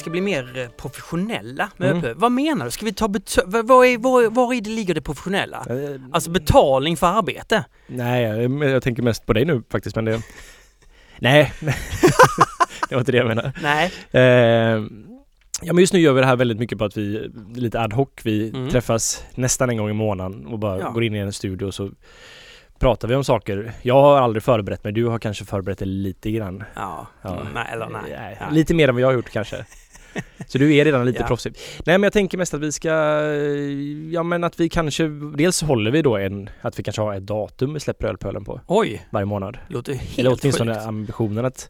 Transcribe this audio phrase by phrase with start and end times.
[0.00, 2.18] ska bli mer eh, professionella med Mm.
[2.18, 2.70] Vad menar du?
[2.70, 3.08] Ska vi ta
[3.86, 5.66] är, var, var i det ligger det professionella?
[5.70, 7.64] Eh, Alltså betalning för arbete?
[7.86, 10.22] Nej, jag, jag tänker mest på dig nu faktiskt men det...
[11.18, 11.52] Nej,
[12.88, 13.52] det var inte det jag menade.
[13.62, 13.92] Nej.
[14.10, 14.82] Eh,
[15.62, 17.94] ja men just nu gör vi det här väldigt mycket på att vi, lite ad
[17.96, 18.68] hoc, vi Mm.
[18.70, 20.90] träffas nästan en gång i månaden och bara Ja.
[20.90, 21.90] går in i en studio och så
[22.78, 23.72] pratar vi om saker.
[23.82, 26.64] Jag har aldrig förberett mig, du har kanske förberett dig lite grann.
[26.74, 27.06] Ja.
[27.22, 27.42] Ja.
[27.54, 28.02] Nej, eller nej.
[28.08, 28.38] Nej.
[28.50, 29.64] Lite mer än vad jag har gjort kanske.
[30.46, 31.26] Så du är redan lite Ja.
[31.26, 31.52] proffsig.
[31.86, 32.90] Nej men jag tänker mest att vi ska,
[34.12, 37.26] ja men att vi kanske, dels håller vi då en, att vi kanske har ett
[37.26, 39.58] datum vi släpper ölpölen på Oj, varje månad.
[39.68, 40.86] låter helt Eller åtminstone sjukt.
[40.86, 41.68] ambitionen att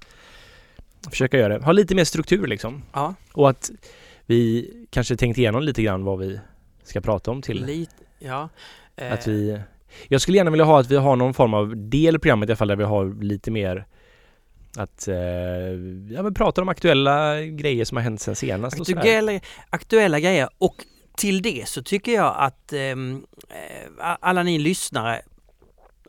[1.10, 1.64] försöka göra det.
[1.64, 2.82] Ha lite mer struktur liksom.
[2.92, 3.70] Ja, Och att
[4.26, 6.40] vi kanske tänkt igenom lite grann vad vi
[6.82, 7.64] ska prata om till.
[7.66, 8.48] lite, ja.
[8.96, 9.60] Eh, Att vi,
[10.08, 12.52] jag skulle gärna vilja ha att vi har någon form av del i programmet i
[12.52, 13.86] alla fall där vi har lite mer
[14.76, 15.16] att eh,
[16.10, 19.00] ja, men prata om aktuella grejer som har hänt sen senast och sådär.
[19.00, 19.40] aktuella,
[19.70, 20.84] aktuella grejer och
[21.16, 25.22] till det så tycker jag att ehm, eh, alla ni lyssnare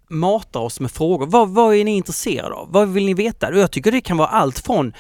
[0.10, 1.26] matar oss med frågor.
[1.28, 2.72] Vad, vad är ni intresserade av?
[2.72, 3.48] Vad vill ni veta?
[3.48, 4.94] Och Jag tycker det kan vara allt från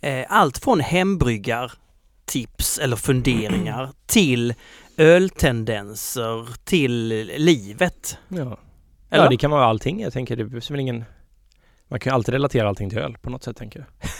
[0.00, 4.54] eh, allt från hembryggartips eller funderingar till
[4.96, 8.18] öltendenser till livet.
[8.28, 8.58] Ja.
[9.10, 9.24] Eller?
[9.24, 10.00] ja, det kan vara allting.
[10.00, 11.04] Jag tänker det behövs väl ingen
[11.88, 14.10] man kan ju alltid relatera allting till öl på något sätt tänker jag.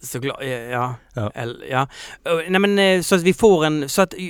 [0.00, 0.94] Såklart, eh, ja.
[1.14, 1.30] Ja.
[1.70, 1.88] Ja.
[2.24, 4.20] Eh, Nej men eh, så att vi får en, så att eh,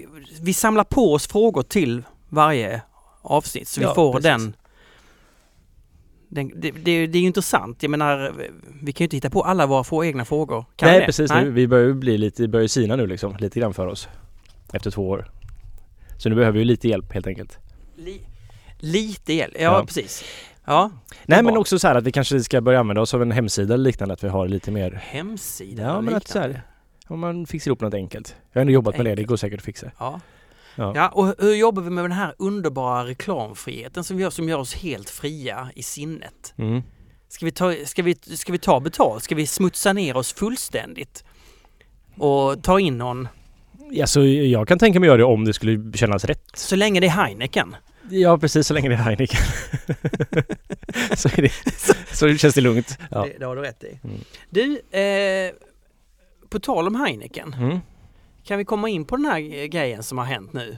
[0.40, 2.82] vi samlar på oss frågor till varje
[3.22, 4.24] avsnitt så vi Ja, får precis.
[4.30, 4.54] den,
[6.28, 8.34] den det, det, det är ju intressant, jag menar
[8.82, 10.64] vi kan ju inte hitta på alla våra få egna frågor.
[10.76, 11.50] Kan Nej precis, Nej.
[11.50, 14.08] Vi börjar ju bli lite, det börjar sina nu liksom, lite grann för oss.
[14.72, 15.30] Efter två år.
[16.18, 17.58] Så nu behöver vi lite hjälp helt enkelt.
[17.96, 18.20] Li,
[18.78, 19.84] lite hjälp, ja, Ja.
[19.86, 20.24] precis.
[20.66, 20.90] Ja,
[21.24, 23.74] Nej men också så här att vi kanske ska börja använda oss av en hemsida
[23.74, 26.62] eller liknande, att vi har lite mer hemsida Ja men att så här,
[27.08, 28.36] om man fixar ihop något enkelt.
[28.52, 29.28] Jag har ändå jobbat med det, det Enkelt.
[29.28, 29.90] går säkert att fixa.
[29.98, 30.20] Ja.
[30.78, 30.92] Ja.
[30.94, 34.74] ja, och hur jobbar vi med den här underbara reklamfriheten som gör, som gör oss
[34.74, 36.54] helt fria i sinnet?
[36.58, 36.82] Mm.
[37.28, 39.22] Ska vi, ta, ska, vi, ska vi ta betalt?
[39.22, 41.24] Ska vi smutsa ner oss fullständigt?
[42.16, 43.28] Och ta in någon,
[43.90, 46.42] Ja, så jag kan tänka mig göra det om det skulle kännas rätt.
[46.54, 47.76] så länge det är Heineken.
[48.10, 49.40] Ja precis, så länge det är Heineken.
[51.16, 51.52] så, är det,
[52.16, 52.98] så känns det lugnt.
[53.10, 53.24] Ja.
[53.24, 54.00] Det, det har du rätt i.
[54.04, 54.20] Mm.
[54.50, 55.52] Du, eh,
[56.48, 57.54] på tal om Heineken.
[57.58, 57.78] Mm.
[58.44, 60.76] Kan vi komma in på den här eh, grejen som har hänt nu?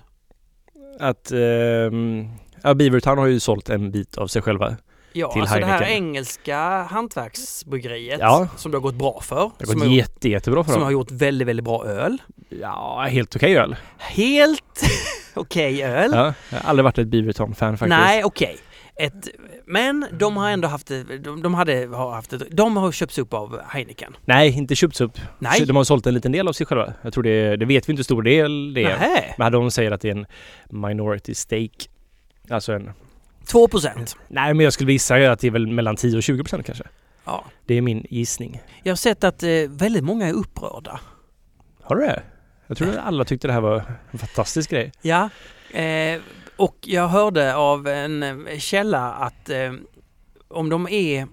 [1.01, 2.29] Att ehm,
[2.63, 4.77] ja, Beavertown har ju sålt en bit av sig själva.
[5.13, 6.05] Ja, Till alltså det här Heineken.
[6.07, 8.49] engelska hantverksbryggeriet Ja.
[8.57, 9.51] som det har gått bra för.
[9.59, 10.93] Det har gått har, jätte, jättebra för som har dem.
[10.93, 12.19] gjort väldigt, väldigt bra öl.
[12.49, 13.77] Ja, helt okej öl.
[13.99, 14.83] Helt
[15.35, 16.11] okej öl.
[16.15, 17.99] Ja, jag har aldrig varit ett Beavertown-fan faktiskt.
[18.01, 18.57] Nej, okej.
[19.01, 19.29] Ett,
[19.67, 23.61] men de har ändå haft de, de hade har haft de har köpts upp av
[23.69, 24.17] Heineken.
[24.25, 25.19] Nej, inte köpts upp.
[25.39, 25.65] Nej.
[25.67, 26.93] De har sålt en liten del av sig själva.
[27.03, 28.99] Jag tror det, det vet vi inte hur stor del det är.
[28.99, 29.35] Nej.
[29.39, 30.27] Men de säger att det är en
[30.89, 31.89] minority stake.
[32.51, 32.91] Alltså en...
[33.49, 34.17] 2 procent.
[34.29, 36.85] Nej men jag skulle gissa att det är väl mellan 10 och 20 procent kanske.
[37.25, 37.45] Ja.
[37.67, 38.63] Det är min gissning.
[38.83, 41.01] Jag har sett att eh, väldigt många är upprörda.
[41.83, 42.23] Har du det?
[42.67, 44.93] Jag tror att alla tyckte det här var en fantastisk grej.
[45.03, 45.31] Ja.
[45.71, 46.21] Eh,
[46.57, 49.73] och jag hörde av en eh, källa att eh,
[50.49, 51.27] om de är,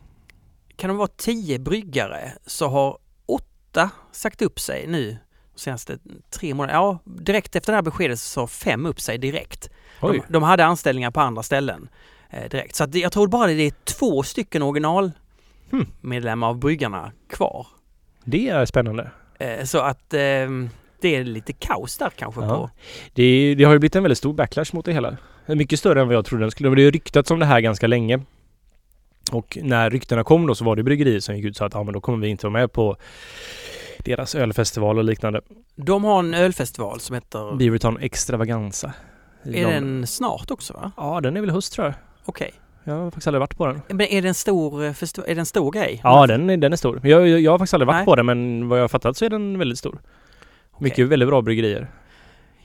[0.75, 5.17] kan de vara 10 bryggare så har åtta sagt upp sig nu
[5.55, 5.97] de senaste
[6.29, 6.79] tre månaderna.
[6.79, 9.69] Ja, direkt efter det här beskedet så sa fem upp sig direkt.
[10.13, 11.87] De, de hade anställningar på andra ställen
[12.29, 12.75] eh, direkt.
[12.75, 15.11] Så att jag tror bara det är två stycken original
[15.71, 15.85] Hmm.
[16.01, 17.67] medlemmar av bryggarna kvar.
[18.23, 19.11] Det är spännande.
[19.39, 20.19] Eh, så att eh,
[21.01, 22.47] det är lite kaos där kanske Ja.
[22.55, 22.69] på...
[23.13, 25.17] Det, det har ju blivit en väldigt stor backlash mot det hela.
[25.45, 26.69] Mycket större än vad jag trodde den skulle.
[26.69, 28.19] Det har ju ryktats om det här ganska länge.
[29.31, 31.73] Och när ryktena kom då så var det bryggerier som gick ut och sa att
[31.73, 32.95] ja, men då kommer vi inte vara med på
[33.99, 35.41] deras ölfestival och liknande.
[35.75, 37.55] De har en ölfestival som heter...
[37.55, 38.93] Beavertown Extravaganza.
[39.45, 40.91] Är De- den snart också va?
[40.97, 41.93] Ja, den är väl höst tror jag.
[42.25, 42.51] Okej.
[42.83, 43.81] Jag har faktiskt aldrig varit på den.
[43.87, 45.99] Men är det en stor, eh, är det en stor grej?
[46.03, 46.99] Ja, den är, den är stor.
[47.07, 48.05] Jag, jag, jag har faktiskt aldrig varit Nej.
[48.05, 49.97] på den men vad jag har fattat så är den väldigt stor.
[50.79, 51.87] Mycket väldigt bra bryggerier.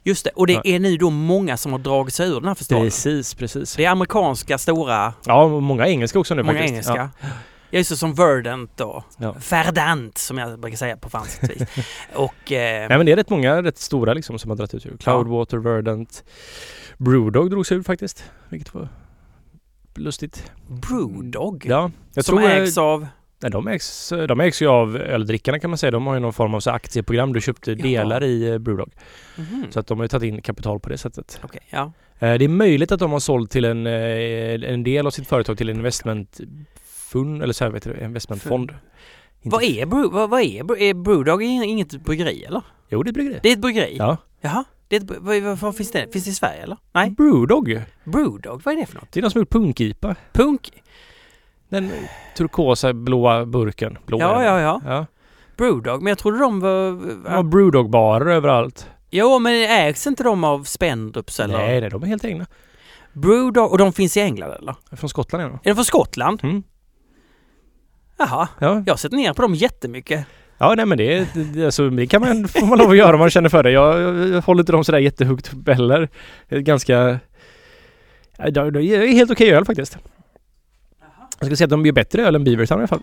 [0.03, 0.61] Just det, och det Ja.
[0.65, 2.87] är nu då många som har dragit sig ur den här festivalen.
[2.87, 3.75] Precis, precis.
[3.77, 6.73] Det är amerikanska stora, Ja, många engelska också nu många faktiskt.
[6.73, 7.11] engelska.
[7.21, 7.29] Ja.
[7.71, 9.35] Just det, som Verdant och Ja.
[9.51, 11.63] Verdant som jag brukar säga på franskt vis.
[12.15, 12.53] och...
[12.53, 14.97] Eh, Nej men det är rätt många rätt stora liksom som har dragit ut ur.
[14.97, 16.25] Cloudwater, Verdant.
[16.99, 18.25] Brewdog drog sig ur faktiskt.
[18.49, 18.89] Vilket var
[19.95, 20.53] lustigt.
[20.69, 21.67] Brewdog?
[21.69, 22.49] Ja, jag som tror...
[22.51, 23.07] ägs av...
[23.43, 25.91] Nej, de, ägs, de ägs ju av öldrickarna kan man säga.
[25.91, 27.33] De har ju någon form av så aktieprogram.
[27.33, 27.83] Du köpte Jaha.
[27.83, 28.93] delar i eh, Brewdog.
[29.37, 29.67] Mhm.
[29.71, 31.41] Så att de har ju tagit in kapital på det sättet.
[31.45, 31.93] Okej, ja.
[32.19, 35.29] Eh, Det är möjligt att de har sålt till en, eh, en del av sitt
[35.29, 35.83] företag till en
[37.15, 38.71] investmentfund eller så här, vet du, investmentfond.
[39.43, 42.63] Inte- Vad är, brew, vad, vad är, är Brewdog inget bryggeri eller?
[42.89, 43.41] Jo, det är bryggeri.
[43.43, 43.97] Det är ett bryggeri?
[43.99, 44.17] Ja.
[44.41, 44.65] Jaha?
[44.89, 46.13] Det är ett, vad, vad, vad finns det?
[46.13, 46.77] Finns det i Sverige eller?
[46.93, 47.11] Nej?
[47.11, 47.83] Brewdog.
[48.05, 49.13] Brewdog, vad är det för något?
[49.13, 50.15] Det är någon som gjort punkipa.
[50.33, 50.71] Punk?
[51.69, 51.91] Den
[52.37, 53.99] turkosa blåa burken.
[54.07, 54.81] Blå Ja, ja, ja.
[54.85, 55.07] ja.
[55.57, 56.91] Brewdog, men jag trodde de var...
[57.25, 58.89] De har Brewdog-barer överallt.
[59.11, 61.59] Jo, men ägs inte de av Spendrups eller?
[61.59, 62.47] Nej, nej, de är helt egna.
[63.13, 64.75] Brewdog, och de finns i England eller?
[64.97, 65.55] Från Skottland är de.
[65.55, 66.41] Är de från Skottland?
[66.43, 66.63] Mm.
[68.21, 68.49] Jaha.
[68.59, 68.83] Ja.
[68.87, 70.27] Jag har sett ner på dem jättemycket.
[70.59, 73.19] ja, nej men det, det, alltså, det kan man, får man lov att göra om
[73.19, 73.71] man känner för det.
[73.71, 76.09] Jag, jag, jag håller inte dem sådär jättehögt heller.
[76.49, 77.19] Det är Ganska...
[78.37, 79.99] Det det är helt okej öl faktiskt.
[81.39, 83.03] Jag ska säga att de gör bättre öl än Beavertown i alla fall.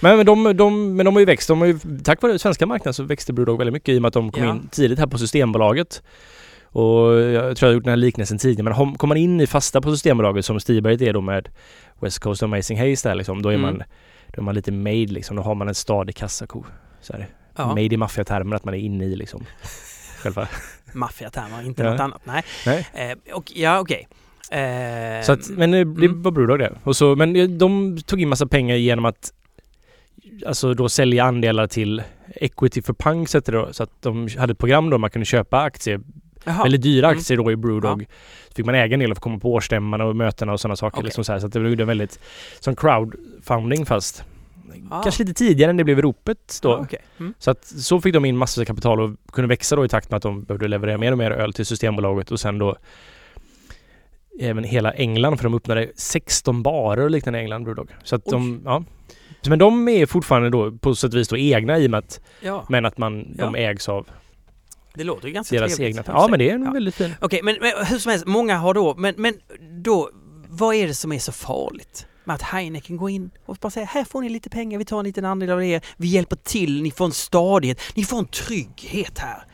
[0.00, 1.48] Men, men, de, de, men de har ju växt.
[1.48, 4.08] De har ju, tack vare svenska marknaden så växte Brewdog väldigt mycket i och med
[4.08, 4.50] att de kom Ja.
[4.50, 6.02] in tidigt här på Systembolaget.
[6.72, 9.46] Och jag tror jag har gjort den här liknelsen tidigare men kommer man in i
[9.46, 11.48] fasta på Systembolaget som Stiberget är då med
[12.00, 13.62] West Coast Amazing Haze där liksom, då är, Mm.
[13.62, 13.82] man,
[14.26, 15.36] då är man lite made liksom.
[15.36, 16.64] Då har man en stadig kassako.
[17.00, 17.26] Så här.
[17.56, 17.66] Ja.
[17.68, 19.44] Made i maffiatermer att man är inne i liksom.
[20.22, 20.48] Själva.
[20.92, 21.90] Maffiatermer, inte Ja.
[21.90, 22.20] något annat.
[22.24, 22.44] Nej.
[22.66, 22.86] Nej.
[22.94, 24.08] Eh, och, ja, okej.
[24.50, 26.22] Eh, Så att, men eh, det mm.
[26.22, 26.72] var Brewdog det.
[26.82, 29.32] Och så, men eh, de tog in massa pengar genom att
[30.46, 32.02] Alltså då sälja andelar till
[32.34, 33.72] Equity for då.
[33.72, 36.00] Så att de hade ett program då man kunde köpa aktier,
[36.44, 36.62] jaha.
[36.62, 37.18] väldigt dyra Mm.
[37.18, 38.06] aktier då i Brewdog.
[38.48, 40.76] Så fick man äga en del och få komma på årsstämman och mötena och sådana
[40.76, 40.98] saker.
[40.98, 41.04] Okej.
[41.04, 41.38] Liksom så, här.
[41.38, 42.20] så att det blev väldigt
[42.60, 44.24] som crowdfunding fast
[44.90, 45.02] Ah.
[45.02, 46.68] kanske lite tidigare än det blev ropet då.
[46.70, 46.98] Ja, okej.
[47.20, 47.34] Mm.
[47.38, 50.10] Så att så fick de in massor av kapital och kunde växa då i takt
[50.10, 52.76] med att de behövde leverera mer och mer öl till Systembolaget och sen då
[54.40, 57.90] även hela England för de öppnade 16 barer och liknande i England Brewdog.
[58.04, 58.84] Så att de, ja.
[59.48, 62.20] Men de är fortfarande då på sätt och vis då egna i och med att,
[62.40, 63.56] Ja, men att man, de Ja.
[63.56, 64.06] ägs av
[64.94, 65.98] det låter ju ganska deras trevligt.
[65.98, 66.12] egna.
[66.20, 66.70] Ja men det är en Ja.
[66.72, 67.14] väldigt fin.
[67.20, 69.34] Okej, men, men hur som helst, många har då, men, men
[69.82, 70.10] då,
[70.48, 72.06] vad är det som är så farligt?
[72.24, 74.98] Med att Heineken går in och bara säger här får ni lite pengar, vi tar
[74.98, 78.26] en liten andel av er, vi hjälper till, ni får en stadighet, ni får en
[78.26, 79.44] trygghet här.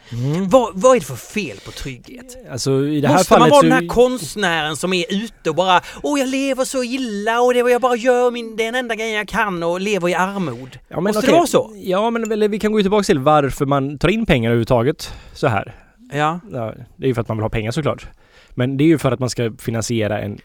[0.48, 2.36] Vad, vad är det för fel på trygghet?
[2.50, 3.66] Alltså i det här Måste man fallet vara så...
[3.66, 7.62] den här konstnären som är ute och bara Åh jag lever så illa och det
[7.62, 10.14] vad jag bara gör, min, det är den enda grejen jag kan och lever i
[10.14, 10.78] armod.
[10.88, 11.34] Ja, men Måste det okej.
[11.34, 11.74] vara så?
[11.76, 15.46] Ja men eller, vi kan gå tillbaka till varför man tar in pengar överhuvudtaget så
[15.46, 15.74] här.
[16.12, 18.06] Ja, Ja, det är ju för att man vill ha pengar såklart.
[18.54, 20.38] Men det är ju för att man ska finansiera en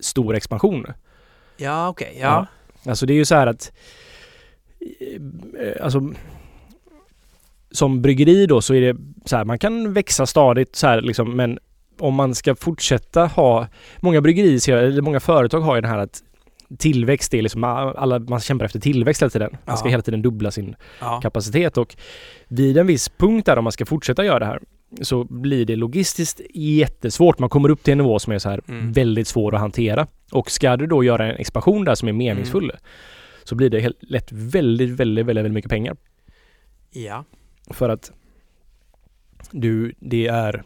[0.00, 0.86] stor expansion.
[1.56, 2.46] Ja okej, ja.
[2.86, 3.72] Alltså det är ju så här att
[5.60, 6.12] eh, alltså
[7.70, 11.36] som bryggeri då så är det så här man kan växa stadigt så här liksom
[11.36, 11.58] men
[11.98, 13.66] om man ska fortsätta ha
[14.00, 16.22] många bryggerier eller många företag har ju den här att
[16.78, 19.56] tillväxt är liksom alla man kämpar efter tillväxt hela tiden.
[19.64, 19.90] Man ska Ja.
[19.90, 21.20] hela tiden dubbla sin ja.
[21.20, 21.96] kapacitet och
[22.48, 24.60] vid en viss punkt där om man ska fortsätta göra det här
[25.02, 27.38] så blir det logistiskt jättesvårt.
[27.38, 28.92] Man kommer upp till en nivå som är så här Mm.
[28.92, 30.06] väldigt svår att hantera.
[30.32, 32.18] Och ska du då göra en expansion där som är Mm.
[32.18, 32.72] meningsfull
[33.44, 35.96] så blir det helt lätt väldigt, väldigt, väldigt, väldigt mycket pengar.
[36.90, 37.24] ja.
[37.70, 38.12] För att
[39.50, 40.62] du, det är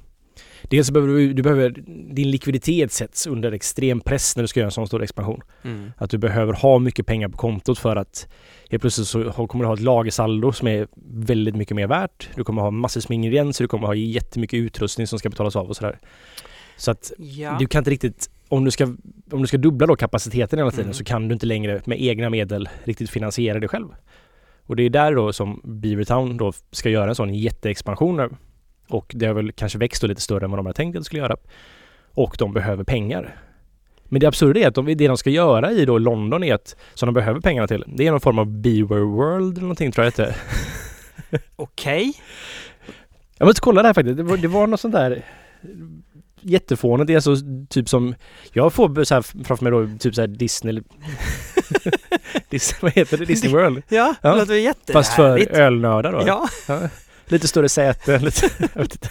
[0.62, 1.70] Dels behöver du, du behöver,
[2.14, 5.40] din likviditet sätts under extrem press när du ska göra en sån stor expansion.
[5.62, 5.92] Mm.
[5.96, 8.28] Att du behöver ha mycket pengar på kontot för att
[8.70, 12.28] helt plötsligt så kommer du ha ett lagersaldo som är väldigt mycket mer värt.
[12.34, 15.68] Du kommer ha massor med ingredienser, du kommer ha jättemycket utrustning som ska betalas av
[15.68, 15.98] och sådär.
[16.76, 17.56] Så att ja.
[17.58, 18.84] du kan inte riktigt, om du ska,
[19.30, 20.94] om du ska dubbla då kapaciteten hela tiden Mm.
[20.94, 23.88] så kan du inte längre med egna medel riktigt finansiera det själv.
[24.66, 28.30] Och det är där då som Beavertown då ska göra en sån jätteexpansion nu.
[28.88, 31.04] Och det har väl kanske växt lite större än vad de hade tänkt att det
[31.04, 31.36] skulle göra.
[32.14, 33.36] Och de behöver pengar.
[34.04, 36.76] Men det absurda är att de, det de ska göra i då London är att,
[36.94, 40.04] som de behöver pengarna till, det är någon form av Beware World eller någonting tror
[40.04, 40.34] jag det.
[41.56, 42.14] Okej.
[43.38, 44.16] Jag måste kolla det här faktiskt.
[44.16, 45.22] Det var, det var något sånt där
[46.42, 47.06] jättefånigt.
[47.06, 47.36] Det är så
[47.70, 48.14] typ som,
[48.52, 50.82] jag får så här framför mig då typ så här Disney,
[52.48, 53.24] Disney vad heter det?
[53.24, 53.82] Disney World.
[53.88, 54.32] Ja, Ja.
[54.32, 54.92] det låter jättehärligt.
[54.92, 56.22] Fast för ölnördar då.
[56.26, 56.48] Ja.
[57.26, 58.18] Lite större säte,
[58.74, 59.08] lite.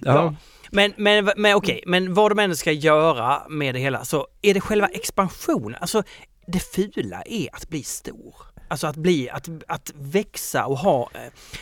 [0.00, 0.34] Ja.
[0.70, 4.54] Men, men, men okej, men vad de ändå ska göra med det hela så är
[4.54, 5.78] det själva expansionen.
[5.80, 6.02] Alltså
[6.46, 8.34] det fula är att bli stor.
[8.74, 11.20] Alltså att bli, att, att växa och ha, eh,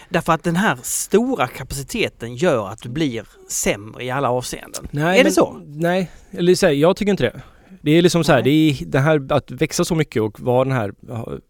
[0.08, 4.88] därför att den här stora kapaciteten gör att du blir sämre i alla avseenden.
[4.90, 5.60] Nej, är det men- så?
[5.66, 7.40] Nej, eller så här, jag tycker inte det.
[7.82, 10.64] Det är liksom så här, det är det här att växa så mycket och vara
[10.64, 10.92] den här,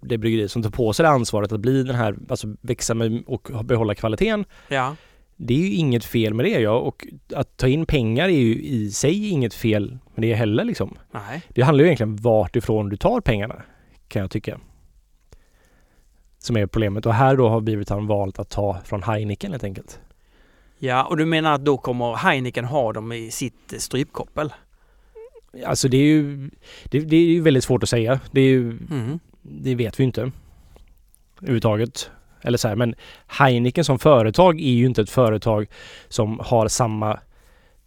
[0.00, 3.22] det bryggeri som tar på sig det ansvaret att bli den här, alltså växa med
[3.26, 4.44] och behålla kvaliteten.
[4.68, 4.96] Ja.
[5.36, 8.62] Det är ju inget fel med det ja, och att ta in pengar är ju
[8.62, 10.96] i sig inget fel med det heller liksom.
[11.12, 11.42] Nej.
[11.48, 13.62] Det handlar ju egentligen vart ifrån du tar pengarna,
[14.08, 14.58] kan jag tycka.
[16.42, 20.00] Som är problemet och här då har Beavertown valt att ta från Heineken helt enkelt.
[20.78, 24.52] Ja, och du menar att då kommer Heineken ha dem i sitt strypkoppel?
[25.66, 26.50] Alltså det är ju
[26.84, 28.20] det, det är ju väldigt svårt att säga.
[28.30, 29.18] Det, är ju, Mm.
[29.42, 30.30] det vet vi inte.
[31.38, 32.10] Överhuvudtaget.
[32.42, 32.94] Eller så här, men
[33.26, 35.66] Heineken som företag är ju inte ett företag
[36.08, 37.18] som har samma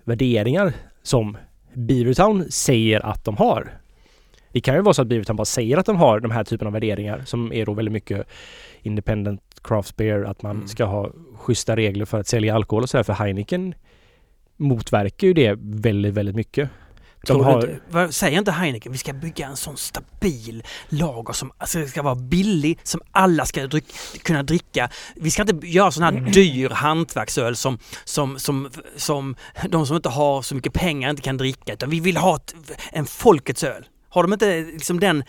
[0.04, 1.38] värderingar som
[1.74, 3.72] Beavertown säger att de har.
[4.56, 6.68] Det kan ju vara så att Beavertown bara säger att de har de här typen
[6.68, 8.28] av värderingar som är då väldigt mycket
[8.82, 10.68] independent craft beer, att man Mm.
[10.68, 13.04] ska ha schyssta regler för att sälja alkohol och så här.
[13.04, 13.74] För Heineken
[14.58, 16.70] motverkar ju det väldigt, väldigt mycket.
[17.28, 21.88] De har- vad, säger inte Heineken vi ska bygga en sån stabil lager som alltså,
[21.88, 23.86] ska vara billig, som alla ska dryck,
[24.24, 24.90] kunna dricka.
[25.16, 26.26] Vi ska inte göra sån Mm.
[26.26, 29.36] här dyr hantverksöl som, som, som, som
[29.70, 31.74] de som inte har så mycket pengar inte kan dricka.
[31.74, 32.56] Utan vi vill ha ett,
[32.92, 33.86] en folkets öl.
[34.16, 35.24] Har de inte liksom den,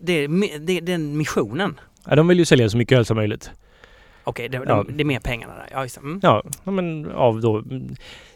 [0.00, 0.26] det,
[0.58, 1.80] det, den missionen?
[2.06, 3.50] Ja, de vill ju sälja så mycket öl som möjligt.
[4.24, 4.84] Okej, det, Ja.
[4.88, 5.68] det, är mer pengarna där.
[5.72, 5.96] Ja, just.
[5.96, 6.20] Mm.
[6.22, 7.62] Ja, men av då...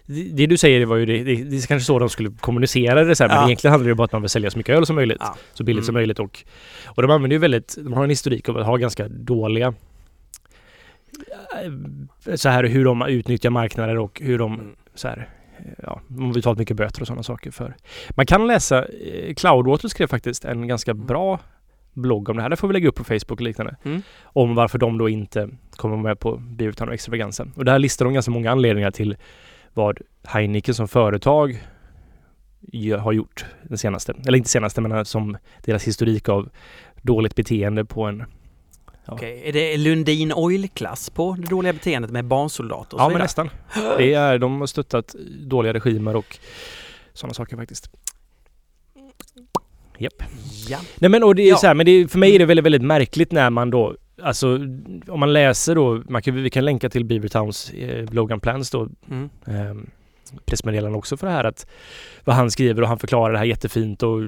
[0.07, 3.16] Det, du säger var ju det, det, det är kanske så de skulle kommunicera det
[3.16, 3.47] så här, men Ja.
[3.47, 5.19] egentligen handlar det bara om att man vill sälja så mycket öl som möjligt.
[5.21, 5.37] Ja.
[5.54, 6.00] Så billigt som Mm.
[6.00, 6.45] möjligt och,
[6.87, 9.75] och de använder ju väldigt, de har en historik av att ha ganska dåliga
[12.26, 14.75] eh, så här hur de utnyttjar marknader och hur de Mm.
[14.95, 15.28] så här
[15.83, 17.76] Ja, de har betalat mycket böter och sådana saker för.
[18.11, 21.40] Man kan läsa, eh, Cloudwater skrev faktiskt en ganska bra
[21.92, 22.50] blogg om det här.
[22.50, 23.76] Det får vi lägga upp på Facebook och liknande.
[23.83, 24.02] Mm.
[24.23, 27.47] Om varför de då inte kommer med på Beavertown och Extravaganza.
[27.54, 29.16] Och där listar de ganska många anledningar till
[29.75, 31.62] vad Heineken som företag
[32.99, 34.14] har gjort den senaste.
[34.26, 36.49] Eller inte senaste men som deras historik av
[37.02, 38.25] dåligt beteende på en...
[39.07, 39.13] Ja.
[39.13, 43.51] Okej, är det Lundin Oil-klass på det dåliga beteendet med barnsoldater Ja men nästan.
[43.99, 45.15] Det är, de har stöttat
[45.47, 46.39] dåliga regimer och
[47.13, 47.91] sådana saker faktiskt.
[49.99, 50.23] Japp.
[50.69, 50.79] Ja.
[50.99, 51.57] Nej men och det är Ja.
[51.57, 54.55] så här, men det för mig är det väldigt, väldigt märkligt när man då Alltså
[55.09, 58.89] om man läser då, man kan, vi kan länka till Beavertowns eh, Logan Plans då
[59.11, 59.31] Mm.
[59.47, 59.83] eh,
[60.45, 61.67] pressmeddelande också för det här att
[62.25, 64.21] vad han skriver och han förklarar det här jättefint och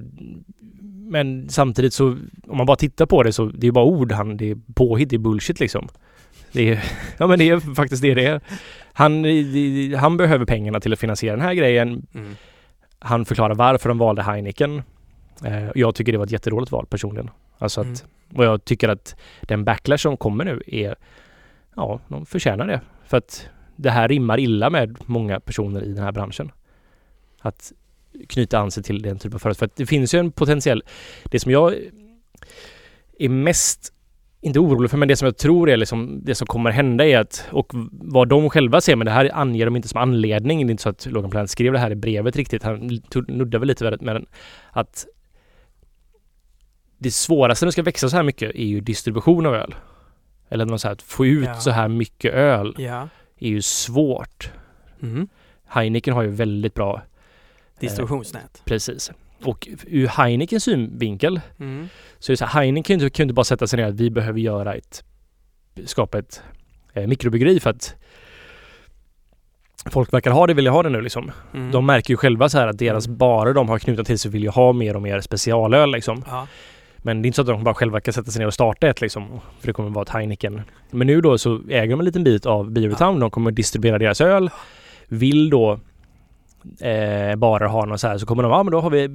[1.10, 2.06] men samtidigt så
[2.46, 5.08] om man bara tittar på det så det är bara ord han, det är påhitt,
[5.10, 5.88] det är bullshit liksom.
[6.52, 6.84] Det är,
[7.18, 8.40] ja men det är faktiskt det det är.
[8.92, 9.24] Han,
[9.98, 12.06] han behöver pengarna till att finansiera den här grejen.
[12.14, 12.36] Mm.
[12.98, 14.82] Han förklarar varför de valde Heineken.
[15.44, 17.30] Eh, jag tycker det var ett jättedåligt val personligen.
[17.58, 18.38] Alltså att, Mm.
[18.38, 20.94] och jag tycker att den backlash som kommer nu är,
[21.76, 22.80] ja, de förtjänar det.
[23.06, 26.52] För att det här rimmar illa med många personer i den här branschen.
[27.40, 27.72] Att
[28.28, 29.58] knyta an sig till den typen av företag.
[29.58, 30.82] För att det finns ju en potentiell,
[31.24, 31.74] det som jag
[33.18, 33.92] är mest,
[34.40, 37.18] inte orolig för, men det som jag tror är liksom det som kommer hända är
[37.18, 40.66] att, och vad de själva ser, men det här anger de inte som anledning.
[40.66, 42.62] Det är inte så att Logan Plant skrev det här i brevet riktigt.
[42.62, 44.26] Han nuddade väl lite med den.
[44.72, 45.06] Att
[46.98, 49.74] det svåraste när det ska växa så här mycket är ju distribution av öl.
[50.48, 51.54] Eller något så här, att få ut Ja.
[51.54, 53.08] så här mycket öl Ja.
[53.38, 54.50] är ju svårt.
[55.02, 55.28] Mm.
[55.66, 57.02] Heineken har ju väldigt bra,
[57.80, 58.62] Distributionsnät.
[58.64, 59.10] precis.
[59.44, 61.88] Och ur Heinekens synvinkel Mm.
[62.18, 64.10] så är det så här, Heineken kan ju inte, bara sätta sig ner att vi
[64.10, 65.04] behöver göra ett,
[65.84, 66.42] skapa ett
[66.92, 67.94] eh, mikrobryggeri för att
[69.90, 71.30] folk verkar ha det, vill ha det nu liksom.
[71.54, 71.70] Mm.
[71.70, 73.18] De märker ju själva så här att deras Mm.
[73.18, 76.24] barer de har knutit till sig vill ju ha mer och mer specialöl liksom.
[76.26, 76.46] Ja.
[76.98, 78.88] Men det är inte så att de bara själva kan sätta sig ner och starta
[78.88, 79.40] ett liksom.
[79.60, 80.62] För det kommer vara ett Heineken.
[80.90, 83.20] Men nu då så äger de en liten bit av Beavertown.
[83.20, 84.50] De kommer distribuera deras öl.
[85.08, 85.80] Vill då
[86.80, 89.08] eh, bara ha något så här så kommer de, ja men då har vi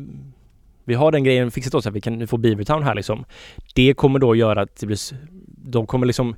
[0.85, 3.25] vi har den grejen fixat åt så att vi kan få Beavertown här liksom.
[3.75, 4.97] Det kommer då göra att det blir,
[5.47, 6.35] de kommer liksom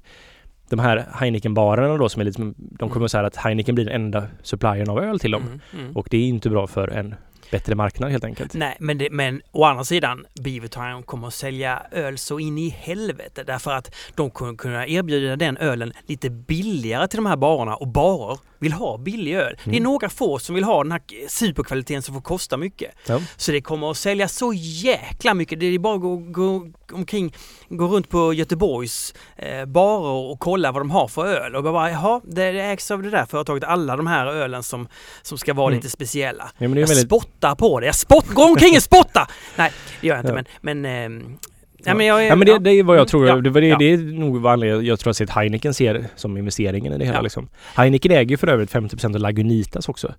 [0.70, 3.10] de här Heineken-barerna då som är lite, som- de kommer Mm.
[3.10, 5.41] säga att Heineken blir den enda suppliern av öl till dem.
[5.44, 5.60] Mm.
[5.86, 5.98] Mm.
[5.98, 7.15] Och det är inte bra för en
[7.51, 8.53] bättre marknad helt enkelt.
[8.53, 12.70] Nej, men, det, men å andra sidan, Beavertown kommer att sälja öl så in i
[12.70, 17.75] helvete därför att de kommer kunna erbjuda den ölen lite billigare till de här barerna
[17.75, 19.56] och barer vill ha billig öl.
[19.63, 19.84] Det är Mm.
[19.84, 22.91] några få som vill ha den här superkvaliteten som får kosta mycket.
[23.08, 23.20] Ja.
[23.38, 25.60] Så det kommer att sälja så jäkla mycket.
[25.60, 27.34] Det är bara att gå, gå omkring,
[27.70, 31.91] gå runt på Göteborgs eh, barer och kolla vad de har för öl och bara
[31.91, 34.88] jaha, det, det ägs av det där företaget, alla de här ölen som,
[35.22, 35.77] som ska vara Mm.
[35.77, 36.44] lite speciella.
[36.58, 37.86] Ja, Jag väldigt, spottar på det.
[37.86, 39.32] Jag spott, går omkring och spottar!
[39.56, 40.44] Nej, det gör jag inte Ja.
[40.62, 40.82] men...
[40.82, 41.38] men ehm,
[41.85, 41.93] Ja.
[41.95, 43.27] men jag, Ja men det, det är vad jag tror.
[43.27, 43.35] Ja.
[43.35, 43.77] Det, det, Ja.
[43.77, 47.21] det är nog vad jag tror att Heineken ser som investeringen i det hela Ja.
[47.21, 47.50] liksom.
[47.75, 50.13] Heineken äger ju för övrigt 50% av Lagunitas också.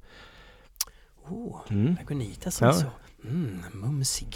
[1.29, 1.97] Oh, Mm.
[2.01, 2.67] Lagunitas Ja.
[2.67, 2.85] alltså.
[3.29, 4.29] Mm, mumsig.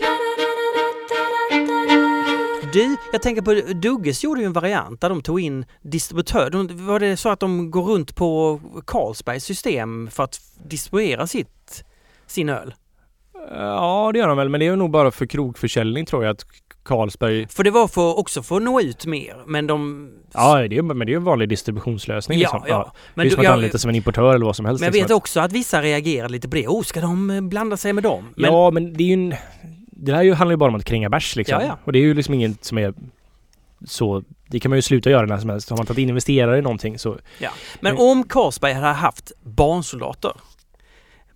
[2.72, 6.50] Du, jag tänker på Dugges gjorde ju en variant där de tog in distributör.
[6.50, 11.84] De, var det så att de går runt på Carlsbergs system för att distribuera sitt,
[12.26, 12.74] sin öl?
[13.50, 16.46] Ja, det gör de väl, men det är nog bara för krogförsäljning tror jag att
[16.86, 17.48] Carlsberg...
[17.48, 20.10] För det var för, också för att nå ut mer, men de...
[20.32, 22.62] Ja, det är, men det är en vanlig distributionslösning Ja, liksom.
[22.68, 22.92] ja.
[23.14, 24.80] Men det är du- som att jag- anlita som en importör eller vad som helst.
[24.80, 25.08] Men jag liksom.
[25.08, 26.66] vet också att vissa reagerar lite på det.
[26.68, 28.24] Oh, ska de eh, blanda sig med dem?
[28.36, 29.34] Men, Ja, men det är ju en...
[29.90, 31.60] Det här handlar ju bara om att kränga bärs liksom.
[31.60, 31.78] Ja, ja.
[31.84, 32.94] Och det är ju liksom inget som är
[33.86, 34.22] så...
[34.48, 35.70] Det kan man ju sluta göra när som helst.
[35.70, 37.16] Har man tagit in investerare i någonting så...
[37.80, 40.32] men om Carlsberg hade haft barnsoldater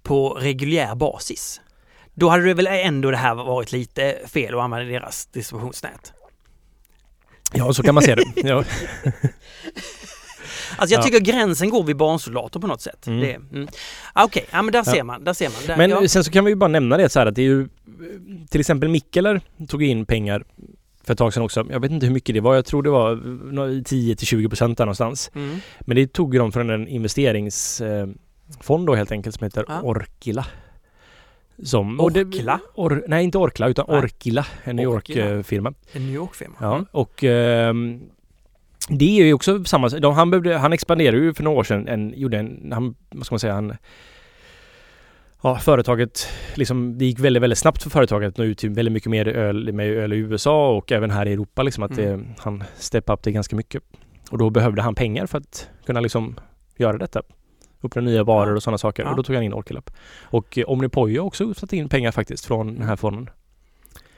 [0.03, 1.61] på reguljär basis,
[2.15, 6.13] då hade det väl ändå det här varit lite fel att använda deras distributionsnät?
[7.53, 8.25] Ja, så kan man se det.
[8.49, 8.65] ja.
[10.77, 11.03] Alltså jag Ja.
[11.03, 13.07] tycker gränsen går vid barnsoldater på något sätt.
[13.07, 13.21] Mm.
[13.21, 13.69] Det, mm.
[14.13, 14.85] Ah, Okej, ja men där Ja.
[14.93, 15.25] ser man.
[15.25, 15.59] Där ser man.
[15.67, 16.09] Där, Men ja.
[16.09, 17.69] sen så kan vi ju bara nämna det så här att det är ju...
[18.51, 20.45] Till exempel Mikkeler tog in pengar
[21.05, 21.67] för ett tag sedan också.
[21.71, 22.55] Jag vet inte hur mycket det var.
[22.55, 23.15] Jag tror det var
[23.53, 25.31] nå- 10 till 20 procent där någonstans.
[25.35, 25.59] Mm.
[25.81, 29.81] Men det tog de från en investeringsfond då helt enkelt som heter Ja.
[29.83, 30.47] Orkila.
[31.63, 32.61] Som, Orkla?
[32.75, 33.99] Or, nej, inte Orkla utan Nej.
[33.99, 34.85] Orkila, en New.
[34.85, 35.75] York-firma.
[35.93, 36.55] En New York-firma.
[36.61, 36.87] Ja, Mm.
[36.91, 38.01] och ehm,
[38.89, 41.89] det är ju också samma, de, han, behövde, han expanderade ju för några år sedan,
[41.89, 43.77] en, gjorde en, han, vad ska man säga, han
[45.43, 48.93] Ja, företaget, liksom, det gick väldigt, väldigt snabbt för företaget att nå ut till väldigt
[48.93, 52.19] mycket mer öl med öl i USA och även här i Europa liksom att Mm.
[52.19, 53.83] det, han steppade upp det ganska mycket.
[54.31, 56.35] Och då behövde han pengar för att kunna liksom
[56.77, 57.23] göra detta.
[57.83, 58.53] Öppna nya Ja.
[58.55, 59.03] och sådana saker.
[59.03, 59.11] Ja.
[59.11, 59.91] Och då tog han in Orkelab.
[60.23, 63.31] Och eh, Omnipojo har också satt in pengar faktiskt från den här fonden.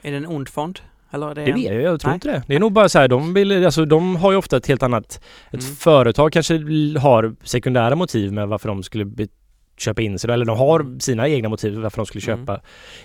[0.03, 0.81] Är det en ond fond?
[1.11, 1.57] Eller är det, Det en...
[1.57, 2.15] vet jag, jag tror Nej.
[2.15, 2.43] inte det.
[2.47, 4.83] Det är nog bara så här, de vill, alltså de har ju ofta ett helt
[4.83, 5.77] annat, ett Mm.
[5.77, 6.55] företag kanske
[6.99, 9.27] har sekundära motiv med varför de skulle be,
[9.77, 11.01] köpa in sig eller de har Mm.
[11.01, 12.47] sina egna motiv varför de skulle Mm.
[12.47, 12.61] köpa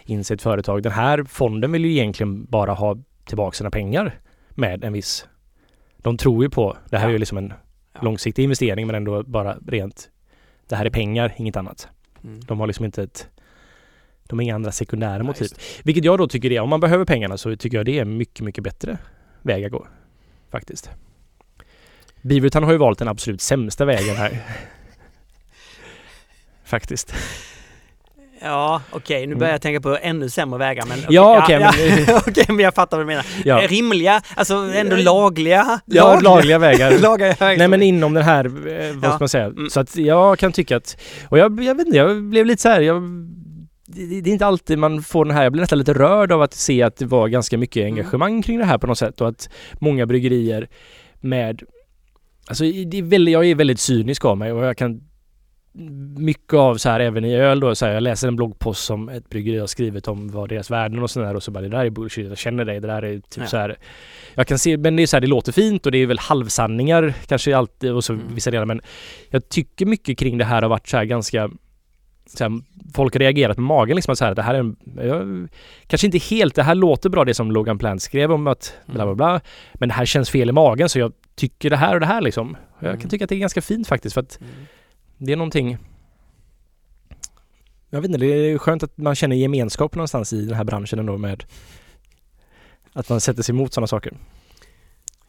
[0.06, 0.84] in sig ett företag.
[0.84, 2.96] Den här fonden vill ju egentligen bara ha
[3.26, 5.28] tillbaka sina pengar med en viss,
[5.98, 7.10] de tror ju på, det här Ja.
[7.10, 7.54] är ju liksom en
[7.93, 8.00] Ja.
[8.02, 10.10] långsiktig investering men ändå bara rent,
[10.69, 11.88] det här är pengar, inget annat.
[12.23, 12.39] Mm.
[12.39, 13.27] De har liksom inte ett
[14.23, 15.49] de har inga andra sekundära motiv.
[15.84, 18.45] Vilket jag då tycker är, om man behöver pengarna så tycker jag det är mycket,
[18.45, 18.97] mycket bättre
[19.41, 19.88] väg att gå.
[20.51, 20.89] Faktiskt.
[22.21, 24.41] Beaverton har ju valt den absolut sämsta vägen här.
[26.63, 27.13] Faktiskt.
[28.41, 29.39] Ja, okej, nu Mm.
[29.39, 30.97] börjar jag tänka på ännu sämre vägar men...
[31.00, 31.71] okej, Ja, okej, ja,
[32.08, 33.26] men- okej, men jag fattar vad du menar.
[33.45, 35.80] Ja, Rimliga, alltså ändå lagliga.
[35.86, 36.91] ja lagliga vägar.
[37.02, 37.58] lagliga vägar.
[37.58, 38.52] Nej men inom den här, eh,
[38.95, 39.10] vad Ja.
[39.10, 39.45] ska man säga?
[39.45, 39.69] Mm.
[39.69, 40.97] Så att jag kan tycka att,
[41.30, 43.02] och jag, jag vet inte, jag blev lite så här, jag,
[43.86, 46.41] det, det är inte alltid man får den här, jag blir nästan lite rörd av
[46.41, 47.93] att se att det var ganska mycket Mm.
[47.93, 50.67] engagemang kring det här på något sätt och att många bryggerier
[51.21, 51.62] med,
[52.47, 55.02] alltså det är väldigt, jag är väldigt cynisk av mig och jag kan
[56.18, 59.10] mycket av så här även i öl då, så här, jag läser en bloggpost som
[59.10, 61.86] ett bryggeri har skrivit om vad deras värden och sådär och så bara det där
[61.86, 63.46] är bullshit, jag känner dig, det där är typ Ja.
[63.48, 63.78] så här
[64.36, 66.20] jag kan se, men det är så här, det låter fint och det är väl
[66.20, 68.26] halvsanningar kanske alltid och så Mm.
[68.36, 68.82] vissa delar men
[69.30, 71.50] jag tycker mycket kring det här har varit så här ganska
[72.26, 72.52] så här,
[72.94, 75.48] folk har reagerat med magen liksom att så här, det här är en, jag,
[75.88, 79.06] kanske inte helt, det här låter bra det som Logan Plant skrev om att bla
[79.06, 79.42] bla bla
[79.74, 82.22] men det här känns fel i magen så jag tycker det här och det här
[82.22, 82.58] liksom.
[82.80, 83.02] Jag Mm.
[83.02, 84.54] kan tycka att det är ganska fint faktiskt för att Mm.
[85.17, 85.77] Det är någonting
[87.89, 90.99] jag vet inte, det är skönt att man känner gemenskap någonstans i den här branschen
[90.99, 91.43] ändå med
[92.93, 94.13] att man sätter sig emot sådana saker.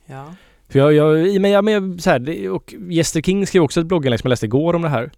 [0.06, 0.34] Ja.
[0.68, 4.26] För jag, jag, men jag, så här, och Jester King skrev också ett blogginlägg som
[4.26, 5.10] jag läste igår om det här.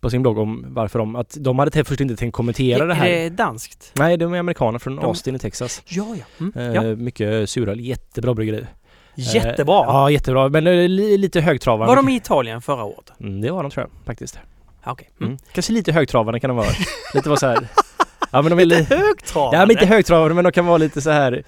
[0.00, 2.94] På sin blogg om varför de, att de hade till först inte tänkt kommentera det
[2.94, 3.06] här.
[3.06, 3.92] Är det danskt?
[3.96, 5.82] Nej, de är amerikaner från De- Austin i Texas.
[5.86, 6.24] Ja, ja.
[6.40, 6.52] Mm.
[6.56, 6.96] Eh, ja.
[6.96, 8.66] Mycket suröl, jättebra bryggeri.
[9.16, 9.76] Jättebra.
[9.78, 10.48] Eh, ja, jättebra.
[10.48, 11.86] Men li, lite högtravande.
[11.86, 13.12] Var de i Italien förra året?
[13.20, 14.38] Mm, det var de tror jag faktiskt.
[14.84, 15.10] Ja, Okej.
[15.20, 15.30] Mm.
[15.30, 15.38] Mm.
[15.52, 16.66] Kanske lite högtravande kan de vara.
[17.14, 17.68] lite var så här.
[18.30, 18.96] Ja men de är lite...
[18.96, 19.56] Högtravande?
[19.56, 21.44] Ja men inte högtravande men de kan vara lite så här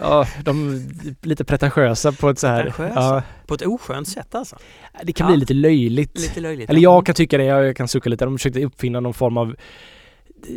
[0.00, 2.72] Ja, de är lite pretentiösa på ett så här?
[2.94, 4.56] Ja, På ett oskönt sätt alltså.
[5.02, 5.30] det kan Ja.
[5.30, 6.18] bli lite löjligt.
[6.20, 6.70] Lite löjligt.
[6.70, 8.24] Eller jag kan tycka det, jag kan sucka lite.
[8.24, 9.54] De försökte uppfinna någon form av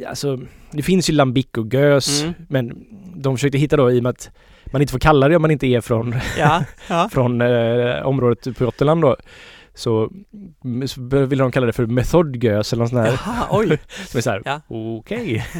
[0.08, 0.40] Alltså,
[0.72, 2.34] det finns ju lambic och gös Mm.
[2.50, 4.30] men de försökte hitta då i och med att
[4.72, 7.10] man inte får kalla det om man inte är från, Ja, ja.
[7.12, 9.16] från eh, området på Gotland då.
[9.74, 10.12] Så,
[10.88, 13.20] så vill de kalla det för methodgös eller något sånt där.
[13.26, 13.68] Jaha, oj.
[14.08, 14.62] Som är såhär, Ja.
[14.68, 15.46] okej.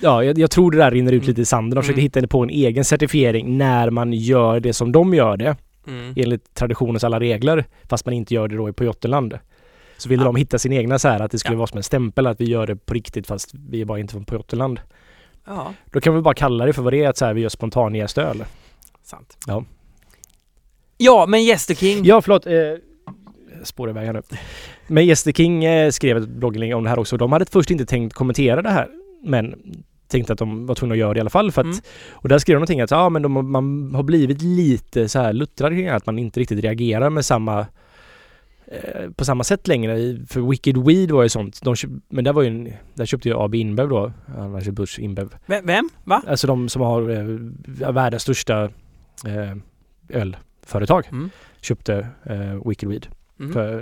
[0.00, 1.74] ja, jag, jag tror det där rinner ut lite i sanden.
[1.76, 2.04] De försökte Mm.
[2.04, 5.56] hitta på en egen certifiering när man gör det som de gör det.
[5.86, 6.14] Mm.
[6.16, 7.64] Enligt traditionens alla regler.
[7.88, 9.38] Fast man inte gör det då på Jottenland.
[9.96, 10.26] Så ville Ja.
[10.26, 11.58] de hitta sin egna så här att det skulle Ja.
[11.58, 14.12] vara som en stämpel att vi gör det på riktigt fast vi är bara inte
[14.12, 14.80] från på Jottenland.
[15.48, 17.40] Ja, Då kan vi bara kalla det för vad det är att så här, vi
[17.40, 18.44] gör spontanjäst öl.
[19.02, 19.36] sant.
[19.46, 19.64] Ja.
[20.96, 22.04] Ja, men Jester King.
[22.04, 22.46] Ja, förlåt.
[22.46, 22.52] Eh,
[23.64, 24.22] spår iväg här nu.
[24.86, 27.16] Men Jester King eh, skrev ett blogginlägg om det här också.
[27.16, 28.88] De hade först inte tänkt kommentera det här.
[29.22, 29.54] Men
[30.08, 31.52] tänkte att de var tvungna att göra det i alla fall.
[31.52, 31.78] För att, Mm.
[32.12, 35.32] Och där skrev de någonting att ja, men de, man har blivit lite så här
[35.32, 37.66] luttrad kring att man inte riktigt reagerar med samma
[38.72, 40.16] eh, på samma sätt längre.
[40.26, 41.60] För Wicked Weed var ju sånt.
[41.62, 41.74] De
[42.08, 44.12] men där var ju en, där köpte ju AB InBev då.
[44.38, 45.34] Annars är Bush InBev.
[45.46, 45.66] Vem?
[45.66, 45.88] Vem?
[46.04, 46.22] Va?
[46.26, 48.64] Alltså de som har eh, världens största
[49.26, 49.56] eh,
[50.08, 51.08] ölföretag.
[51.12, 51.30] Mm.
[51.60, 53.06] Köpte eh, Wicked Weed
[53.40, 53.52] Mm.
[53.52, 53.78] för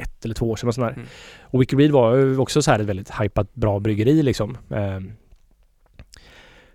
[0.00, 0.90] ett eller två år sedan och sådär.
[0.92, 1.06] Mm.
[1.40, 4.58] Och Wicked Weed var ju också så här ett väldigt hypat bra bryggeri liksom.
[4.70, 5.12] Ehm,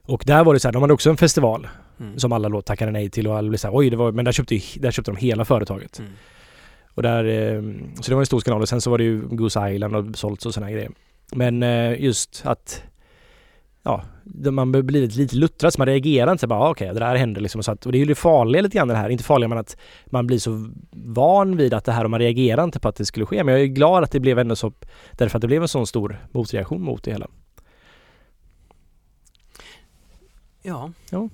[0.02, 1.68] och där var det så här, de hade också en festival
[2.00, 2.20] Mm.
[2.20, 4.26] som alla då tackade nej till och alla blev så här, oj, det var, men
[4.26, 6.00] där köpte, där köpte de hela företaget.
[6.00, 6.12] Mm.
[6.94, 7.62] Och där, eh,
[8.02, 10.18] så det var en stor skandal och sen så var det ju Goose Island och
[10.18, 10.92] sålts och sådana grejer.
[11.32, 12.84] Men eh, just att
[13.84, 14.04] Ja,
[14.52, 17.16] man blir blivit lite luttrad så man reagerar inte så bara ah, okej det där
[17.16, 17.64] händer liksom.
[17.64, 19.58] Så att, och det är ju det farliga lite grann det här, inte farliga men
[19.58, 22.96] att man blir så van vid att det här och man reagerar inte på att
[22.96, 23.44] det skulle ske.
[23.44, 24.74] Men jag är glad att det blev ändå så
[25.12, 27.28] därför att det blev en sån stor motreaktion mot det hela.
[30.62, 30.92] Ja.
[31.10, 31.30] Ja.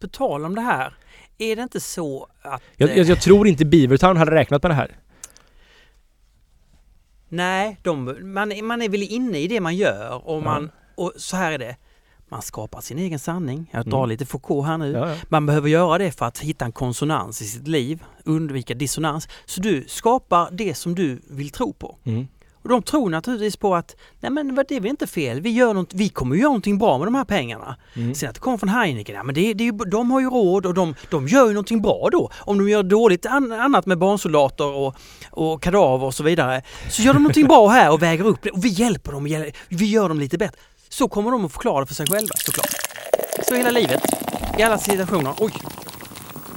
[0.00, 0.94] På tal om det här,
[1.38, 2.62] är det inte så att...
[2.76, 4.96] Jag, eh, jag, jag tror inte Beavertown hade räknat med det här.
[7.28, 11.36] Nej, de, man, man är väl inne i det man gör och, man, och så
[11.36, 11.76] här är det.
[12.28, 13.70] Man skapar sin egen sanning.
[13.72, 14.08] Jag drar Mm.
[14.08, 14.92] lite Foucault här nu.
[14.92, 15.16] Ja, ja.
[15.28, 19.28] Man behöver göra det för att hitta en konsonans i sitt liv, undvika dissonans.
[19.44, 21.98] Så du skapar det som du vill tro på.
[22.04, 22.28] Mm.
[22.64, 25.74] Och de tror naturligtvis på att nej men det är väl inte fel, vi, gör
[25.74, 27.76] något, vi kommer göra någonting bra med de här pengarna.
[27.94, 28.14] Mm.
[28.14, 30.74] Sen att det kommer från Heineken, ja men det, det de har ju råd och
[30.74, 32.30] de, de gör ju någonting bra då.
[32.38, 34.96] Om de gör dåligt an, annat med barnsoldater och,
[35.30, 38.50] och kadaver och så vidare så gör de någonting bra här och väger upp det
[38.50, 39.24] och vi hjälper dem,
[39.68, 40.58] vi gör dem lite bättre.
[40.88, 42.70] Så kommer de att förklara det för sig själva såklart.
[43.48, 44.02] Så hela livet,
[44.58, 45.34] i alla situationer.
[45.38, 45.52] Oj!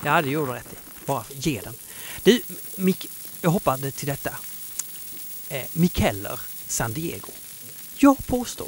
[0.05, 0.75] Ja, det gjorde du rätt i.
[1.05, 1.73] Bara ge den.
[2.23, 2.41] Du,
[2.75, 3.09] Mick,
[3.41, 4.29] jag hoppade till detta.
[5.49, 7.27] Eh, Mikkeller San Diego.
[7.97, 8.67] Jag påstår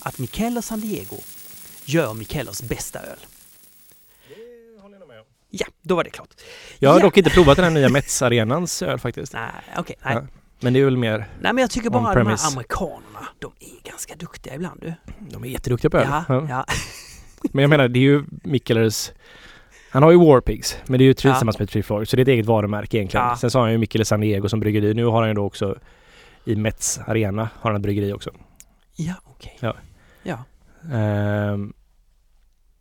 [0.00, 1.16] att Mikkeller San Diego
[1.84, 3.18] gör Mikkellers bästa öl.
[5.50, 6.28] Ja, då var det klart.
[6.78, 7.04] Jag har Ja.
[7.04, 9.32] dock inte provat den här nya Mets-arenans öl faktiskt.
[9.32, 9.96] Nej, okej.
[10.04, 10.14] nej.
[10.14, 10.22] Ja.
[10.60, 13.52] Men det är väl mer, nej, men jag tycker bara att de här amerikanerna, de
[13.60, 14.94] är ganska duktiga ibland du.
[15.30, 16.06] de är jätteduktiga på öl.
[16.10, 16.46] Ja, Ja.
[16.48, 16.64] ja.
[17.52, 19.10] Men jag menar, det är ju Mikkelers
[19.90, 21.14] han har ju Warpigs, men det är ju Ja.
[21.14, 23.26] tillsammans med Treefloor, så det är ett eget varumärke egentligen.
[23.26, 23.36] Ja.
[23.36, 24.94] Sen så har han ju Mikkele San Diego som bryggeri.
[24.94, 25.76] Nu har han ju då också
[26.44, 28.30] i Mets Arena har han ett bryggeri också.
[28.96, 29.58] Ja, okej.
[29.60, 29.74] Ja.
[30.22, 30.38] Ja.
[30.96, 31.72] Ehm,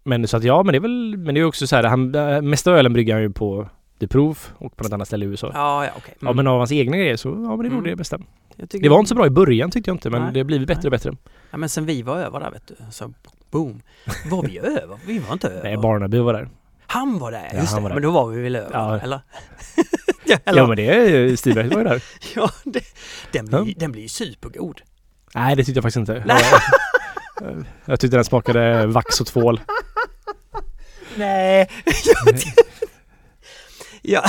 [0.03, 2.15] men så att ja, men det är väl, men det är också så här, han,
[2.15, 5.27] äh, mesta ölen brygger han ju på The Proof och på något annat ställe i
[5.27, 5.51] USA.
[5.53, 6.15] Ja, Ja, ja, okej.
[6.21, 6.35] Mm.
[6.35, 7.83] men av hans egna grejer så, ja men det är nog Mm.
[7.89, 8.19] det bästa.
[8.55, 10.33] Det var inte så bra i början tyckte jag inte, men Nej.
[10.33, 10.87] det har blivit bättre Nej.
[10.87, 11.15] och bättre.
[11.51, 13.13] Ja, men sen vi var över där vet du, så
[13.51, 13.81] boom.
[14.31, 14.97] Var vi över?
[15.07, 15.63] Vi var inte över.
[15.63, 16.49] Nej, Barnaby var där.
[16.87, 17.81] Han var där, Ja, just det.
[17.81, 17.89] där.
[17.93, 18.99] Men då var vi väl över, Ja.
[18.99, 19.19] eller?
[20.25, 20.37] ja?
[20.45, 22.03] Ja men det är ju, Stigberg var ju där.
[22.35, 22.83] Ja, det,
[23.31, 23.73] den, blir, Ja.
[23.77, 24.81] den blir ju supergod.
[25.35, 26.23] Nej det tyckte jag faktiskt inte.
[26.25, 26.43] Nej.
[27.41, 29.61] Jag, jag tyckte den smakade vax och tvål.
[31.15, 31.69] Nej,
[32.05, 32.35] jag
[34.01, 34.23] ja.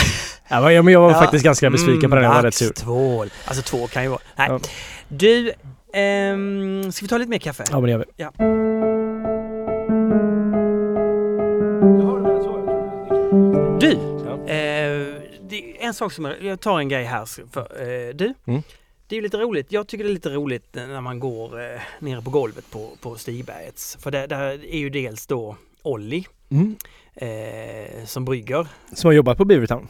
[0.48, 1.18] Ja, men jag, var Ja.
[1.20, 2.72] faktiskt ganska besviken på den, jag var rätt Vax, sur.
[2.72, 3.30] tvål.
[3.44, 4.20] Alltså två kan ju vara...
[4.36, 4.48] Nej.
[4.50, 4.60] Ja.
[5.08, 5.52] Du,
[5.94, 7.64] ehm, ska vi ta lite mer kaffe?
[7.70, 8.04] Ja men det gör vi.
[8.16, 8.32] Ja.
[13.80, 14.52] Du, Ja.
[14.52, 14.93] eh,
[15.84, 17.24] en sak som jag, jag tar en grej här.
[17.52, 18.62] För, eh, du, Mm.
[19.08, 19.72] det är ju lite roligt.
[19.72, 23.16] Jag tycker det är lite roligt när man går eh, nere på golvet på, på
[23.16, 23.96] Stigbergets.
[24.00, 26.76] För där, där är ju dels då Olli Mm.
[27.14, 28.66] eh, som brygger.
[28.92, 29.88] Som har jobbat på Beavertown.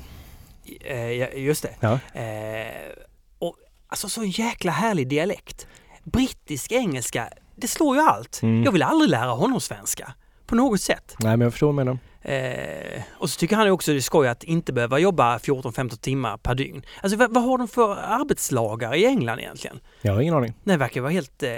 [0.80, 1.74] Eh, just det.
[1.80, 2.20] Ja.
[2.20, 2.92] Eh,
[3.38, 3.56] och
[3.88, 5.66] alltså så jäkla härlig dialekt.
[6.04, 8.40] Brittisk engelska, det slår ju allt.
[8.42, 8.62] Mm.
[8.64, 10.14] Jag vill aldrig lära honom svenska.
[10.46, 11.16] På något sätt.
[11.20, 11.98] Nej men jag förstår vad du menar.
[12.24, 16.36] Eh, och så tycker han också det är skoj att inte behöva jobba 14-15 timmar
[16.36, 16.82] per dygn.
[17.02, 19.80] Alltså vad, vad har de för arbetslagar i England egentligen?
[20.02, 20.54] Jag har ingen aning.
[20.64, 21.50] Det verkar vara helt eh,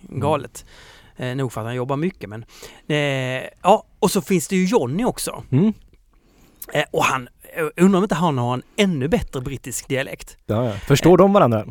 [0.00, 0.64] galet.
[1.16, 2.44] Eh, nog för att han jobbar mycket men...
[2.88, 5.42] Eh, ja, och så finns det ju Johnny också.
[5.52, 5.72] Mm.
[6.72, 10.36] Eh, och han, eh, undrar om inte han har en ännu bättre brittisk dialekt.
[10.46, 10.72] Ja, ja.
[10.72, 11.66] Förstår de varandra?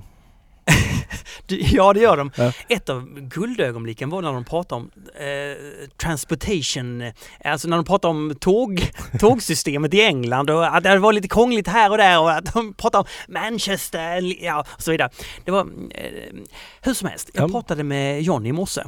[1.48, 2.32] Ja, det gör de.
[2.38, 2.52] Ja.
[2.70, 8.10] Ett av guldögonblicken var när de pratade om eh, transportation, eh, alltså när de pratade
[8.12, 12.32] om tåg, tågsystemet i England och att det var lite krångligt här och där och
[12.32, 15.10] att de pratade om Manchester, ja, och så vidare.
[15.46, 16.34] Det var, eh,
[16.82, 17.52] hur som helst, jag Ja.
[17.54, 18.82] pratade med Johnny i morse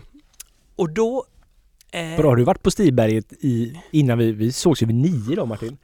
[0.76, 1.26] och då...
[1.92, 5.36] Eh, Vadå, har du varit på Stigberget i, innan vi, vi sågs ju vid nio
[5.36, 5.78] då Martin?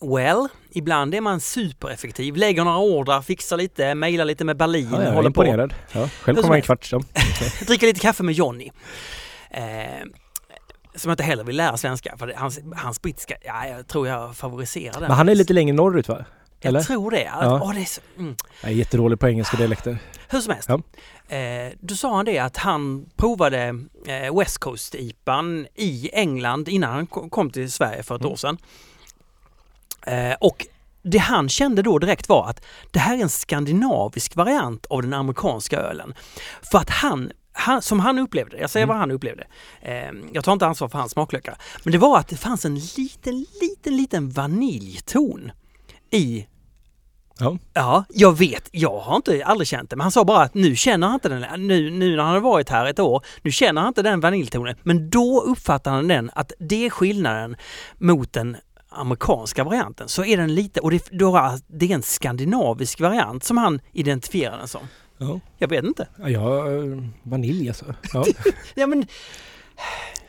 [0.00, 4.98] Well, ibland är man supereffektiv, lägger några ordrar, fixar lite, mejlar lite med Berlin, Ja,
[5.02, 5.44] är håller på.
[5.44, 5.74] imponerad.
[5.92, 6.92] Ja, själv kommer en kvart.
[6.92, 7.04] Jag
[7.66, 8.70] dricker lite kaffe med Johnny.
[9.50, 9.62] Eh,
[10.94, 14.36] som jag inte heller vill lära svenska för hans, hans brittiska, ja jag tror jag
[14.36, 15.02] favoriserar den.
[15.02, 16.24] Men han är lite längre norrut va?
[16.62, 16.78] Eller?
[16.80, 17.22] Jag tror det.
[17.22, 17.60] Ja.
[17.62, 18.36] Åh, det är så, mm.
[18.62, 19.98] Jag är jättedålig på engelska dialekter.
[20.28, 20.68] Hur som helst.
[20.68, 21.36] Ja.
[21.36, 23.58] Eh, då sa han det att han provade
[24.06, 28.32] eh, West Coast-IPan i England innan han ko- kom till Sverige för ett Mm.
[28.32, 28.58] år sedan.
[30.06, 30.66] Eh, och
[31.02, 35.14] det han kände då direkt var att det här är en skandinavisk variant av den
[35.14, 36.14] amerikanska ölen.
[36.72, 38.94] För att han han, som han upplevde jag säger Mm.
[38.94, 39.46] vad han upplevde.
[39.82, 41.56] Eh, jag tar inte ansvar för hans smaklökar.
[41.84, 45.52] Men det var att det fanns en liten, liten, liten vaniljton
[46.10, 46.46] i
[47.38, 47.58] Ja.
[47.72, 48.68] Ja, jag vet.
[48.72, 49.96] Jag har inte aldrig känt det.
[49.96, 51.66] Men han sa bara att nu känner han inte den.
[51.66, 54.76] Nu, nu när han har varit här ett år, nu känner han inte den vaniljtonen.
[54.82, 57.56] Men då uppfattar han den att det är skillnaden
[57.98, 58.56] mot den
[58.90, 60.08] amerikanska varianten.
[60.08, 61.10] Så är den lite, och det,
[61.66, 64.80] det är en skandinavisk variant som han identifierar den som.
[65.18, 66.08] Ja, Jag vet inte.
[66.16, 67.94] ja eh, vanilj alltså.
[68.12, 68.24] Ja.
[68.74, 69.06] Ja men...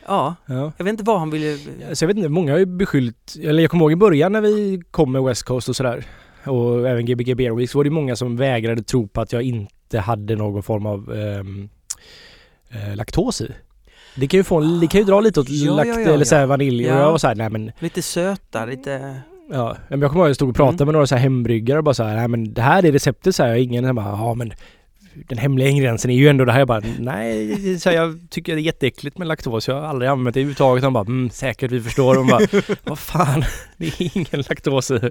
[0.06, 0.72] Ja, ja.
[0.76, 1.58] jag vet inte vad han ville...
[1.92, 4.40] Så jag vet inte, många har ju beskyllt, eller jag kommer ihåg i början när
[4.40, 6.06] vi kom med West Coast och sådär
[6.44, 9.42] och även Gbg Beer Week så var det många som vägrade tro på att jag
[9.42, 11.68] inte hade någon form av ehm,
[12.70, 13.52] eh, laktos i.
[14.14, 16.24] Det kan ju få det kan ju dra lite åt Ja, lakt ja, ja, eller
[16.24, 17.00] så här vanilj och Ja.
[17.00, 19.20] jag var såhär, nej men Lite söta, lite...
[19.52, 19.76] ja.
[19.88, 20.86] Men jag kommer ihåg att jag stod och pratade Mm.
[20.86, 23.34] med några så här hembryggare och bara så här, nej men det här är receptet
[23.34, 24.52] så här, och ingen så bara, ja men
[25.28, 26.58] den hemliga ingrediensen är ju ändå det här.
[26.58, 29.68] Jag bara, nej, så här, jag tycker det är jätteäckligt med laktos.
[29.68, 30.82] Jag har aldrig använt det överhuvudtaget.
[30.82, 32.14] De bara, mm, säkert vi förstår.
[32.14, 32.40] De bara,
[32.84, 33.44] vad fan,
[33.76, 35.10] det är ingen laktos i.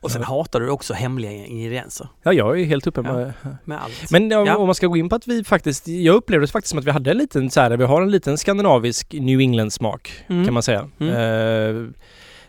[0.00, 0.28] Och sen Ja.
[0.28, 2.08] hatar du också hemliga ingredienser.
[2.22, 3.12] Ja, jag är helt uppe Ja.
[3.12, 3.32] med...
[3.64, 4.10] Med allt.
[4.10, 4.56] Men om, Ja.
[4.56, 6.84] om man ska gå in på att vi faktiskt, jag upplevde det faktiskt som att
[6.84, 10.44] vi hade en liten så här, vi har en liten skandinavisk New England smak Mm.
[10.44, 10.90] kan man säga.
[11.00, 11.14] Mm.
[11.14, 11.90] Eh,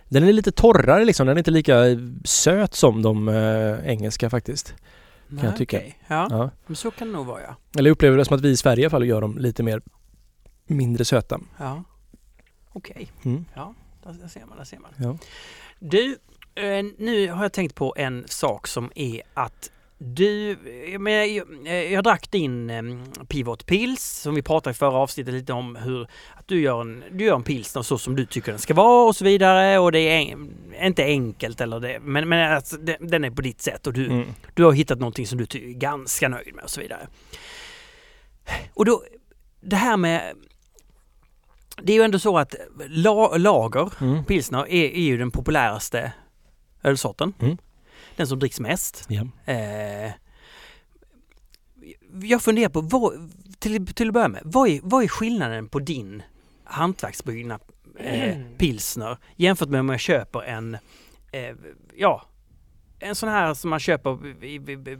[0.09, 1.83] den är lite torrare liksom, den är inte lika
[2.25, 4.73] söt som de eh, engelska faktiskt.
[5.27, 5.77] Nej, jag tycka.
[5.77, 5.97] okej.
[6.07, 6.49] Ja, Ja.
[6.65, 7.55] men så kan det nog vara ja.
[7.79, 9.63] Eller jag upplever det som att vi i Sverige i alla fall gör dem lite
[9.63, 9.81] mer
[10.67, 11.39] mindre söta.
[11.59, 11.83] Ja.
[12.73, 13.45] Okej, Mm.
[14.03, 14.91] där, där ser man, där ser man.
[14.97, 15.17] Ja.
[15.79, 16.17] Du,
[16.97, 21.91] nu har jag tänkt på en sak som är att du, eh, men jag, jag,
[21.91, 22.83] jag drack din eh,
[23.27, 26.01] Pivot Pils som vi pratade i förra avsnittet lite om hur
[26.35, 29.07] att du gör en, du gör en pilsner så som du tycker den ska vara
[29.07, 32.97] och så vidare och det är en, inte enkelt eller det, men, men alltså, det,
[32.99, 34.27] den är på ditt sätt och du, Mm.
[34.53, 37.07] du har hittat någonting som du är ganska nöjd med och så vidare.
[38.73, 39.03] Och då,
[39.61, 40.33] det här med...
[41.83, 42.55] Det är ju ändå så att
[42.87, 44.25] la, lager, Mm.
[44.25, 46.11] pilsner, är, är ju den populäraste
[46.83, 47.33] ölsorten.
[47.39, 47.57] Mm.
[48.15, 49.05] Den som dricks mest.
[49.07, 49.27] Ja.
[49.53, 50.11] Eh,
[52.21, 55.79] jag funderar på, vad, till, till att börja med, vad är, vad är skillnaden på
[55.79, 56.23] din
[56.63, 57.59] hantverksbryggna
[57.99, 60.77] eh, pilsner jämfört med om jag köper en,
[61.31, 61.55] eh,
[61.95, 62.25] ja,
[62.99, 64.97] en sån här som man köper i, i, i,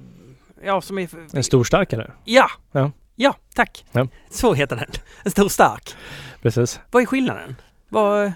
[0.63, 1.10] ja, som är...
[1.34, 2.12] En stor starkare.
[2.26, 2.52] Ja!
[2.72, 2.91] Ja.
[3.15, 3.86] Ja, tack!
[3.91, 4.08] Ja.
[4.30, 4.91] Så heter den.
[5.24, 5.96] En stor stark.
[6.41, 6.80] Precis.
[6.91, 7.56] Vad är skillnaden?
[7.89, 8.34] Vad...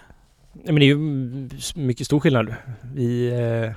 [0.63, 0.97] Men det är ju
[1.75, 2.55] mycket stor skillnad.
[2.93, 3.27] Vi...
[3.27, 3.71] Eh,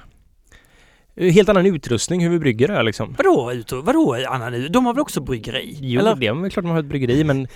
[1.31, 3.15] helt annan utrustning hur vi brygger det liksom.
[3.19, 4.69] Vadå, vadå Anna nu?
[4.69, 5.79] De har väl också bryggeri?
[5.81, 6.15] Jo, Eller?
[6.15, 7.49] det är klart man har ett bryggeri men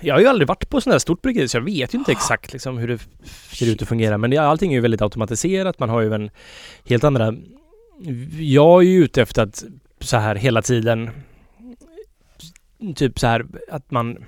[0.00, 2.12] jag har ju aldrig varit på sådant här stort bryggeri så jag vet ju inte
[2.12, 2.98] exakt liksom hur det
[3.52, 4.18] ser ut att fungera.
[4.18, 5.78] Men det, allting är ju väldigt automatiserat.
[5.78, 6.30] Man har ju en
[6.84, 7.34] helt andra...
[8.38, 9.64] Jag är ju ute efter att
[10.00, 11.10] så här hela tiden
[12.94, 14.24] typ så här att man...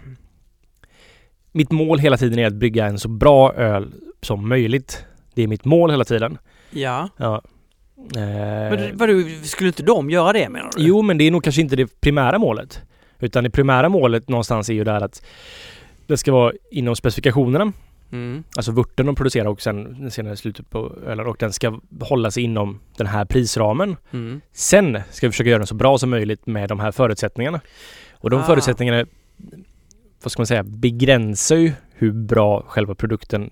[1.57, 5.05] Mitt mål hela tiden är att brygga en så bra öl som möjligt.
[5.35, 6.38] Det är mitt mål hela tiden.
[6.71, 7.09] Ja.
[7.17, 7.43] Ja.
[8.14, 9.12] Men Eh, det- vadå,
[9.43, 10.83] skulle inte de göra det menar du?
[10.83, 12.83] Jo, men det är nog kanske inte det primära målet.
[13.19, 15.25] Utan det primära målet någonstans är ju där att
[16.07, 17.73] det ska vara inom specifikationerna.
[18.12, 18.45] Mm.
[18.57, 22.43] Alltså vörten de producerar och sen senare slutet på ölen och den ska hålla sig
[22.43, 23.97] inom den här prisramen.
[24.12, 24.40] Mm.
[24.53, 27.61] Sen ska vi försöka göra den så bra som möjligt med de här förutsättningarna.
[28.12, 28.45] Och de Ah.
[28.45, 29.07] förutsättningarna,
[30.24, 33.50] vad ska man säga, begränsar ju hur bra själva produkten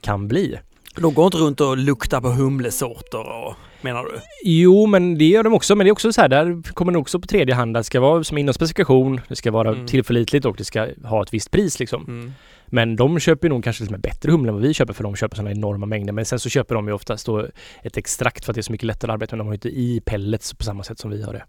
[0.00, 0.58] kan bli.
[0.96, 4.20] De går inte runt och luktar på humlesorter och, menar du?
[4.44, 5.76] Jo, men det gör de också.
[5.76, 7.74] Men det är också så här, där kommer det också på tredje hand.
[7.74, 9.86] Det ska vara som inom specifikation, det ska vara Mm.
[9.86, 12.04] tillförlitligt och det ska ha ett visst pris liksom.
[12.08, 12.32] Mm.
[12.66, 15.16] Men de köper nog kanske lite mer bättre humle än vad vi köper för de
[15.16, 16.12] köper sådana enorma mängder.
[16.12, 17.46] Men sen så köper de ju oftast då
[17.82, 19.40] ett extrakt för att det är så mycket lättare att arbeta med.
[19.40, 21.44] De har ju inte i pellets på samma sätt som vi har det.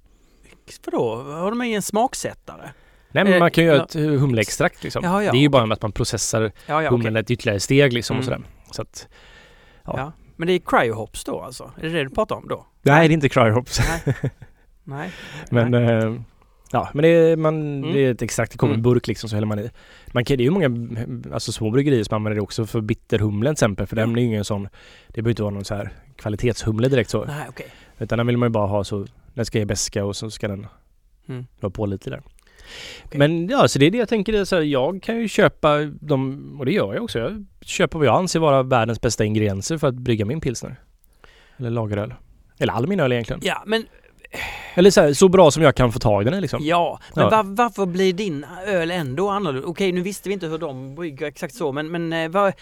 [0.85, 2.69] Vadå, har de ingen smaksättare?
[3.11, 5.03] Nej men Eh, man kan ju göra ett eh, humleextrakt liksom.
[5.03, 7.19] Ja, ja, det är ju bara med att man processar Ja, ja, humlen okej.
[7.21, 8.33] ett ytterligare steg liksom och Mm.
[8.41, 8.49] sådär.
[8.71, 9.07] Så att,
[9.85, 10.11] ja.
[10.35, 11.71] Men det är cryohops då alltså?
[11.77, 12.65] Är det det du pratar om då?
[12.81, 13.79] Nej det är inte cryohops.
[14.05, 14.15] Nej.
[14.83, 15.09] Nej.
[15.51, 15.83] Men Nej.
[15.93, 16.13] eh,
[16.71, 17.93] Ja men det är, man, Mm.
[17.93, 18.79] det är ett extrakt, det kommer Mm.
[18.85, 19.69] en burk liksom så häller man i.
[20.07, 20.69] Man kan, det är ju många
[21.33, 23.87] alltså, små bryggerier som använder det också för bitterhumlen till exempel.
[23.87, 24.63] För den är ju ingen sån,
[25.07, 27.25] det behöver inte vara någon så här kvalitetshumle direkt så.
[27.25, 27.67] Nej, okej.
[27.97, 30.47] Utan den vill man ju bara ha så, den ska ge beska och så ska
[30.47, 30.67] den
[31.29, 31.45] Mm.
[31.59, 32.21] vara på lite där.
[33.05, 33.19] Okej.
[33.19, 35.27] Men ja, så det är det jag tänker, det är så här, jag kan ju
[35.27, 39.25] köpa de, och det gör jag också, jag köper vad jag anser vara världens bästa
[39.25, 40.75] ingredienser för att brygga min pilsner.
[41.57, 42.13] Eller lageröl.
[42.57, 43.41] Eller all min öl egentligen.
[43.43, 43.85] Ja, men
[44.73, 46.59] Eller så, här, så bra som jag kan få tag i den liksom.
[46.63, 47.29] Ja, men Ja.
[47.29, 49.67] var, varför blir din öl ändå annorlunda?
[49.67, 52.53] Okej, nu visste vi inte hur de brygger exakt så, men, men eh, vad...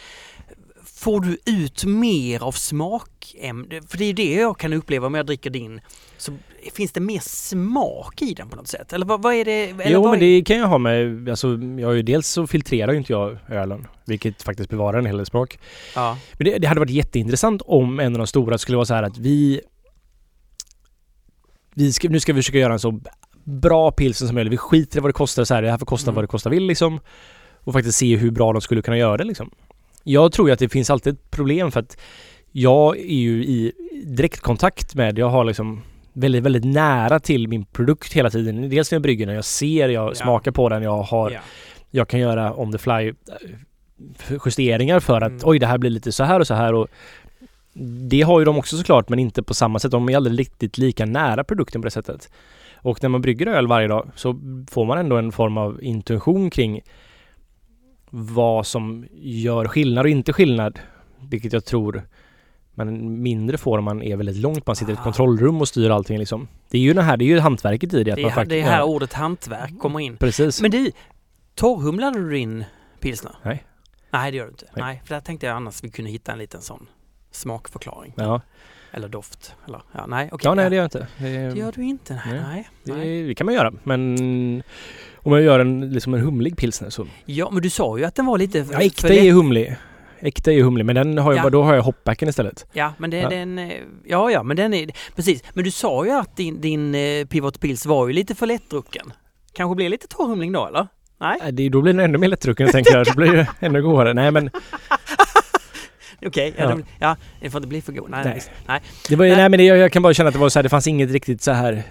[0.86, 3.82] får du ut mer av smakämne?
[3.88, 5.82] För det är det jag kan uppleva om jag dricker din.
[6.18, 6.32] Så
[6.74, 8.94] finns det mer smak i den på något sätt?
[8.94, 9.70] Eller vad, vad är det?
[9.70, 11.48] Eller jo men det kan jag ha med, alltså
[11.80, 13.88] jag har ju dels så filtrerar ju inte jag ölen.
[14.06, 15.60] Vilket faktiskt bevarar en hel del smak.
[15.96, 16.18] Ja.
[16.34, 19.04] Men det, det hade varit jätteintressant om en av de stora skulle vara så här
[19.04, 19.62] att vi...
[21.74, 23.00] vi ska, nu ska vi försöka göra en så
[23.44, 24.54] bra pilsen som möjligt.
[24.54, 25.62] Vi skiter i vad det kostar så här.
[25.62, 26.16] Det här får kosta Mm.
[26.16, 27.00] vad det kostar vill liksom.
[27.64, 29.52] Och faktiskt se hur bra de skulle kunna göra det liksom.
[30.04, 31.98] Jag tror ju att det finns alltid ett problem för att
[32.52, 33.72] jag är ju i
[34.06, 35.82] direktkontakt med, jag har liksom
[36.18, 38.70] väldigt, väldigt nära till min produkt hela tiden.
[38.70, 40.16] Dels när jag brygger den, jag ser, jag Ja.
[40.16, 41.40] smakar på den, jag har Ja.
[41.92, 43.14] jag kan göra on the fly eh,
[44.46, 45.42] justeringar för att Mm.
[45.44, 46.88] oj det här blir lite så här och så här och
[48.10, 49.92] det har ju de också såklart men inte på samma sätt.
[49.92, 52.32] De är aldrig riktigt lika nära produkten på det sättet.
[52.76, 54.40] Och när man brygger öl varje dag så
[54.72, 56.82] får man ändå en form av intuition kring
[58.10, 60.80] vad som gör skillnad och inte skillnad.
[61.30, 62.04] Vilket jag tror
[62.78, 64.68] man mindre får man är väldigt långt.
[64.68, 65.04] Man sitter i ett Ah.
[65.04, 66.48] kontrollrum och styr allting liksom.
[66.70, 68.12] Det är ju det här, det är ju hantverket i det.
[68.12, 70.18] Att Det man är, faktiskt, det är här ja, ordet hantverk kommer in.
[70.18, 70.62] Precis.
[70.62, 70.92] Men du,
[71.56, 72.66] torrhumlade du din
[73.00, 73.32] pilsner?
[73.44, 73.64] Nej.
[74.12, 74.66] Nej, det gör du inte.
[74.76, 74.84] Nej.
[74.86, 75.02] Nej.
[75.06, 76.88] för där tänkte jag annars vi kunde hitta en liten sån
[77.32, 78.14] smakförklaring.
[78.18, 78.42] Ja,
[78.92, 79.56] Eller doft.
[79.68, 80.48] Eller, ja, nej, okej.
[80.50, 81.08] ja nej det gör jag inte.
[81.18, 82.22] Det, Det gör du inte.
[82.26, 82.70] Nej, Nej.
[82.84, 83.22] nej.
[83.22, 84.64] Det, det kan man göra, men
[85.16, 87.08] om jag gör en, liksom en humlig pilsner så...
[87.26, 88.66] Ja, men du sa ju att den var lite...
[88.72, 89.78] Ja, äkta är humlig.
[90.20, 91.50] Äkta är humlig, men den har jag, Ja.
[91.50, 92.66] då har jag hopbacken istället.
[92.74, 93.30] Ja, men det, Ja.
[93.30, 93.60] den...
[93.60, 93.74] eh,
[94.06, 94.90] Ja, ja, men den är...
[95.16, 95.44] Precis.
[95.54, 99.14] Men du sa ju att din, din eh, Pivot Pils var ju lite för lättdrucken.
[99.54, 100.88] Kanske blir lite torrhumling då, eller?
[101.20, 101.40] Nej?
[101.52, 103.08] Det, då blir den ännu mer lättdrucken tänker jag.
[103.08, 104.14] Så blir det ännu godare.
[104.14, 104.50] Nej men,
[106.26, 106.70] Okej, ja, Ja.
[106.70, 108.10] den- ja, det får inte bli för god.
[108.10, 108.34] Nej, Nej.
[108.34, 108.44] nej.
[108.68, 108.82] nej.
[109.10, 109.36] det var, Nej.
[109.36, 109.50] nej.
[109.50, 111.12] men det, jag, jag kan bara känna att det var så här, det fanns inget
[111.12, 111.84] riktigt så här...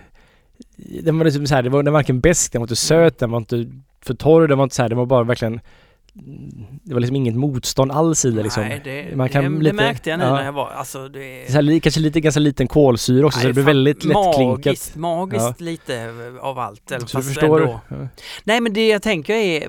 [1.02, 3.18] Den var liksom så här, det var, den var varken besk, den var inte söt,
[3.18, 3.66] den var inte
[4.00, 5.60] för torr, den var inte så här, det var bara verkligen...
[6.82, 8.62] Det var liksom inget motstånd alls i det liksom.
[8.62, 10.34] Nej, det, Man kan det, lite- det märkte jag nu ja.
[10.34, 10.70] när jag var...
[10.70, 14.04] Alltså, det Så här, kanske lite, ganska liten kolsyra också, Nej, så det blir väldigt
[14.04, 14.64] lättklinkat.
[14.66, 16.90] Magiskt, magiskt lite av allt.
[16.92, 17.60] Eller Så du förstår?
[17.60, 17.96] ändå- Ja.
[18.44, 19.68] Nej men det jag tänker är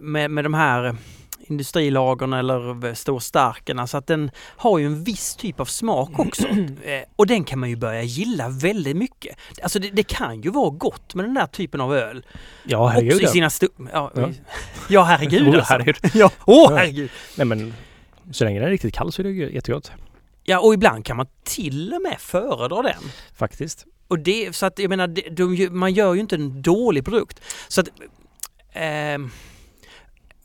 [0.00, 0.96] med, med de här
[1.50, 6.46] industrilagren eller storstarken, alltså att den har ju en viss typ av smak också.
[6.84, 9.36] Eh, och den kan man ju börja gilla väldigt mycket.
[9.62, 12.26] Alltså det, det kan ju vara gott med den där typen av öl.
[12.64, 13.50] Ja, herregud också i sina
[13.92, 14.30] ja, Ja.
[14.88, 15.02] ja.
[15.02, 15.72] herregud Oh, alltså.
[15.72, 15.96] herregud.
[16.14, 16.68] Ja, Ja.
[16.76, 17.10] herregud.
[17.36, 17.74] Nej men,
[18.32, 19.92] så länge den är riktigt kall så är det ju jättegott.
[20.44, 23.02] Ja och ibland kan man till och med föredra den.
[23.36, 23.86] Faktiskt.
[24.08, 27.40] Och det, så att jag menar, de, ju- man gör ju inte en dålig produkt.
[27.68, 27.88] Så att...
[28.72, 29.30] ehm,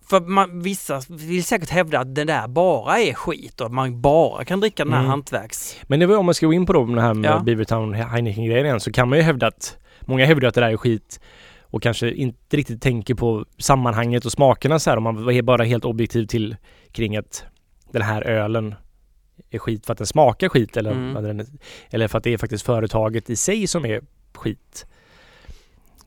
[0.10, 4.02] för man, vissa vill säkert hävda att den där bara är skit och att man
[4.02, 5.10] bara kan dricka den här Mm.
[5.10, 5.76] hantverks...
[5.88, 7.39] Men det var om man ska gå in på då, den här med Ja.
[7.39, 10.78] Beavertown Heineken-grejen igen, så kan man ju hävda att Många hävdar att det där är
[10.78, 11.20] skit
[11.62, 15.63] och kanske inte riktigt tänker på sammanhanget och smakerna så här om man är bara
[15.63, 16.56] helt objektiv till
[16.92, 17.44] kring att
[17.92, 18.76] den här ölen
[19.50, 21.46] är skit för att den smakar skit eller, Mm.
[21.89, 24.02] eller för att det är faktiskt företaget i sig som är
[24.36, 24.86] skit.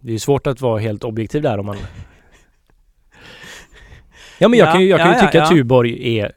[0.00, 1.76] Det är svårt att vara helt objektiv där om man...
[4.38, 5.56] Ja men jag Ja, kan ju, jag kan ju ja, ja, tycka att ja.
[5.56, 6.32] Tuborg är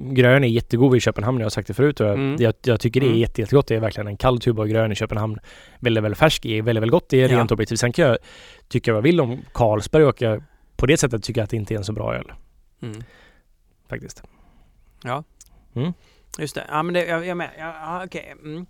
[0.00, 2.36] Grön är jättegod i Köpenhamn, jag har sagt det förut och jag, Mm.
[2.42, 3.20] jag, jag tycker det är Mm.
[3.20, 3.66] jätte, jättegott.
[3.66, 5.38] Det är verkligen en kall Tuborg grön i Köpenhamn.
[5.80, 7.08] Väldigt, väldigt färsk, är väldigt, väldigt gott.
[7.08, 7.38] Det är Ja.
[7.38, 7.78] rent objektivt.
[7.80, 8.18] Sen kan jag
[8.68, 10.42] tycka vad jag vill om Carlsberg och jag
[10.76, 12.32] på det sättet tycker jag att det inte är en så bra öl.
[12.82, 13.02] Mm.
[13.88, 14.22] Faktiskt.
[16.38, 17.50] Just det, ja men det, jag, jag med.
[17.58, 18.34] Ja, ja, okej.
[18.44, 18.66] Mm.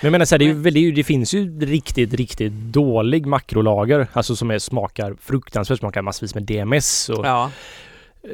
[0.00, 2.52] Men jag menar så här, det, ju, det, är ju, det finns ju riktigt, riktigt
[2.52, 4.06] dålig makrolager.
[4.12, 7.50] Alltså som är, smakar fruktansvärt, smakar massvis med DMS och Ja,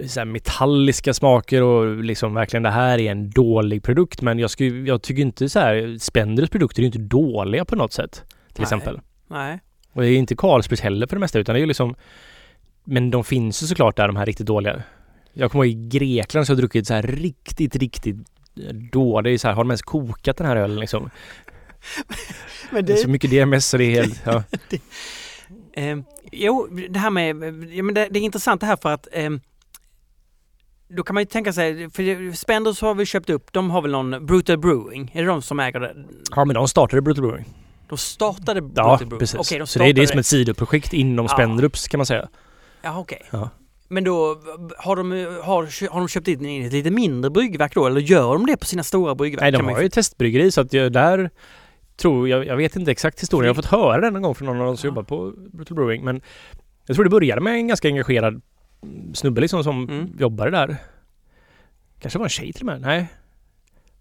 [0.07, 4.23] så här metalliska smaker och liksom verkligen det här är en dålig produkt.
[4.23, 7.77] Men jag, skulle, jag tycker inte så här, Spendrus produkter är ju inte dåliga på
[7.77, 8.12] något sätt.
[8.12, 8.25] Till
[8.57, 8.62] Nej.
[8.62, 9.01] exempel.
[9.27, 9.61] nej.
[9.93, 11.95] Och det är inte Carlsbergs heller för det mesta utan det är ju liksom
[12.85, 14.83] Men de finns ju såklart där de här riktigt dåliga.
[15.33, 18.17] Jag kommer ihåg i Grekland så har jag druckit så här riktigt, riktigt
[18.57, 21.11] är så här, har de ens kokat den här ölen liksom?
[22.70, 24.43] Men Det är så mycket DMS så det är helt, ja.
[25.72, 25.99] Eh,
[26.33, 27.28] jo, det här med,
[27.72, 29.30] ja, men det, det är intressant det här för att eh,
[30.89, 33.91] då kan man ju tänka sig, för Spenders har vi köpt upp, de har väl
[33.91, 35.95] någon Brutal Brewing, är det de som äger det?
[36.30, 37.45] Ja men de startade Brutal Brewing.
[37.89, 39.18] De startade Brutal Ja Brewing?
[39.18, 39.41] precis.
[39.41, 41.33] Okej, de så det är, det är startade som ett sidoprojekt inom Ja.
[41.35, 42.28] Spendrups kan man säga.
[42.83, 43.22] Ja, okej.
[43.30, 43.51] Ja.
[43.89, 44.41] Men då
[44.78, 45.11] har de,
[45.43, 48.66] har, har de köpt in ett lite mindre bryggverk då, eller gör de det på
[48.66, 49.41] sina stora bryggverk?
[49.41, 51.30] Nej de har ju testbryggeri så att där
[51.97, 53.47] tror jag, jag vet inte exakt historien.
[53.47, 54.90] Jag har fått höra den en gång från någon av de som Ja.
[54.90, 56.20] jobbar på Brutal Brewing men
[56.86, 58.40] jag tror det började med en ganska engagerad
[59.14, 60.16] snubbe liksom som Mm.
[60.18, 60.76] jobbade där.
[62.01, 62.80] Kanske var en tjej till och med?
[62.80, 63.07] Nej.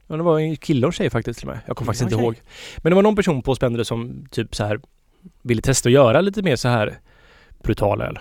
[0.07, 1.63] Ja, det var en kille och tjej faktiskt till och med.
[1.67, 2.25] Jag kommer faktiskt Ja, inte okej.
[2.25, 2.35] ihåg.
[2.83, 4.81] Men det var någon person på Spendere som typ så här
[5.41, 6.99] ville testa att göra lite mer så här
[7.63, 8.19] brutal öl.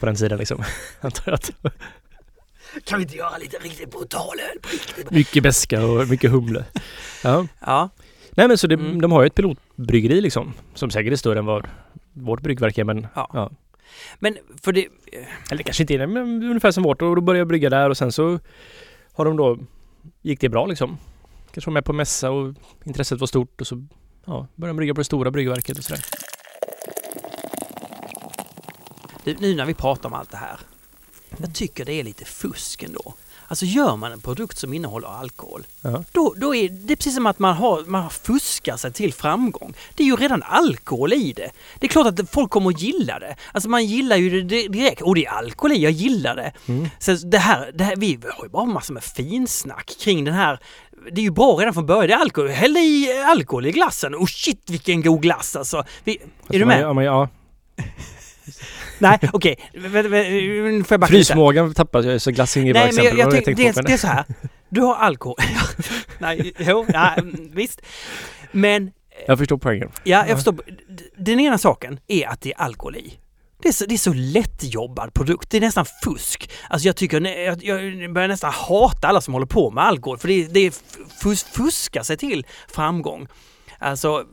[0.00, 0.62] På den sidan liksom.
[1.00, 1.40] Antar jag
[2.84, 5.10] kan vi inte göra lite riktigt brutal öl på riktigt?
[5.10, 6.64] Mycket beska och mycket humle.
[7.24, 7.46] Ja.
[7.60, 7.88] Ja,
[8.38, 9.00] Nej men så det, Mm.
[9.00, 10.52] de har ju ett pilotbryggeri liksom.
[10.74, 11.68] Som säkert är större än vad
[12.12, 13.30] vårt bryggverk är men Ja.
[13.32, 13.50] ja.
[14.18, 14.86] men för det...
[15.50, 17.02] Eller kanske inte är det, men ungefär som vårt.
[17.02, 18.38] Och då började jag brygga där och sen så
[19.12, 19.58] har de då
[20.22, 20.98] gick det bra liksom.
[21.52, 23.86] Kanske var med på mässa och intresset var stort och så
[24.24, 26.04] ja, började de brygga på det stora bryggverket och sådär.
[29.38, 30.58] Nu när vi pratar om allt det här.
[31.38, 33.14] Jag tycker det är lite fusk ändå.
[33.50, 36.04] Alltså gör man en produkt som innehåller alkohol, Ja.
[36.12, 39.74] då, då är det precis som att man har, man har fuskat sig till framgång.
[39.94, 41.50] Det är ju redan alkohol i det.
[41.78, 43.36] Det är klart att folk kommer att gilla det.
[43.52, 45.02] Alltså man gillar ju det di- direkt.
[45.02, 46.52] Och det är alkohol i, jag gillar det.
[46.68, 46.88] Mm.
[46.98, 50.58] Så det här, det här, vi har ju bara massor med finsnack kring den här.
[51.12, 52.08] Det är ju bra redan från början.
[52.08, 52.50] Det är alkohol.
[52.50, 54.14] Häll i alkohol i glassen.
[54.14, 55.84] Och shit vilken god glass alltså.
[56.04, 56.80] Vi, är Alltså, du man- med?
[56.80, 57.28] Ja, men, ja.
[58.98, 59.56] Nej, okej.
[59.74, 61.24] Vä- Får jag backa lite?
[61.26, 63.18] Frysmågan tappas ju så glass inget bra Nej, men jag, exempel.
[63.36, 64.24] jag, tänk, tänkte det, det är så här.
[64.68, 65.36] Du har alkohol.
[66.18, 67.80] nej, jo, mm, visst.
[68.52, 68.90] Men,
[69.26, 69.90] Jag förstår poängen.
[70.04, 70.54] ja, jag förstår.
[71.16, 73.18] Den ena saken är att det är alkohol i.
[73.62, 75.50] Det är, så, det är så lättjobbad produkt.
[75.50, 76.50] Det är nästan fusk.
[76.70, 80.18] Alltså jag tycker, jag, jag börjar nästan hata alla som håller på med alkohol.
[80.18, 80.72] För det, det är
[81.22, 83.26] fus, fuska sig till framgång.
[83.78, 84.24] Alltså,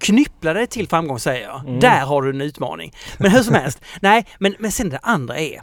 [0.00, 1.60] knyppla dig till framgång säger jag.
[1.60, 1.80] Mm.
[1.80, 2.94] Där har du en utmaning.
[3.18, 3.80] Men hur som helst.
[4.00, 5.62] Nej, men, men sen det andra är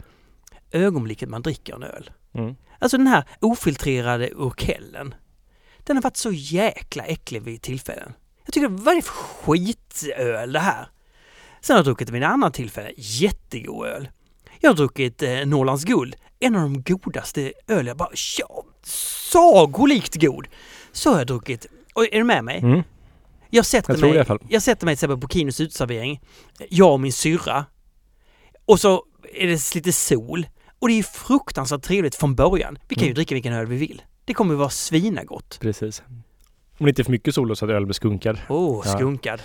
[0.72, 2.10] ögonblicket man dricker en öl.
[2.34, 2.54] Mm.
[2.78, 5.14] Alltså den här ofiltrerade urkellen.
[5.84, 8.12] Den har varit så jäkla äcklig vid tillfällen.
[8.44, 10.88] Jag tycker, vad är det för skitöl det här?
[11.60, 14.08] Sen har jag druckit vid en annan tillfälle jättegod öl.
[14.60, 16.16] Jag har druckit eh, Norrlands guld.
[16.40, 20.46] En av de godaste öl jag bara, ja, sagolikt god.
[20.92, 22.58] Så har jag druckit, och är du med mig?
[22.58, 22.82] Mm.
[23.50, 24.38] Jag sätter, Jag i mig, alla fall.
[24.48, 26.20] jag sätter mig till exempel på Kinos uteservering,
[26.68, 27.64] jag och min syrra.
[28.64, 30.46] Och så är det lite sol.
[30.78, 32.78] Och det är fruktansvärt trevligt från början.
[32.88, 33.14] Vi kan ju Mm.
[33.14, 34.02] dricka vilken öl vi vill.
[34.24, 35.58] Det kommer ju vara svinagott.
[35.60, 36.02] Precis.
[36.78, 38.38] Om det inte är för mycket sol så att öl blir skunkad.
[38.48, 38.92] Åh, oh, Ja.
[38.96, 39.40] skunkad.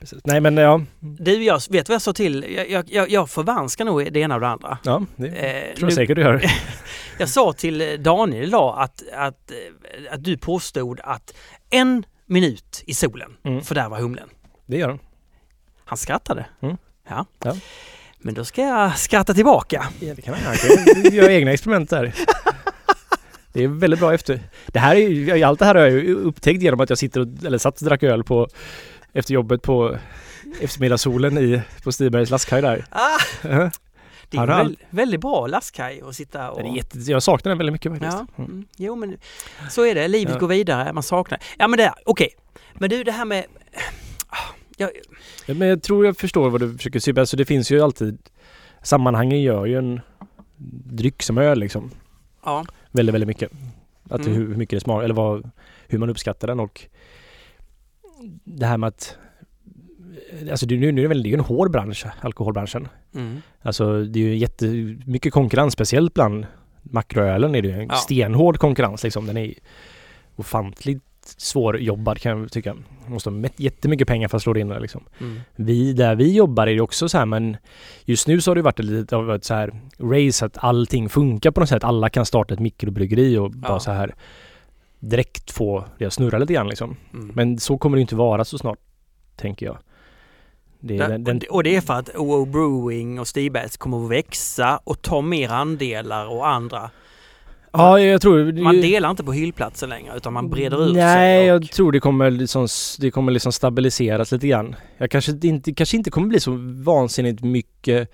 [0.00, 0.18] Precis.
[0.24, 0.80] Nej men ja.
[1.00, 2.56] Du, jag vet vad jag sa till?
[2.68, 4.78] Jag, jag, jag, förvanskar nog det ena och det andra.
[4.84, 6.44] Ja, det Eh, tror jag säkert du gör.
[7.18, 11.34] Jag sa till Daniel idag att, att, eh, att du påstod att
[11.70, 13.62] en minut i solen Mm.
[13.62, 14.28] fördärvar humlen.
[14.66, 14.98] Det gör den.
[15.84, 16.46] Han skrattade.
[16.62, 16.76] Mm.
[17.08, 17.26] Ja.
[17.44, 17.56] Ja.
[18.18, 19.86] Men då ska jag skratta tillbaka.
[20.00, 21.10] Ja, det kan man göra.
[21.10, 22.14] Gör egna experiment där.
[23.52, 24.40] Det är väldigt bra efter.
[24.66, 27.58] Det här är allt det här har jag upptäckt genom att jag sitter och, eller
[27.58, 28.48] satt och drack öl på
[29.12, 29.98] efter jobbet på
[30.60, 32.84] eftermiddagssolen i, på Stibergs lastkaj där.
[32.90, 33.18] Ah,
[34.30, 36.62] det är väl, väldigt bra lastkaj att sitta och...
[36.62, 38.12] det är jätte, jag saknar den väldigt mycket faktiskt.
[38.12, 38.50] Ja, Mm.
[38.50, 38.66] mm.
[38.76, 39.16] jo men
[39.70, 40.08] så är det.
[40.08, 40.40] Livet Ja.
[40.40, 41.40] går vidare, man saknar.
[41.58, 42.28] Ja men det, okej.
[42.74, 43.44] Men du det här med...
[44.76, 44.90] Jag,
[45.46, 47.20] Ja, men jag tror jag förstår vad du försöker säga.
[47.20, 48.18] Alltså det finns ju alltid
[48.82, 50.00] Sammanhangen gör ju en
[50.86, 51.90] dryck som öl liksom.
[52.44, 53.50] ja, Väldigt, väldigt mycket.
[54.10, 54.32] Att Mm.
[54.32, 55.50] hur, hur mycket det smakar eller vad,
[55.88, 56.82] hur man uppskattar den och
[58.44, 59.16] det här med att
[60.50, 62.88] Alltså det, nu, nu är det väl det är ju en hård bransch, alkoholbranschen.
[63.14, 63.42] Mm.
[63.62, 66.46] Alltså det är ju jättemycket konkurrens, speciellt bland
[66.82, 67.94] makroölen är det ju en Ja.
[67.94, 69.26] stenhård konkurrens liksom.
[69.26, 69.54] Den är
[70.36, 71.02] ofantligt
[71.36, 72.76] svårjobbad kan jag tycka.
[73.06, 75.04] Måste ha jättemycket pengar för att slå det in det liksom.
[75.20, 75.40] Mm.
[75.56, 77.56] Vi, där vi jobbar är det också så här men
[78.04, 81.08] just nu så har det varit ett litet av ett så här race att allting
[81.08, 81.84] funkar på något sätt.
[81.84, 83.80] Alla kan starta ett mikrobryggeri och bara Ja.
[83.80, 84.14] så här
[84.98, 86.96] direkt få det att snurra lite grann liksom.
[87.14, 87.30] Mm.
[87.34, 88.78] Men så kommer det inte vara så snart,
[89.36, 89.78] tänker jag.
[90.86, 94.04] Det är Där- den, den, och det- är för att OO Brewing och Stibergs kommer
[94.04, 96.90] att växa och ta mer andelar och andra.
[97.72, 98.52] ja, jag tror...
[98.62, 101.46] Man delar inte på hyllplatsen längre utan man breder ut Nej, sig.
[101.46, 102.68] jag och- tror det kommer liksom,
[103.00, 104.74] det kommer liksom stabiliseras lite grann.
[104.98, 106.50] Jag kanske inte, kanske inte kommer bli så
[106.84, 108.10] vansinnigt mycket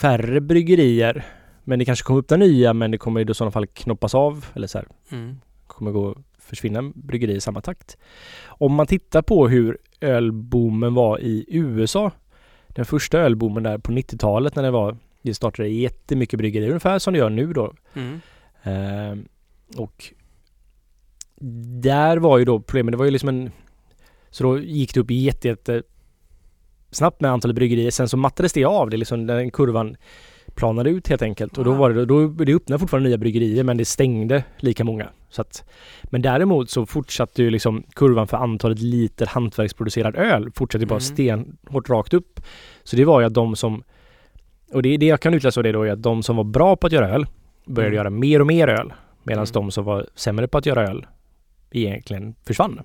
[0.00, 1.24] färre bryggerier.
[1.64, 4.66] Men det kanske kommer öppna nya men det kommer i sådana fall knoppas av eller
[4.66, 5.36] så här, Mm.
[5.66, 7.96] kommer gå försvinna bryggerier i samma takt.
[8.46, 12.10] Om man tittar på hur ölboomen var i USA.
[12.68, 17.12] Den första ölboomen där på 90-talet när det var det startade jättemycket bryggerier ungefär som
[17.12, 17.74] det gör nu då.
[17.94, 18.20] Mm.
[18.62, 19.24] Eh,
[19.80, 20.12] och
[21.80, 23.50] där var ju då problemet, det var ju liksom en...
[24.30, 25.82] Så då gick det upp jätte, jätte
[26.90, 27.90] snabbt med antalet bryggerier.
[27.90, 29.96] Sen så mattades det av, det liksom den kurvan
[30.56, 31.58] planade ut helt enkelt.
[31.58, 35.08] Och då var det, då, det öppnade fortfarande nya bryggerier men det stängde lika många.
[35.28, 35.64] Så att,
[36.02, 41.00] men däremot så fortsatte ju liksom kurvan för antalet liter hantverksproducerad öl fortsatte bara Mm.
[41.00, 42.40] stenhårt rakt upp.
[42.84, 43.82] Så det var ju att de som
[44.72, 46.76] och det, det jag kan utläsa av det då är att de som var bra
[46.76, 47.26] på att göra öl
[47.66, 47.96] började Mm.
[47.96, 48.92] göra mer och mer öl.
[49.22, 49.52] Medan Mm.
[49.52, 51.06] de som var sämre på att göra öl
[51.70, 52.80] egentligen försvann.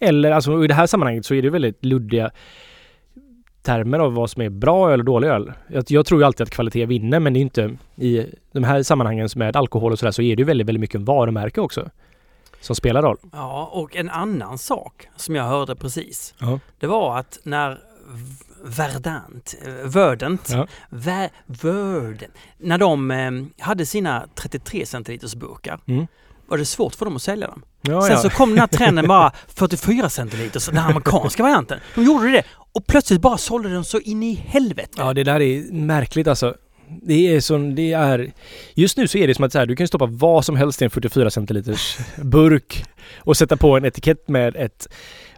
[0.00, 2.30] Eller alltså i det här sammanhanget så är det väldigt luddiga
[3.64, 5.52] termer av vad som är bra öl och dålig öl.
[5.68, 8.82] Jag, jag tror ju alltid att kvalitet vinner men det är inte i de här
[8.82, 11.90] sammanhangen med alkohol och sådär så är det ju väldigt, väldigt mycket varumärke också.
[12.60, 13.16] Som spelar roll.
[13.32, 16.34] Ja, och en annan sak som jag hörde precis.
[16.38, 16.60] Ja.
[16.78, 17.78] Det var att när
[18.66, 19.54] Verdant,
[19.84, 20.66] Verdant, Ja.
[20.90, 22.22] Ver, Verdant,
[22.58, 23.30] när de eh,
[23.66, 26.06] hade sina 33 centiliters burkar Mm.
[26.46, 27.62] var det svårt för dem att sälja dem.
[27.82, 28.16] Ja, Sen ja.
[28.18, 31.78] så kom den här trenden bara 44 centiliters, den amerikanska varianten.
[31.94, 32.42] De gjorde det
[32.74, 34.88] och plötsligt bara sålde de så in i helvete.
[34.96, 36.54] Ja, det där är märkligt alltså.
[37.02, 38.32] Det är som, det är...
[38.74, 40.82] Just nu så är det som att så här, du kan stoppa vad som helst
[40.82, 42.84] i en 44 centiliters burk
[43.18, 44.88] och sätta på en etikett med ett...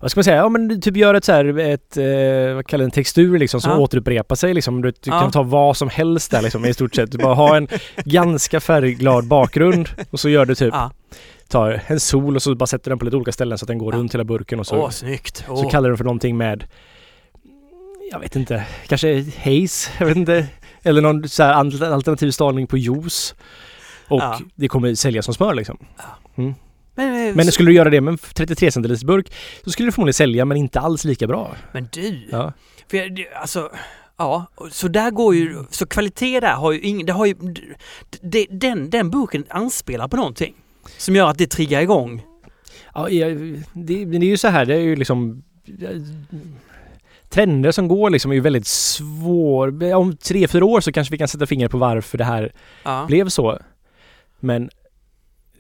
[0.00, 0.36] Vad ska man säga?
[0.36, 1.96] Ja men typ gör ett så här, ett...
[1.96, 2.84] Eh, vad kallar det?
[2.84, 3.78] En textur liksom som Ja.
[3.78, 4.82] återupprepar sig liksom.
[4.82, 5.20] Du, du Ja.
[5.20, 7.12] kan ta vad som helst där liksom i stort sett.
[7.12, 7.68] Du bara har en
[8.04, 10.74] ganska färgglad bakgrund och så gör du typ...
[10.74, 10.90] Ja.
[11.48, 13.78] Tar en sol och så bara sätter den på lite olika ställen så att den
[13.78, 13.98] går Ja.
[13.98, 14.76] runt hela burken och så...
[14.76, 15.36] Åh, snyggt.
[15.46, 15.70] Så Åh.
[15.70, 16.64] kallar du för någonting med
[18.10, 20.46] jag vet inte, kanske haze, jag vet inte.
[20.82, 23.34] Eller någon så här al- alternativ stavning på juice.
[24.08, 24.40] Och Ja.
[24.54, 25.78] det kommer säljas som smör liksom.
[26.34, 29.32] Men, eh, Men skulle du göra det med en 33 centiliters burk
[29.64, 31.56] så skulle du förmodligen sälja men inte alls lika bra.
[31.72, 32.52] men du, Ja.
[32.90, 33.70] För jag, alltså,
[34.16, 37.34] ja, så där går ju, så kvalitet där har ju ingen, det har ju,
[38.20, 40.54] det, den, den boken anspelar på någonting.
[40.98, 42.22] Som gör att det triggar igång.
[42.94, 45.42] ja det, det är ju så här, det är ju liksom
[47.28, 49.94] Trender som går liksom är ju väldigt svår.
[49.94, 52.52] Om tre, fyra år så kanske vi kan sätta fingret på varför det här
[52.84, 53.04] Ja.
[53.08, 53.58] blev så.
[54.40, 54.70] Men...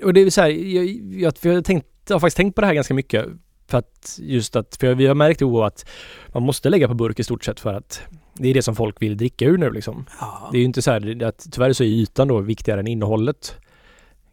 [0.02, 2.60] Och det är så här, jag, jag, jag, har tänkt, jag har faktiskt tänkt på
[2.60, 3.26] det här ganska mycket.
[3.68, 5.86] För att just att, för vi har märkt i att
[6.34, 8.00] man måste lägga på burk i stort sett för att
[8.34, 10.06] det är det som folk vill dricka ur nu liksom.
[10.20, 10.48] Ja.
[10.52, 13.56] Det är ju inte så här, att tyvärr så är ytan då viktigare än innehållet.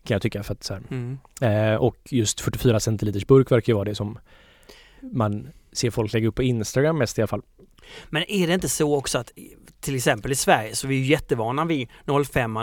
[0.05, 1.17] Kan jag tycka för att så Mm.
[1.41, 4.19] eh, Och just 44 centiliters burk verkar ju vara det som
[5.01, 7.41] man ser folk lägga upp på Instagram mest i alla fall.
[8.09, 9.31] Men är det inte så också att
[9.81, 11.87] till exempel i Sverige så är vi ju jättevana vid
[12.33, 12.57] 05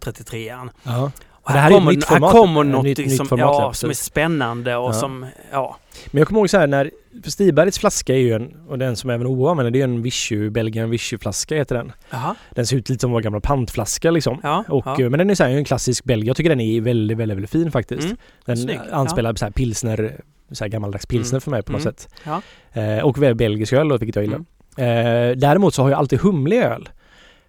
[0.00, 0.52] 033
[0.82, 1.10] Ja.
[1.42, 2.32] Och Det här är ett kommer, nytt format.
[2.32, 4.92] Här kommer något nytt- som, nytt format, ja, ja, som är spännande och Ja.
[4.92, 5.76] som, ja.
[6.06, 6.90] Men jag kommer ihåg så här när
[7.24, 10.02] för Stibergs flaska är ju en, och den som även OO använder, det är en
[10.02, 11.92] Vichy, Belgian Vichy-flaska heter den.
[12.10, 12.34] Jaha.
[12.50, 14.40] Den ser ut lite som vår gamla pantflaska liksom.
[14.42, 15.08] Ja, Och, ja.
[15.08, 16.26] Men den är så här, en klassisk belg.
[16.26, 18.04] Jag tycker den är väldigt, väldigt, väldigt fin faktiskt.
[18.04, 20.20] Mm, Den snygg, anspelar på så här pilsner,
[20.52, 22.08] så här gammaldags pilsner Mm, för mig på något mm, sätt.
[22.24, 22.42] ja.
[22.82, 24.44] Eh, och väl belgisk öl då, vilket jag gillar.
[24.76, 25.30] Mm.
[25.30, 26.88] Eh, däremot så har ju alltid humlig öl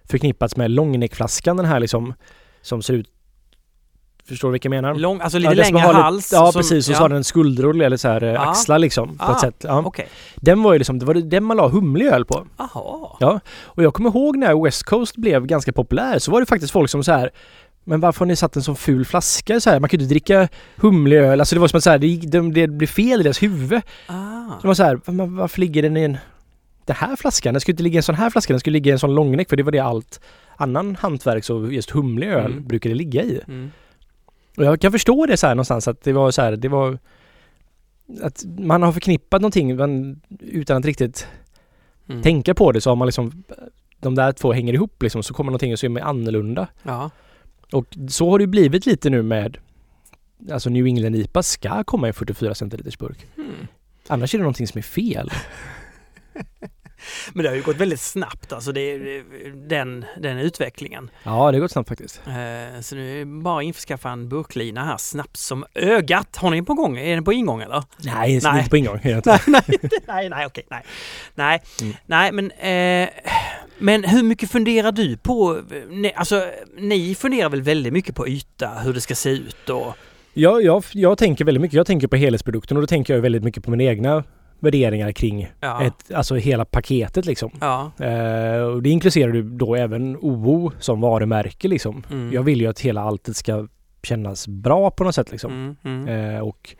[0.04, 2.14] förknippats med långnäckflaskan den här liksom
[2.62, 3.08] som ser ut
[4.24, 4.94] Förstår du vilken jag menar?
[4.98, 6.32] Lång, alltså Ja, lite som längre har lite- hals.
[6.32, 6.96] Ja som- precis, och ja.
[6.96, 8.50] så har den skuldror eller så här eh, Ja.
[8.50, 9.64] axlar liksom på Ah, ett sätt.
[9.68, 9.82] Ja.
[9.86, 10.08] Okej.
[10.36, 12.46] Den var ju liksom, det var den man la humlig öl på.
[12.58, 13.08] Jaha.
[13.20, 13.40] Ja.
[13.62, 16.90] Och jag kommer ihåg när West Coast blev ganska populär så var det faktiskt folk
[16.90, 17.30] som så här
[17.84, 19.80] men varför har ni satt en sån ful flaska så här?
[19.80, 21.40] Man kan ju inte dricka humlig öl.
[21.40, 23.82] Alltså det var som att så här, det, det, det blev fel i deras huvud.
[24.06, 24.58] Ah.
[24.62, 26.16] De var så här, varför ligger den i en...
[26.84, 27.54] Den här flaskan?
[27.54, 29.14] Den skulle inte ligga i en sån här flaska, den skulle ligga i en sån
[29.14, 30.20] långnäck för det var det allt
[30.56, 32.66] annan hantverk så just humlig öl Mm.
[32.66, 33.40] brukade ligga i.
[33.48, 33.70] Mm.
[34.56, 36.98] Och jag kan förstå det så här någonstans att det var så här, det var...
[38.22, 41.26] Att man har förknippat någonting men utan att riktigt
[42.08, 42.22] Mm.
[42.22, 43.44] tänka på det så har man liksom
[44.00, 46.66] de där två hänger ihop liksom så kommer någonting som är annorlunda.
[46.82, 47.10] Ja.
[47.72, 49.56] Och så har det ju blivit lite nu med
[50.52, 53.26] Alltså New England IPA ska komma i en 44 centiliters burk.
[53.36, 53.50] Mm.
[54.08, 55.30] Annars är det någonting som är fel.
[57.32, 61.10] Men det har ju gått väldigt snabbt alltså det, är- den, den utvecklingen.
[61.22, 62.20] Ja, det har gått snabbt faktiskt.
[62.26, 66.36] Eh, Så nu är det bara att införskaffa en burklina här snabbt som ögat.
[66.36, 66.98] Har ni på gång?
[66.98, 67.84] Är den på ingång eller?
[68.04, 68.58] Nej, Nej.
[68.58, 68.98] inte på ingång.
[69.04, 69.62] nej, nej,
[70.06, 70.82] nej, nej, okej, nej.
[71.34, 71.94] Nej, Mm.
[72.06, 73.08] nej men, eh,
[73.82, 75.60] men hur mycket funderar du på?
[76.14, 76.42] Alltså,
[76.78, 79.94] ni funderar väl väldigt mycket på yta, hur det ska se ut och...
[80.34, 81.76] Ja, jag, jag tänker väldigt mycket.
[81.76, 84.24] Jag tänker på helhetsprodukten och då tänker jag väldigt mycket på mina egna
[84.60, 87.50] värderingar kring Ja, ett, alltså hela paketet liksom.
[87.60, 92.02] ja, Eh, och det inkluderar ju då även OO som varumärke liksom.
[92.10, 93.68] mm, Jag vill ju att hela alltet ska
[94.02, 95.52] kännas bra på något sätt liksom.
[95.84, 96.76] mm, mm, Eh, och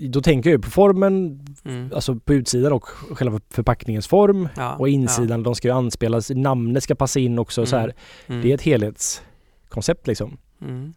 [0.00, 4.48] då tänker jag ju på formen, mm, alltså på utsidan och själva förpackningens form.
[4.56, 7.88] ja, Och insidan, de ska ju anspelas, namnet ska passa in också så här.
[8.26, 10.36] ja, mm, Det är ett helhetskoncept liksom.
[10.62, 10.94] mm,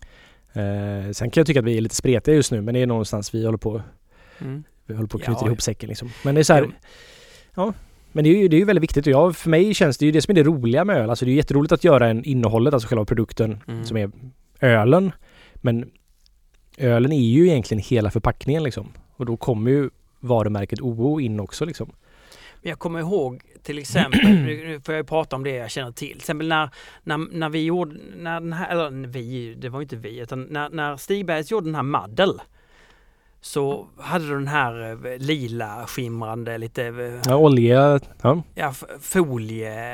[0.53, 2.87] Eh, sen kan jag tycka att vi är lite spretiga just nu men det är
[2.87, 3.81] någonstans vi håller på,
[4.39, 4.63] mm.
[4.85, 6.09] vi håller på att Ja, knyta ihop säcken liksom.
[6.23, 6.67] Men det är så här,
[7.55, 7.73] ja.
[8.11, 10.05] Men det är ju det är ju väldigt viktigt och jag, för mig känns det
[10.05, 11.09] ju det som är det roliga med öl.
[11.09, 13.85] Alltså det är jätteroligt att göra en innehållet, alltså själva produkten Mm.
[13.85, 14.11] som är
[14.59, 15.11] ölen.
[15.55, 15.91] Men
[16.81, 18.93] ölen är ju egentligen hela förpackningen liksom.
[19.15, 21.91] Och då kommer ju varumärket OO in också liksom.
[22.61, 26.07] Men jag kommer ihåg till exempel, nu får jag prata om det jag känner till.
[26.07, 26.69] Till exempel när,
[27.03, 30.43] när, när vi gjorde, när den här, eller vi, det var ju inte vi, utan
[30.43, 32.41] när, när Stigbergs gjorde den här Maddel.
[33.41, 37.99] så hade du den här eh, lila skimrande lite eh, Ja, olja.
[38.21, 39.93] Ja, ja, folie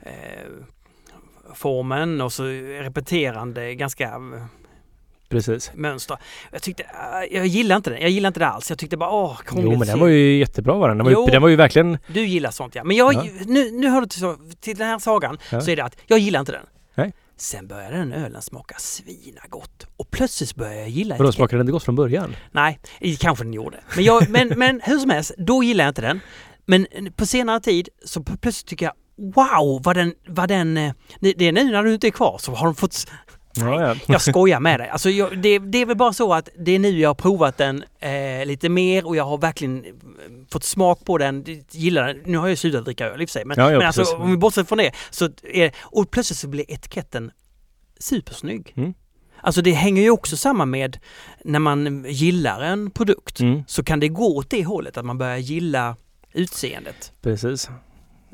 [0.00, 0.46] eh,
[1.54, 4.46] formen och så repeterande ganska eh,
[5.28, 5.70] precis.
[5.74, 6.16] mönster.
[6.52, 7.98] Jag tyckte, eh, jag gillar inte det.
[7.98, 8.70] Jag gillar inte det alls.
[8.70, 9.72] Jag tyckte bara åh, krångligt.
[9.72, 10.98] Jo men den var ju jättebra var den.
[10.98, 11.24] Den var, Jo.
[11.26, 11.98] ju, den var ju verkligen...
[12.06, 12.84] Du gillar sånt ja.
[12.84, 13.24] Men jag, Ja.
[13.46, 15.60] nu, nu hör du till, så, till den här sagan Ja.
[15.60, 16.66] så är det att jag gillar inte den.
[16.94, 17.12] Nej.
[17.38, 21.32] Sen började den ölen smaka svina gott och plötsligt började jag gilla etiketten.
[21.32, 22.36] smakade den inte gott från början?
[22.52, 22.78] Nej,
[23.18, 23.76] kanske den gjorde.
[23.96, 26.20] Men, jag, men, men hur som helst, då gillar jag inte den.
[26.66, 30.76] Men på senare tid så plötsligt tycker jag Wow, vad den, vad den...
[30.76, 33.06] eh, det är nu när du inte är kvar så har de fått...
[33.60, 33.94] Ja, ja.
[34.06, 34.88] Jag skojar med dig.
[34.88, 37.58] Alltså jag, det, det är väl bara så att det är nu jag har provat
[37.58, 39.90] den eh, lite mer och jag har verkligen eh,
[40.50, 42.16] fått smak på den, gillar den.
[42.24, 43.44] Nu har jag slutat dricka öl i och för sig.
[43.44, 46.70] Men, Ja, men alltså, om vi bortser från det så är Och plötsligt så blir
[46.72, 47.30] etiketten
[48.00, 48.72] supersnygg.
[48.76, 48.94] Mm.
[49.40, 50.98] Alltså det hänger ju också samman med
[51.44, 55.18] när man gillar en produkt Mm, så kan det gå åt det hållet att man
[55.18, 55.96] börjar gilla
[56.32, 57.12] utseendet.
[57.22, 57.70] precis.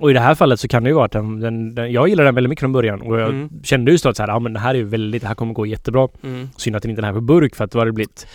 [0.02, 2.08] Och i det här fallet så kan det ju vara att den, den, den, jag
[2.08, 3.50] gillar den väldigt mycket från början och jag Mm.
[3.62, 5.34] kände just då att så här, ja men det här är ju väldigt, det här
[5.34, 6.08] kommer gå jättebra.
[6.22, 6.48] Mm.
[6.56, 8.26] Synd att den inte är här på burk för att då hade det blivit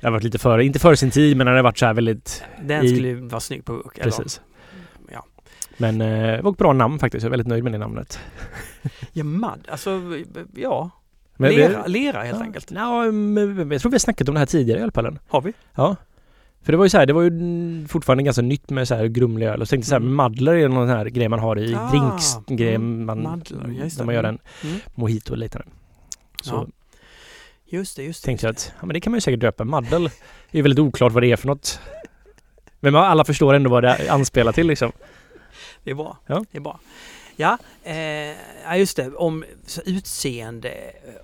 [0.00, 1.94] det har varit lite före, inte före sin tid men den har varit så här
[1.94, 4.00] väldigt Den skulle ju vara snygg på burk.
[4.02, 4.40] precis.
[5.12, 5.24] Ja.
[5.76, 7.22] Men eh, det var ett bra namn faktiskt.
[7.22, 8.18] Jag är väldigt nöjd med det namnet.
[9.12, 9.68] ja, mad.
[9.70, 10.00] Alltså,
[10.54, 10.90] ja.
[11.36, 12.70] Men lera, lera helt ja, enkelt.
[12.74, 15.18] Ja, men jag tror vi har snackat om det här tidigare i Ölpallen.
[15.28, 15.52] Har vi?
[15.74, 15.96] Ja.
[16.66, 18.94] För det var ju så här, det var ju mm, fortfarande ganska nytt med så
[18.94, 19.60] här grumlig öl.
[19.60, 20.14] Och så tänkte jag så här, Mm.
[20.14, 23.68] madler är någon sån här grej man har i Ah, drinks grej mm, man, madler,
[23.68, 24.06] just när det.
[24.06, 24.76] man gör en Mm.
[24.94, 25.68] mojito eller liknande.
[26.42, 26.66] Så Ja.
[27.68, 28.26] Just det, just det.
[28.26, 29.64] tänkte jag att, ja men det kan man ju säkert döpa.
[29.64, 30.10] Maddel är
[30.56, 31.80] ju väldigt oklart vad det är för något.
[32.80, 34.92] Men alla förstår ändå vad det anspelar till liksom.
[34.98, 35.04] det.
[35.84, 36.18] det är bra.
[36.26, 36.44] Ja.
[36.52, 36.80] Det är bra.
[37.36, 39.10] Ja, eh, just det.
[39.16, 39.44] Om
[39.84, 40.74] utseende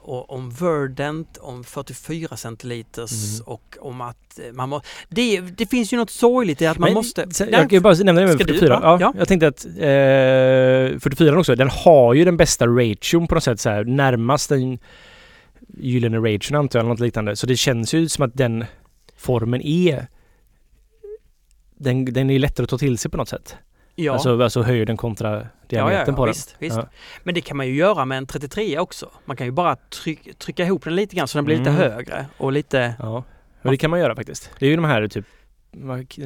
[0.00, 3.46] och om Verdant, om 44 centiliters Mm.
[3.46, 6.86] och om att eh, man må, det, det finns ju något sorgligt i att man
[6.86, 7.26] Men, måste...
[7.26, 8.52] Nej, jag kan ju bara nämna det med Ska du?
[8.52, 8.80] 44.
[8.82, 9.14] Ja, Ja, ja.
[9.18, 13.60] Jag tänkte att eh, 44 också, den har ju den bästa ration på något sätt
[13.60, 14.78] så här, närmast den
[15.78, 17.36] gyllene ration antar jag, eller något liknande.
[17.36, 18.64] Så det känns ju som att den
[19.16, 20.06] formen är
[21.76, 23.56] den, den är lättare att ta till sig på något sätt.
[23.94, 24.12] Ja.
[24.12, 26.32] Alltså, alltså höjden kontra diametern ja, ja, på den.
[26.32, 26.78] visst, visst.
[27.22, 29.10] Men det kan man ju göra med en 33 också.
[29.24, 31.82] Man kan ju bara tryck, trycka ihop den lite grann så den blir lite Mm.
[31.82, 32.94] högre och lite...
[32.98, 33.24] Ja,
[33.62, 34.50] och det kan man göra faktiskt.
[34.58, 35.26] Det är ju de här typ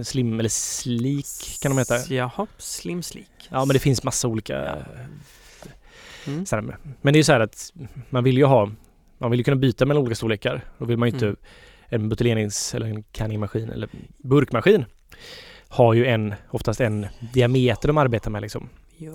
[0.02, 2.14] slim eller sleek kan de heta.
[2.14, 3.48] Jaha, slim sleek.
[3.50, 4.76] Ja men det finns massa olika.
[6.26, 6.44] Mm.
[7.02, 7.72] Men det är ju så här att
[8.10, 8.70] man vill ju ha,
[9.18, 10.60] man vill ju kunna byta mellan olika storlekar.
[10.78, 11.36] Då vill man ju inte Mm.
[11.88, 13.88] en buteljerings eller en canningmaskin eller
[14.18, 14.84] burkmaskin
[15.77, 18.68] har ju en, oftast en diameter de arbetar med liksom.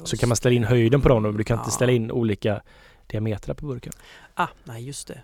[0.03, 1.71] Så kan man ställa in höjden på dem och du kan inte Ja.
[1.71, 2.61] ställa in olika
[3.07, 3.93] diametrar på burken.
[4.33, 5.21] Ah, nej just det.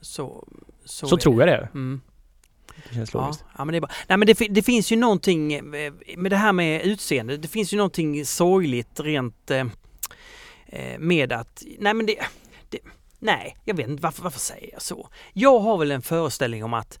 [0.00, 0.48] Så...
[0.84, 1.68] Så, Så, tror jag det.
[1.74, 2.00] Mm.
[2.88, 3.44] Det känns Ja, logiskt.
[3.58, 3.90] ja, men det är.
[4.08, 5.62] Nej men det, det finns ju någonting eh,
[6.16, 7.36] med det här med utseende.
[7.36, 9.66] Det finns ju någonting sorgligt rent eh,
[10.66, 12.16] eh, med att, nej men det,
[12.70, 12.78] det
[13.18, 15.08] nej, jag vet inte varför, varför säger jag så?
[15.32, 16.98] Jag har väl en föreställning om att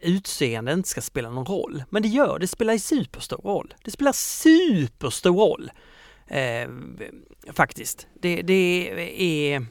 [0.00, 1.84] utseende inte ska spela någon roll.
[1.90, 3.74] Men det gör det, spelar superstor roll.
[3.84, 5.70] Det spelar superstor roll.
[6.26, 6.68] Eh,
[7.52, 8.06] faktiskt.
[8.20, 9.66] Det, det är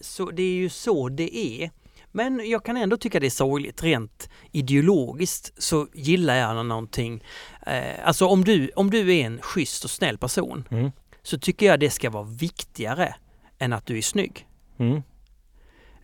[0.00, 1.70] så, det är ju så det är.
[2.12, 7.24] Men jag kan ändå tycka det är sorgligt rent ideologiskt så gillar jag någonting,
[7.66, 10.90] eh, alltså om du, om du är en schysst och snäll person Mm.
[11.22, 13.14] så tycker jag det ska vara viktigare
[13.58, 14.46] än att du är snygg.
[14.78, 15.02] Mm.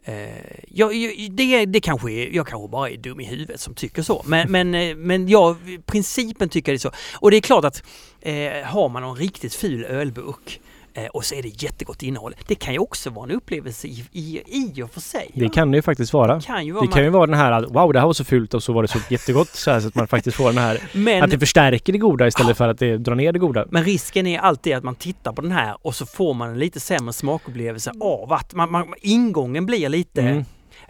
[0.05, 3.75] Eh, jag, jag, det, det kanske är, jag kanske bara är dum i huvudet som
[3.75, 4.23] tycker så.
[4.27, 5.57] Men, men, eh, men jag,
[5.87, 6.93] principen tycker jag det är så.
[7.15, 7.83] Och det är klart att
[8.21, 10.61] eh, har man någon riktigt ful ölburk
[10.95, 12.35] eh, och så är det jättegott innehåll.
[12.47, 15.31] Det kan ju också vara en upplevelse i, i, i och för sig.
[15.35, 16.41] Det kan det ju faktiskt vara.
[16.41, 18.25] kan ju vara Det kan ju vara den här att wow det här var så
[18.25, 20.59] fult och så var det så jättegott så, här, så att man faktiskt får den
[20.59, 23.67] här men, att det förstärker det goda istället för att det drar ner det goda.
[23.71, 26.59] men risken är alltid att man tittar på den här och så får man en
[26.59, 30.45] lite sämre smakupplevelse av att man, man, ingången blir lite Mm.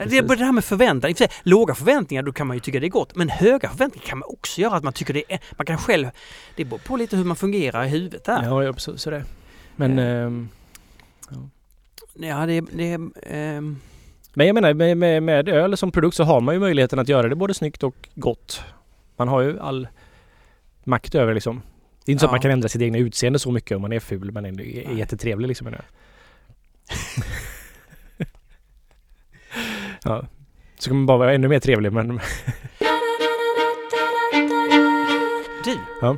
[0.09, 0.39] Det är Precis.
[0.39, 1.11] det här med förväntan.
[1.11, 3.17] I och för sig, Låga förväntningar, då kan man ju tycka det är gott.
[3.17, 5.41] Men höga förväntningar kan man också göra att man tycker det är...
[5.57, 6.11] Man kan själv...
[6.57, 8.43] Det beror på lite hur man fungerar i huvudet där.
[8.43, 9.25] Ja, ja så, så det.
[9.77, 10.49] Men, ehm,
[12.15, 12.61] Ja, det...
[12.61, 13.77] det ehm,
[14.35, 17.09] men jag menar med, med, med öl som produkt så har man ju möjligheten att
[17.09, 18.63] göra det både snyggt och gott.
[19.17, 19.89] Man har ju all
[20.85, 21.63] makt över liksom.
[22.05, 22.29] Det är inte så Ja.
[22.29, 24.63] att man kan ändra sitt egna utseende så mycket om man är ful men ändå
[24.63, 25.67] är, jättetrevlig liksom.
[30.05, 30.25] ja.
[30.79, 32.21] Så kan man bara vara ännu mer trevlig men
[35.65, 35.79] du!
[36.01, 36.17] Ja.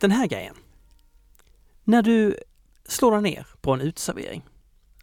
[0.00, 0.54] Den här grejen.
[1.84, 2.36] När du
[2.88, 4.42] slår dig ner på en uteservering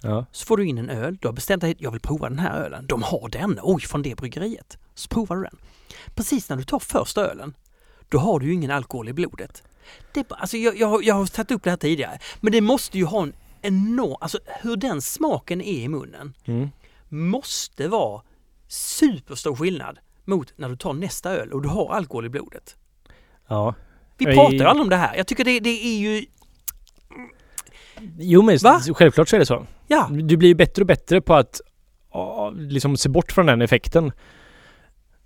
[0.01, 0.25] Ja.
[0.31, 2.61] Så får du in en öl, du har bestämt dig, jag vill prova den här
[2.61, 2.85] ölen.
[2.87, 4.77] De har den, oj, från det bryggeriet.
[4.95, 5.57] Så provar du den.
[6.15, 7.53] Precis när du tar första ölen,
[8.09, 9.63] då har du ju ingen alkohol i blodet.
[10.13, 12.51] Det, är bara- alltså jag, jag, har- jag har tagit upp det här tidigare, men
[12.51, 16.69] det måste ju ha en enorm, alltså hur den smaken är i munnen Mm.
[17.09, 18.21] Måste vara
[18.67, 22.75] superstor skillnad mot när du tar nästa öl och du har alkohol i blodet.
[23.47, 23.73] Ja.
[24.17, 25.15] Vi pratar ju aldrig om det här.
[25.15, 26.25] Jag tycker det, det är ju,
[28.19, 28.81] Jo men Va?
[28.95, 29.65] självklart så är det så.
[29.87, 31.61] ja, Du blir ju bättre och bättre på att
[32.57, 34.11] liksom se bort från den effekten.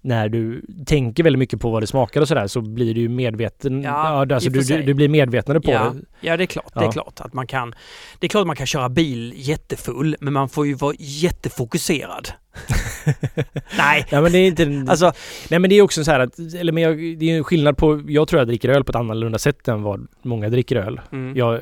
[0.01, 3.09] När du tänker väldigt mycket på vad det smakar och sådär så blir du ju
[3.09, 3.81] medveten.
[3.81, 6.27] Ja, Ja, alltså du, du, du blir medvetnare på ja, det.
[6.27, 6.71] ja det är klart.
[6.73, 6.91] Det är Ja.
[6.91, 7.75] klart att man kan.
[8.19, 12.29] Det är klart att man kan köra bil jättefull, men man får ju vara jättefokuserad.
[13.77, 14.91] Nej, Ja men det är inte...
[14.91, 15.11] alltså
[15.49, 17.77] nej men det är också så här att, eller men jag, det är en skillnad
[17.77, 21.01] på, jag tror jag dricker öl på ett annorlunda sätt än vad många dricker öl.
[21.11, 21.61] mm, Jag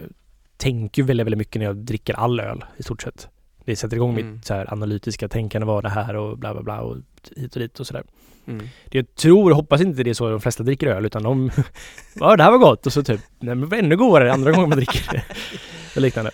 [0.57, 3.27] tänker väldigt, väldigt mycket när jag dricker all öl i stort sett.
[3.67, 4.31] Det sätter igång Mm.
[4.33, 6.97] mitt så här analytiska tänkande, vad det här och bla bla bla och
[7.35, 8.03] hit och dit och sådär.
[8.47, 8.67] mm.
[8.91, 11.51] Jag tror och hoppas inte det är så de flesta dricker öl utan de
[12.19, 14.51] Ja det här var gott och så typ Nej men det var ännu godare andra
[14.51, 15.23] gången man dricker det.
[15.95, 16.31] Och liknande.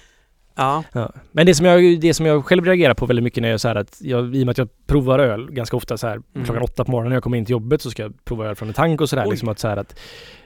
[0.56, 1.12] ja, Ja.
[1.32, 3.68] Men det som, jag, det som jag själv reagerar på väldigt mycket när jag så
[3.68, 6.46] här att jag, I och med att jag provar öl ganska ofta så här Mm.
[6.46, 8.56] klockan åtta på morgonen när jag kommer in till jobbet så ska jag prova öl
[8.56, 10.00] från en tank och sådär liksom att så här att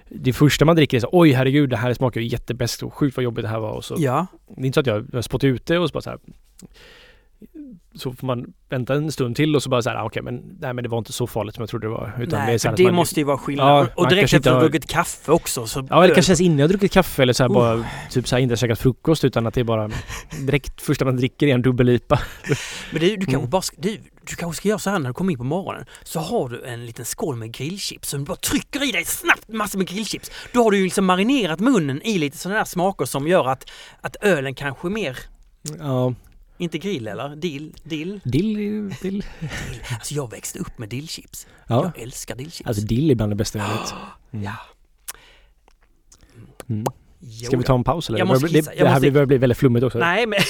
[0.10, 3.18] det första man dricker är så oj herregud det här smakar ju jättebäst och sjukt
[3.18, 4.26] vad jobbigt det här var och så ja,
[4.56, 6.20] Det är inte så att jag, jag spottar ut det och så bara så här
[7.95, 10.36] så får man vänta en stund till och så bara så här, ah, okej men
[10.60, 12.14] nej men det var inte så farligt som jag trodde det var.
[12.20, 13.68] Utan nej, det är man, måste ju vara skillnad.
[13.68, 15.88] Ja, och direkt efter att du har- druckit kaffe också så...
[15.89, 17.53] Ja, eller kanske ens innan jag druckit kaffe eller så här Oh.
[17.53, 19.91] bara typ så här inte käkat frukost utan att det är bara
[20.45, 22.20] direkt första man dricker är en dubbel-IPA.
[22.91, 23.49] Men du, du kanske Mm.
[23.49, 23.97] bara du,
[24.30, 25.86] du kanske ska göra så här när du kommer in på morgonen.
[26.03, 29.47] Så har du en liten skål med grillchips som du bara trycker i dig snabbt
[29.47, 30.32] massor med grillchips.
[30.53, 33.70] Då har du ju liksom marinerat munnen i lite sådana där smaker som gör att,
[34.01, 35.18] att ölen kanske mer,
[35.80, 36.14] Ja,
[36.58, 37.36] inte grill eller?
[37.36, 37.74] Dill?
[37.84, 38.20] Dill?
[38.24, 39.26] dill, dill.
[39.93, 41.47] Alltså jag växte upp med dillchips.
[41.68, 42.68] Ja, Jag älskar dillchips.
[42.68, 43.93] alltså dill är bland det bästa jag vet.
[44.34, 44.43] Mm.
[44.45, 44.55] Ja.
[46.70, 46.86] Mm.
[47.45, 48.20] Ska vi ta en paus eller?
[48.20, 49.99] Jag måste det, kissa, det, här måste- börjar bli väldigt flummigt också.
[49.99, 50.39] Nej men...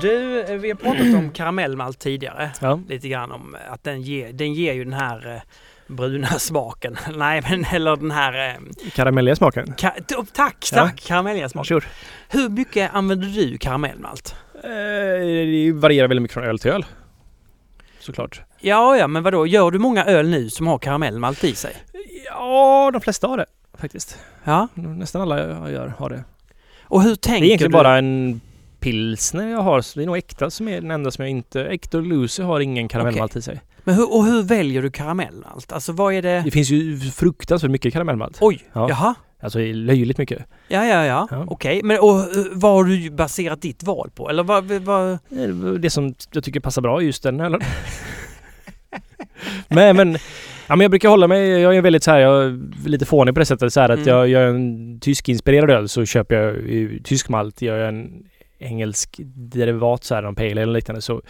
[0.00, 2.50] Du, eh, vi har pratat om karamellmalt tidigare.
[2.60, 2.80] Ja.
[2.88, 5.40] Lite grann om att den ger, den ger ju den här eh,
[5.88, 6.96] bruna smaken.
[7.16, 8.48] Nej men eller den här...
[8.48, 9.66] Eh, Karamelliga smaken.
[9.66, 10.78] ka- t- tack, Ja.
[10.78, 11.00] tack!
[11.06, 11.66] Karamelliga smaken.
[11.80, 11.86] Sure.
[12.28, 14.34] Hur mycket använder du karamellmalt?
[14.54, 16.84] Eh, det varierar väldigt mycket från öl till öl.
[17.98, 18.42] Såklart.
[18.60, 19.46] Ja, ja, men vadå?
[19.46, 21.76] Gör du många öl nu som har karamellmalt i sig?
[22.26, 23.46] Ja, de flesta har det
[23.78, 24.18] faktiskt.
[24.44, 24.68] Ja.
[24.74, 26.24] Nästan alla jag gör har det.
[26.82, 27.76] Och hur Det tänker är egentligen du?
[27.78, 28.40] bara en
[28.80, 29.80] pilsner jag har.
[29.80, 31.64] Så det är nog äkta som är den enda som jag inte...
[31.64, 33.60] Äkta och Lucy har ingen karamellmalt i sig.
[33.86, 35.72] Men hur, och hur väljer du karamellmalt?
[35.72, 36.42] Alltså vad är det?
[36.44, 38.38] Det finns ju fruktansvärt mycket karamellmalt.
[38.40, 38.88] Oj, Ja.
[38.88, 39.14] jaha.
[39.42, 40.44] Alltså löjligt mycket.
[40.68, 41.28] Ja, ja, ja.
[41.30, 41.44] Ja.
[41.48, 44.30] Okej, men och eh, vad har du baserat ditt val på?
[44.30, 44.64] Eller vad...
[44.70, 45.18] vad...
[45.80, 47.60] Det som jag tycker passar bra just den ölen.
[49.68, 50.12] men, men,
[50.66, 53.34] ja, men jag brukar hålla mig, jag är väldigt så här, jag är lite fånig
[53.34, 54.08] på det sättet så här att Mm.
[54.08, 57.62] jag gör en tysk-inspirerad öl så köper jag ju tysk malt.
[57.62, 58.24] Gör jag en
[58.58, 61.22] engelsk derivat så här, någon pale ale eller liknande så,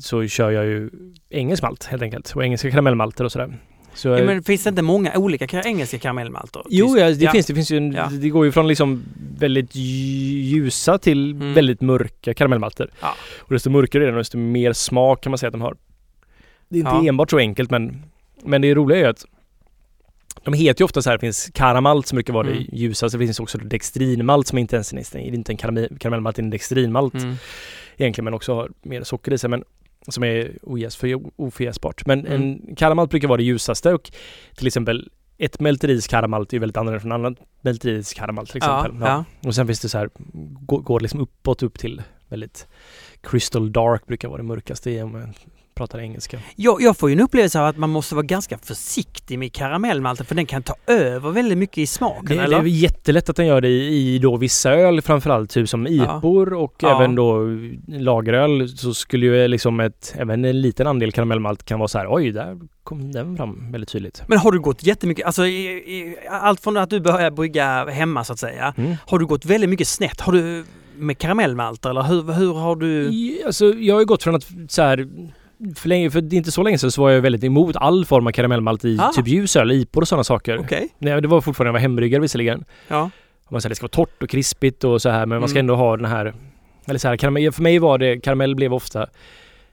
[0.00, 0.90] så kör jag ju
[1.30, 2.32] engelsk malt helt enkelt.
[2.36, 3.58] Och engelska karamellmalter och sådär.
[3.94, 6.62] Så, Ja, men finns det inte många olika ka- engelska karamellmalter?
[6.68, 7.32] Jo, ja, det ja.
[7.32, 7.54] finns det.
[7.54, 8.08] finns ju en, Ja.
[8.20, 9.02] det går ju från liksom
[9.38, 11.54] väldigt ljusa till Mm.
[11.54, 12.90] väldigt mörka karamellmalter.
[13.00, 13.14] Ja.
[13.38, 15.76] Och desto mörkare är det, desto mer smak kan man säga att de har.
[16.68, 18.02] Det är inte enbart så enkelt men,
[18.44, 19.24] men det roliga är ju att
[20.44, 22.58] de heter ju ofta så här, det finns karamalt som brukar vara Mm.
[22.70, 25.98] det ljusaste, det finns också dextrinmalt som inte ens är, det är inte en karamell-
[25.98, 27.34] karamellmalt, det är en dextrinmalt Mm.
[27.96, 29.64] egentligen men också har mer socker i sig men
[30.08, 30.58] som är
[31.36, 32.06] ofjäsbart.
[32.06, 32.32] Men Mm.
[32.42, 34.10] en karamalt brukar vara det ljusaste och
[34.56, 39.08] till exempel ett mälteris karamalt är väldigt annorlunda från annat mälteris karamalt till Ja, exempel.
[39.08, 39.24] ja.
[39.48, 40.10] Och sen finns det så här,
[40.60, 42.66] går, går liksom uppåt upp till väldigt
[43.20, 45.34] crystal dark brukar vara det mörkaste i man
[45.78, 46.38] pratar engelska.
[46.56, 50.26] Jag, jag får ju en upplevelse av att man måste vara ganska försiktig med karamellmalten
[50.26, 52.58] för den kan ta över väldigt mycket i smaken, Det, det eller?
[52.58, 56.52] är jättelätt att den gör det i, i då vissa öl framförallt, typ som IPor
[56.54, 56.96] och Ja.
[56.96, 57.40] även då
[57.88, 62.06] lageröl så skulle ju liksom ett, även en liten andel karamellmalt kan vara så här,
[62.14, 64.22] oj där kom den fram väldigt tydligt.
[64.28, 68.24] Men har du gått jättemycket, alltså i, i, allt från att du börjar brygga hemma
[68.24, 68.74] så att säga.
[68.76, 68.94] Mm.
[69.06, 70.20] Har du gått väldigt mycket snett?
[70.20, 70.64] Har du
[70.96, 73.10] med karamellmalter eller hur, hur har du?
[73.46, 75.08] Alltså jag har ju gått från att så här
[75.76, 78.30] för, länge, för inte så länge sedan så var jag väldigt emot all form av
[78.32, 79.12] karamellmalt i Ah.
[79.12, 80.58] typ ljusöl, IPor och sådana saker.
[80.58, 80.88] Okej.
[80.98, 82.64] Nej, det var fortfarande när jag var hembryggare visserligen.
[82.88, 83.10] Ja.
[83.50, 85.64] Man säger det ska vara torrt och krispigt och så här men man ska Mm.
[85.64, 86.34] ändå ha den här
[86.86, 89.06] eller så här, karamell, för mig var det, karamell blev ofta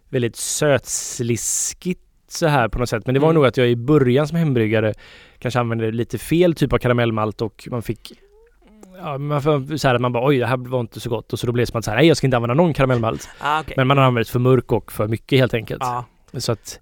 [0.09, 3.05] väldigt sötsliskigt så här på något sätt.
[3.05, 3.35] Men det var Mm.
[3.35, 4.93] nog att jag i början som hembryggare
[5.39, 8.11] kanske använde lite fel typ av karamellmalt och man fick
[8.97, 11.33] Ja, man får så här att man bara oj det här var inte så gott
[11.33, 12.73] och så då blev det som att så här, nej jag ska inte använda någon
[12.73, 13.29] karamellmalt.
[13.39, 13.73] Ah, okej.
[13.77, 15.83] Men man har använt för mörk och för mycket helt enkelt.
[15.83, 16.05] Ja.
[16.37, 16.79] Så att,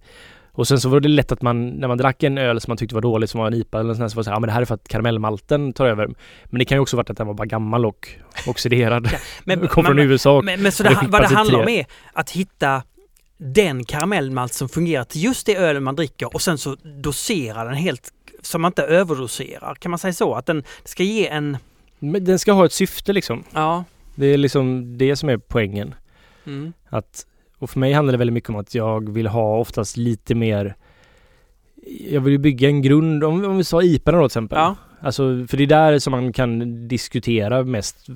[0.51, 2.77] och sen så var det lätt att man, när man drack en öl som man
[2.77, 4.39] tyckte var dålig, som var en IPA eller där, så var det så här, ja
[4.39, 6.07] men det här är för att karamellmalten tar över.
[6.45, 8.09] Men det kan ju också varit att den var bara gammal och
[8.47, 9.09] oxiderad.
[9.43, 11.85] Men, Kom från men, USA och men, men så det, vad det handlar om är
[12.13, 12.83] att hitta
[13.37, 17.73] den karamellmalt som fungerar till just det ölen man dricker och sen så dosera den
[17.73, 18.11] helt
[18.41, 19.75] så man inte överdoserar.
[19.75, 20.35] Kan man säga så?
[20.35, 21.57] Att den ska ge en...
[22.11, 23.43] Men den ska ha ett syfte liksom.
[23.53, 23.83] Ja.
[24.15, 25.95] Det är liksom det som är poängen.
[26.45, 26.73] Mm.
[26.89, 27.25] Att,
[27.57, 30.75] och för mig handlar det väldigt mycket om att jag vill ha oftast lite mer
[32.09, 34.57] jag vill ju bygga en grund, om, om vi sa IPA då till exempel.
[34.57, 34.75] Ja.
[34.99, 38.09] Alltså, för det är där som man kan diskutera mest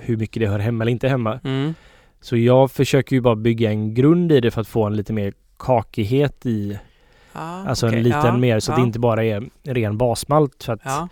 [0.00, 1.40] hur mycket det hör hemma eller inte hemma.
[1.44, 1.74] Mm.
[2.20, 5.12] Så jag försöker ju bara bygga en grund i det för att få en lite
[5.12, 6.78] mer kakighet i,
[7.32, 7.98] Ja, alltså okej.
[7.98, 10.64] en liten ja, mer så att ja, det inte bara är ren basmalt.
[10.64, 11.10] För att.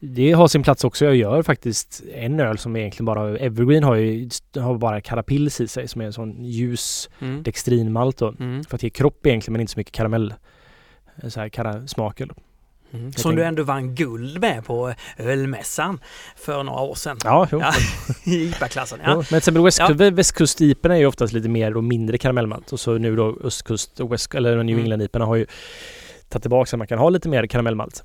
[0.00, 1.04] Det har sin plats också.
[1.04, 4.28] Jag gör faktiskt en öl som egentligen bara, Evergreen har ju
[4.58, 7.42] har bara Carapils i sig som är en sån ljus Mm.
[7.42, 8.34] dextrinmalt då.
[8.40, 8.64] Mm.
[8.64, 10.34] För att ge kropp egentligen men inte så mycket karamell.
[11.22, 12.28] eh, Så här kara, smaker.
[12.92, 13.12] Mm.
[13.12, 16.00] Som du ändå vann guld med på ölmässan
[16.36, 17.18] för några år sedan.
[17.24, 17.60] Ja, jo.
[17.60, 17.72] Ja.
[18.32, 18.98] I IPA-klassen.
[19.04, 19.14] Ja.
[19.16, 19.88] Men till exempel väst, Ja.
[19.88, 22.72] vä- västkustiporna är ju oftast lite mer och mindre karamellmalt.
[22.72, 24.78] Och så nu då östkust och west, eller New Mm.
[24.84, 25.46] England-iporna har ju
[26.28, 28.04] tagit tillbaka så att man kan ha lite mer karamellmalt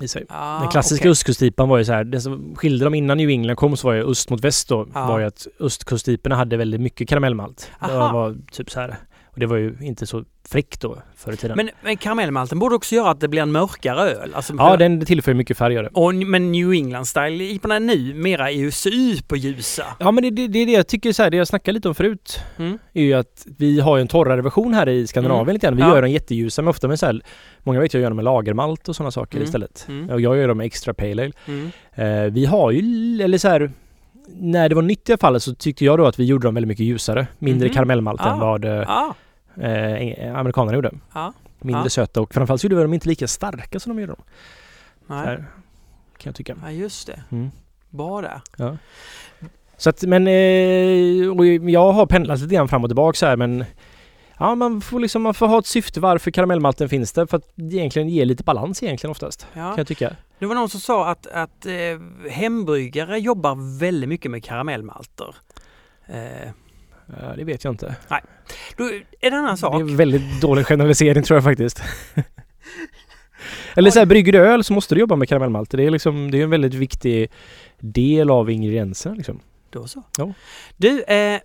[0.00, 0.24] i sig.
[0.28, 1.10] Ah, Den klassiska okej.
[1.10, 3.94] östkustipan var ju så här, det som skilde dem innan New England kom så var
[3.94, 5.06] ju öst mot väst då, Ja.
[5.06, 7.70] var ju att östkustiporna hade väldigt mycket karamellmalt.
[7.80, 8.12] Det Aha.
[8.12, 8.96] var typ så här.
[9.34, 11.56] Och det var ju inte så fräckt då förr i tiden.
[11.56, 14.34] Men, men karamellmalten borde också göra att det blir en mörkare öl.
[14.34, 15.88] Alltså, ja, den tillför mycket färg det.
[15.92, 19.84] och, men New England-style IPorna nu mera är ju superljusa.
[20.00, 21.88] Ja men det, det, det är det jag tycker så här, det jag snackade lite
[21.88, 22.78] om förut Mm.
[22.92, 25.54] är ju att vi har ju en torrare version här i Skandinavien Mm.
[25.54, 25.76] lite grann.
[25.76, 25.94] Vi Ja.
[25.94, 27.20] gör dem jätteljusa men ofta med så här,
[27.62, 29.44] många vet jag gör dem med lagermalt och sådana saker Mm.
[29.46, 29.86] istället.
[29.88, 30.10] Mm.
[30.10, 31.32] Och jag gör dem med extra pale ale.
[31.46, 31.70] Mm.
[31.94, 32.78] Eh, vi har ju,
[33.22, 33.72] eller så här,
[34.28, 36.54] när det var nytt i alla fall så tyckte jag då att vi gjorde dem
[36.54, 37.26] väldigt mycket ljusare.
[37.38, 37.74] Mindre Mhm.
[37.74, 38.36] karamellmalt än Ah.
[38.36, 39.14] vad eh, Ja,
[39.62, 40.90] eh, amerikanerna gjorde.
[41.14, 41.32] ja.
[41.60, 41.88] Mindre Ah.
[41.88, 44.22] söta och framförallt så gjorde vi dem inte lika starka som de gjorde dem.
[45.06, 45.18] Nej.
[45.26, 45.44] här, kan
[46.30, 46.56] jag tycka.
[46.62, 47.22] Ja, just det.
[47.30, 47.50] Mm.
[47.90, 48.40] Där.
[48.56, 48.76] Ja.
[49.76, 50.32] Så att, men eh,
[51.70, 53.64] jag har pendlat lite grann fram och tillbaka så här men
[54.42, 57.58] Ja man får liksom, man får ha ett syfte varför karamellmalten finns där för att
[57.58, 59.46] egentligen ger lite balans egentligen oftast.
[59.52, 59.68] Ja.
[59.68, 60.16] Kan jag tycka.
[60.38, 65.34] Det var någon som sa att, att eh, hembryggare jobbar väldigt mycket med karamellmalter.
[66.06, 66.50] Eh,
[67.20, 67.96] Ja, det vet jag inte.
[68.76, 69.74] då är det en annan sak.
[69.74, 71.82] Det är väldigt dålig generalisering tror jag faktiskt.
[73.74, 75.78] Eller så här, brygger du öl så måste du jobba med karamellmalter.
[75.78, 77.30] Det är liksom, det är en väldigt viktig
[77.78, 79.40] del av ingredienserna liksom.
[79.70, 80.02] Då så.
[80.16, 80.32] Ja.
[80.76, 81.40] Du, eh,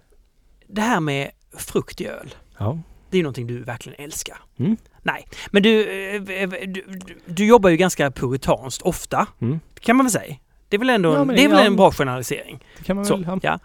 [0.68, 2.36] det här med frukt i öl.
[2.58, 2.80] Ja.
[3.10, 4.38] Det är någonting du verkligen älskar.
[4.60, 4.78] Mm.
[5.02, 6.86] Nej, men du, eh, eh, du,
[7.26, 9.28] du, jobbar ju ganska puritanskt ofta.
[9.40, 9.60] Mm.
[9.80, 10.36] Kan man väl säga.
[10.70, 12.64] Det är väl ändå Ja, en, det är väl en bra generalisering.
[12.78, 13.40] Det kan man Så, väl ha.
[13.42, 13.60] ja.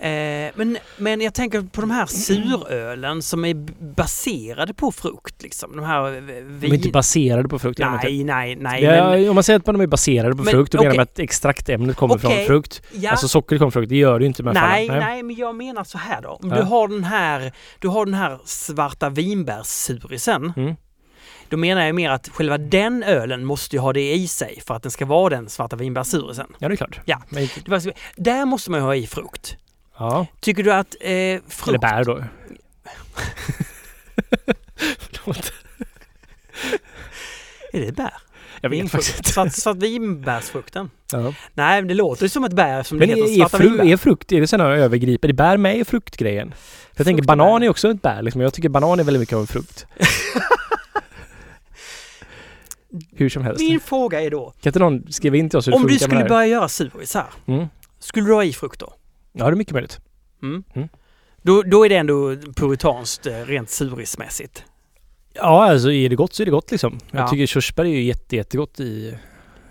[0.00, 3.54] Eh, men, men jag tänker på de här surölen som är
[3.94, 5.42] baserade på frukt.
[5.42, 5.76] Liksom.
[5.76, 6.74] De här eh, De är vin...
[6.74, 7.80] inte baserade på frukt.
[7.80, 8.06] vet inte.
[8.06, 8.82] Nej, nej, nej.
[8.84, 10.96] Ja, men, Om man säger att de är baserade på Men, frukt, då menar okej.
[10.98, 12.36] man att extraktämnet kommer Okej.
[12.36, 12.82] från frukt.
[12.92, 15.02] ja, Alltså sockret kommer från frukt, det gör det ju inte med nej, fallen.
[15.04, 16.28] nej, men jag menar så här då.
[16.28, 16.56] Om Ja.
[16.56, 20.52] du, har den här, du har den här svarta vinbärssurisen.
[20.56, 20.74] Mm.
[21.48, 24.74] Då menar jag mer att själva den ölen måste ju ha det i sig för
[24.74, 26.46] att den ska vara den svarta vinbärssurisen.
[26.58, 27.00] Ja, det är klart.
[27.04, 27.22] Ja.
[27.28, 27.48] Men,
[28.16, 29.56] Där måste man ju ha i frukt.
[30.00, 30.26] Ja.
[30.40, 31.68] Tycker du att eh, frukt...
[31.68, 32.24] Eller bär då.
[34.98, 35.52] Förlåt.
[37.72, 38.12] Är det bär?
[38.60, 39.30] Jag vet faktiskt inte.
[39.30, 40.90] Svart, svart vinbärsfrukten?
[41.12, 41.34] Ja.
[41.54, 44.32] Nej, men det låter som ett bär som det Men heter är, fru, är frukt,
[44.32, 45.32] är det sådana övergripande?
[45.32, 46.50] Är bär med i fruktgrejen?
[46.50, 48.40] För jag tänker Frukt och banan är också ett bär liksom.
[48.40, 49.86] Jag tycker banan är väldigt mycket av en frukt.
[53.12, 53.60] Hur som helst.
[53.60, 55.98] Min fråga är då, Kan inte någon skriva in till oss hur det om du
[55.98, 57.26] skulle det börja göra surisar?
[57.46, 57.66] Mm.
[57.98, 58.94] skulle du ha i frukt då?
[59.32, 59.98] Ja, det är mycket möjligt.
[60.42, 60.64] Mm.
[60.74, 60.88] Mm.
[61.42, 64.64] Då, då är det ändå puritanskt eh, rent surismässigt.
[65.34, 66.98] Ja, alltså är det gott så är det gott liksom.
[67.10, 67.28] Jag Ja.
[67.28, 69.14] tycker körsbär är ju jätte, jättegott i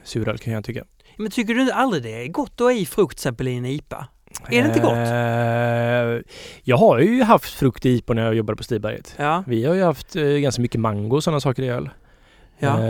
[0.03, 0.83] suröl kan jag tycka.
[1.17, 3.65] Men tycker du aldrig det är gott att ha i frukt till exempel i en
[3.65, 4.07] IPA?
[4.49, 4.93] Är det inte gott?
[4.93, 6.33] Eh,
[6.63, 9.15] jag har ju haft frukt i IPA när jag jobbade på Stiberget.
[9.17, 9.43] Ja.
[9.47, 11.89] Vi har ju haft eh, ganska mycket mango och sådana saker i öl.
[12.59, 12.85] Ja.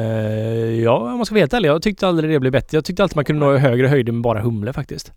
[0.84, 2.78] Ja, om man ska vara helt ärlig, jag tyckte aldrig det blev bättre.
[2.78, 5.12] Jag tyckte alltid man kunde nå högre höjder med bara humle faktiskt.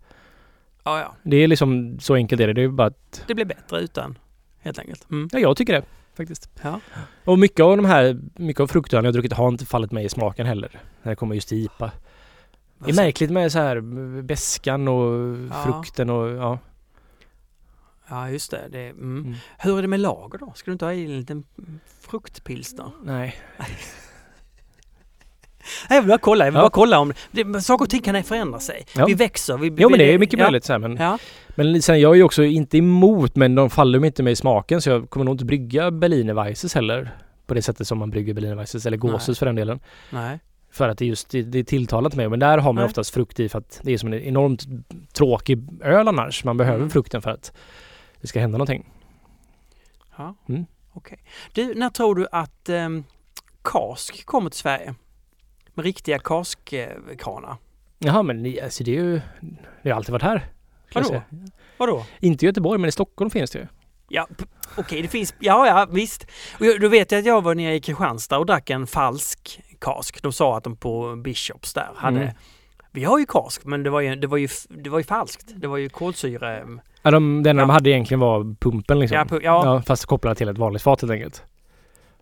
[0.83, 1.15] Ja, ja.
[1.23, 2.53] Det är liksom så enkelt är det.
[2.53, 4.17] Det är bara att, Det blir bättre utan,
[4.59, 5.11] helt enkelt.
[5.11, 5.29] Mm.
[5.31, 5.83] ja jag tycker det
[6.17, 6.49] faktiskt.
[6.61, 6.79] Ja.
[7.25, 10.09] Och mycket av de här, mycket av fruktölen jag druckit har inte fallit mig i
[10.09, 10.79] smaken heller.
[11.03, 11.91] När det kommer just till IPA.
[12.77, 13.81] Det är märkligt med så här
[14.21, 15.63] beskan och Ja.
[15.63, 16.59] frukten och ja.
[18.07, 18.67] Ja, just det.
[18.71, 19.17] det mm.
[19.17, 19.35] Mm.
[19.57, 20.53] Hur är det med lager då?
[20.55, 21.43] Ska du inte ha i en liten
[22.01, 22.91] fruktpilsner?
[23.03, 23.35] Nej.
[25.89, 26.61] Nej, Jag vill bara kolla, jag vill Ja.
[26.61, 27.13] bara kolla om...
[27.31, 28.85] Det, saker och ting kan förändra sig.
[28.95, 29.05] Ja.
[29.05, 29.57] Vi växer.
[29.57, 30.45] Vi, Jo men det är mycket ja.
[30.45, 31.17] möjligt så här, men, Ja.
[31.55, 34.35] men sen jag är ju också inte emot men de faller mig inte med i
[34.35, 37.11] smaken så jag kommer nog inte brygga Berliner Weisses heller.
[37.45, 39.79] På det sättet som man brygger Berliner Weisses eller Gåses för den delen.
[40.09, 40.39] Nej.
[40.71, 42.29] För att det just det, det är tilltalat mig.
[42.29, 42.85] Men där har man Nej.
[42.85, 44.63] oftast frukt i för att det är som en enormt
[45.13, 46.43] tråkig öl annars.
[46.43, 46.89] Man behöver Mm.
[46.89, 47.51] frukten för att
[48.21, 48.89] det ska hända någonting.
[50.17, 50.35] Ja.
[50.49, 50.65] Mm.
[50.93, 51.19] Okej.
[51.53, 53.03] Du, när tror du att um,
[53.63, 54.95] kask kommer till Sverige?
[55.73, 57.55] Med riktiga kaskkranar.
[57.99, 59.21] Jaha men alltså det är ju
[59.83, 60.45] Det har alltid varit här.
[60.93, 61.21] Vadå?
[61.77, 62.05] Vadå?
[62.19, 63.65] Inte i Göteborg men i Stockholm finns det ju.
[64.09, 64.27] Ja,
[64.77, 66.27] okej det finns, ja ja visst.
[66.59, 69.61] Och jag, då vet jag att jag var nere i Kristianstad och drack en falsk
[69.79, 70.21] kask.
[70.23, 72.33] De sa att de på Bishops där hade Mm.
[72.95, 75.43] Vi har ju kask men det var ju, det var ju, det var ju falskt.
[75.55, 76.65] Det var ju kolsyre...
[77.01, 77.67] Ja, de, det enda Ja.
[77.67, 79.17] de hade egentligen var pumpen liksom.
[79.17, 81.43] Ja, pu- ja, Ja, fast kopplat till ett vanligt fat helt enkelt.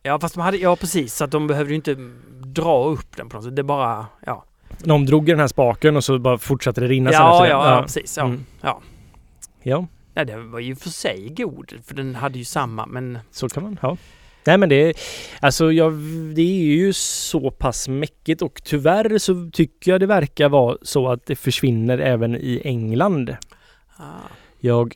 [0.04, 1.96] ja fast de hade, ja precis så att de behövde ju inte
[2.54, 3.56] dra upp den på något sätt.
[3.56, 4.46] Det bara, ja.
[4.84, 7.56] De drog i den här spaken och så bara fortsatte det rinna sen Ja, efter
[7.56, 8.18] ja, ja, precis.
[8.18, 8.24] Ja.
[8.26, 8.46] Mm.
[8.62, 8.82] Ja.
[9.64, 13.50] ja, ja, det var ju för sig god för den hade ju samma men så
[13.50, 13.80] kan man.
[13.82, 13.98] Ja.
[14.46, 14.94] Nej men det
[15.40, 15.94] alltså jag,
[16.36, 21.08] det är ju så pass mäckigt och tyvärr så tycker jag det verkar vara så
[21.08, 23.36] att det försvinner även i England.
[23.98, 24.04] ah,
[24.60, 24.96] Jag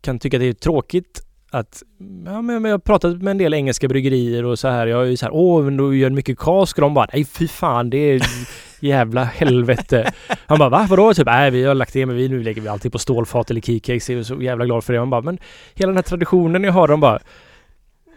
[0.00, 1.82] kan tycka det är tråkigt att
[2.26, 4.86] ja, men jag har pratat med en del engelska bryggerier och så här.
[4.86, 6.76] Jag är ju så här, åh, men du gör mycket kask.
[6.76, 8.22] De bara, nej fy fan, det är
[8.80, 10.12] jävla helvete.
[10.46, 10.86] Han bara, va?
[10.90, 11.14] Vadå?
[11.14, 13.60] Typ, nej vi har lagt det, men vi, nu lägger vi alltid på stålfat eller
[13.60, 14.10] keycakes.
[14.10, 14.98] Jag är så jävla glad för det.
[14.98, 15.38] Han bara, men
[15.74, 17.18] hela den här traditionen jag har, de bara,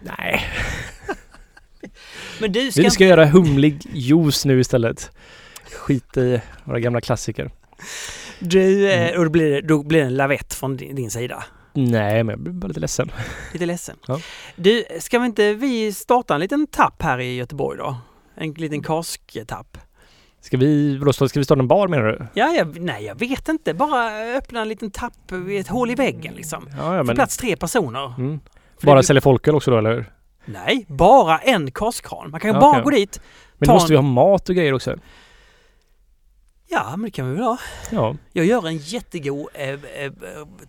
[0.01, 0.41] nej.
[2.41, 5.11] Men du ska, Vi ska göra humlig juice nu istället.
[5.71, 7.51] Skit i våra gamla klassiker.
[8.39, 9.17] du, eh, Mm.
[9.19, 11.43] och då blir, det, då blir det en lavett från din, din sida.
[11.73, 13.11] Nej, men jag blir bara lite ledsen.
[13.53, 13.95] Lite ledsen.
[14.07, 14.19] Ja.
[14.55, 17.97] Du, ska vi inte vi starta en liten tapp här i Göteborg då?
[18.35, 19.77] En liten kasktapp.
[20.41, 22.27] Ska vi, ska vi starta en bar menar du?
[22.33, 23.73] Ja, jag, nej jag vet inte.
[23.73, 26.69] Bara öppna en liten tapp vid ett hål i väggen liksom.
[26.77, 27.15] Ja, ja men...
[27.15, 28.13] plats tre personer.
[28.17, 28.39] Mm.
[28.81, 30.05] Bara sälja folköl också då eller?
[30.45, 32.31] Nej, bara en kaskkran.
[32.31, 32.83] Man kan ju Ja, bara okej.
[32.83, 33.21] gå dit.
[33.57, 34.95] Men då måste en- vi ha mat och grejer också.
[36.71, 37.57] Ja, men det kan vi väl ha.
[37.91, 38.15] Ja.
[38.33, 40.11] Jag gör en jättegod eh, eh,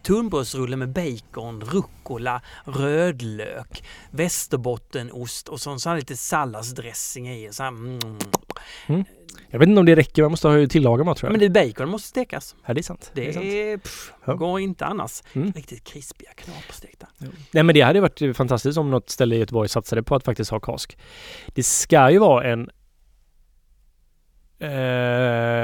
[0.03, 7.49] tunnbrödsrulle med bacon, rucola, rödlök, västerbottenost och så, så här lite salladsdressing i.
[7.53, 9.05] Så här, mm.
[9.51, 11.41] Jag vet inte om det räcker, man måste ha tillaga mat tror jag.
[11.41, 12.57] Men det bacon måste stekas.
[12.67, 13.11] ja, det är sant.
[13.15, 13.45] Det, är sant.
[13.45, 14.35] är, pff, Ja.
[14.35, 15.23] går inte annars.
[15.33, 15.53] Mm.
[15.53, 17.07] Riktigt krispiga knaperstekta.
[17.51, 20.51] Nej men det hade varit fantastiskt om något ställe i Göteborg satsade på att faktiskt
[20.51, 20.99] ha kask.
[21.47, 22.71] Det ska ju vara en...
[24.61, 24.71] Eh,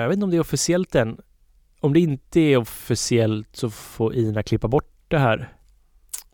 [0.00, 1.20] jag vet inte om det är officiellt än.
[1.80, 5.52] Om det inte är officiellt så får Ina klippa bort det här.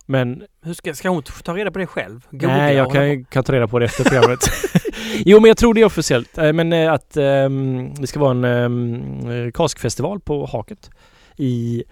[0.05, 2.27] Men Hur ska, ska hon ta reda på det själv?
[2.31, 4.39] Googla nej, jag kan, kan ta reda på det efter programmet.
[5.25, 6.37] jo men jag tror det är officiellt.
[6.37, 10.89] Eh, Men eh, att ehm, det ska vara en um, kaskfestival på Haket
[11.37, 11.83] i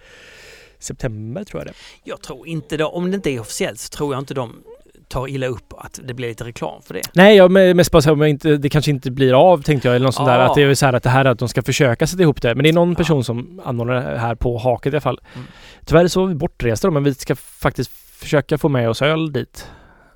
[0.78, 1.74] september tror jag det.
[2.04, 4.62] Jag tror inte då, om det inte är officiellt så tror jag inte de
[5.12, 7.02] tar illa upp att det blir lite reklam för det.
[7.14, 10.14] Nej, jag mest bara jag inte, det kanske inte blir av tänkte jag eller något
[10.14, 10.38] sånt där.
[10.38, 10.44] Ja.
[10.44, 12.42] Att det är så här att det här är att de ska försöka sätta ihop
[12.42, 12.54] det.
[12.54, 12.96] Men det är någon Ja.
[12.96, 15.20] person som anordnar det här på Haket i alla fall.
[15.34, 15.46] Mm.
[15.84, 17.90] Tyvärr så var vi bortresta då, men vi ska faktiskt
[18.20, 19.68] försöka få med oss öl dit.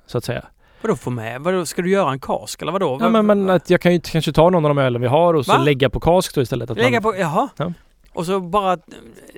[0.07, 0.45] Så att säga.
[0.81, 1.41] Vadå få med?
[1.41, 2.97] Vadå, ska du göra en kask eller vadå?
[3.01, 5.33] Ja men, men att jag kan ju kanske ta någon av de ölen vi har
[5.33, 5.57] och så Va?
[5.63, 6.69] lägga på kask då istället.
[6.71, 7.49] Att Lägga man, på, jaha.
[7.57, 7.73] Ja.
[8.17, 8.77] Och så bara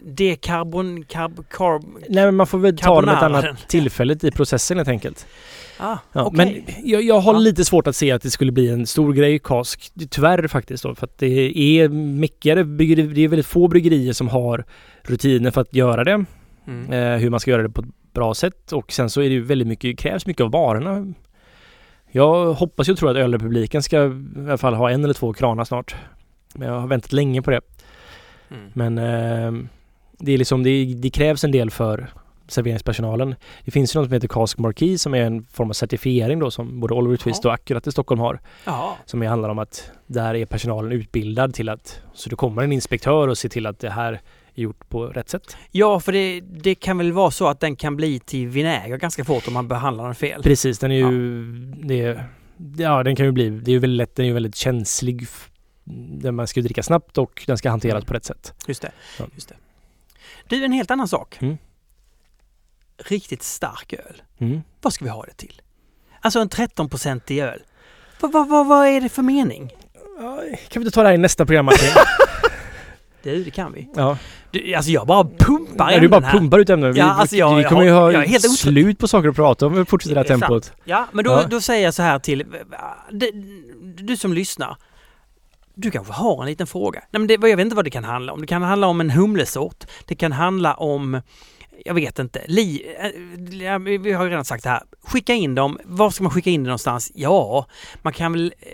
[0.01, 4.77] dekarbon, karb, karb, Nej men man får väl ta dem ett annat tillfället i processen
[4.77, 5.27] helt enkelt.
[5.79, 6.63] ah, Ja, okej.
[6.65, 7.39] Men jag, jag har Ja.
[7.39, 9.91] lite svårt att se att det skulle bli en stor grej kask.
[10.09, 14.65] Tyvärr faktiskt då, för att det är mycket, det är väldigt få bryggerier som har
[15.03, 16.25] rutiner för att göra det.
[16.67, 16.91] Mm.
[16.93, 19.33] Eh, hur man ska göra det på ett bra sätt och sen så är det
[19.35, 21.13] ju väldigt mycket, krävs mycket av varorna.
[22.11, 24.11] Jag hoppas och tror att ölrepubliken ska i
[24.47, 25.95] alla fall ha en eller två kranar snart.
[26.55, 27.61] Men jag har väntat länge på det.
[28.51, 28.71] Mm.
[28.73, 29.69] Men eh,
[30.19, 32.09] det är liksom, det, det krävs en del för
[32.47, 33.35] serveringspersonalen.
[33.65, 36.51] Det finns ju något som heter Cask Marquis som är en form av certifiering då
[36.51, 37.49] som både Oliver Twist Ja.
[37.49, 38.39] och Akkurat i Stockholm har.
[38.65, 38.93] Jaha.
[39.05, 43.27] Som handlar om att där är personalen utbildad till att så det kommer en inspektör
[43.27, 44.13] och ser till att det här
[44.55, 45.57] är gjort på rätt sätt.
[45.71, 49.23] Ja, för det, det kan väl vara så att den kan bli till vinäger ganska
[49.23, 50.43] fort om man behandlar den fel.
[50.43, 51.43] Precis, den är ju...
[51.83, 52.23] Det,
[52.77, 53.49] ja, den kan ju bli...
[53.49, 55.27] Det är ju väldigt lätt, den är ju väldigt känslig.
[55.91, 58.53] Där man ska dricka snabbt och den ska hanteras på rätt sätt.
[58.67, 58.91] Just det.
[59.19, 59.25] Ja.
[59.35, 59.55] Just det.
[60.47, 61.37] Du, en helt annan sak.
[61.41, 61.57] Mm.
[63.05, 64.21] Riktigt stark öl.
[64.39, 64.61] Mm.
[64.81, 65.61] Vad ska vi ha det till?
[66.21, 67.59] Alltså en 13-procentig öl.
[68.19, 69.69] Vad, vad, vad, vad är det för mening?
[70.69, 71.89] Kan vi inte ta det här i nästa program Martin?
[73.23, 73.89] Du, det kan vi.
[73.95, 74.17] Ja.
[74.51, 76.31] Du, alltså jag bara pumpar Ja, du bara här.
[76.39, 76.93] pumpar ut ämnen.
[76.93, 78.51] Vi, Ja, alltså jag- vi jag kommer ju ha jag otrött.
[78.51, 80.41] slut på saker att prata om om vi fortsätter det här sant.
[80.41, 80.73] tempot.
[80.83, 81.43] Ja, men då, Ja.
[81.49, 82.45] då säger jag så här till
[83.11, 83.31] du,
[83.97, 84.77] du som lyssnar.
[85.81, 86.99] Du kanske har en liten fråga.
[87.11, 88.41] Nej, men det, jag vet inte vad det kan handla om.
[88.41, 89.85] Det kan handla om en humlesort.
[90.05, 91.21] Det kan handla om,
[91.85, 94.83] jag vet inte, li, eh, ja, vi har ju redan sagt det här.
[95.01, 95.79] Skicka in dem.
[95.83, 97.11] Var ska man skicka in det någonstans?
[97.15, 97.65] Ja,
[98.01, 98.67] man kan väl eh,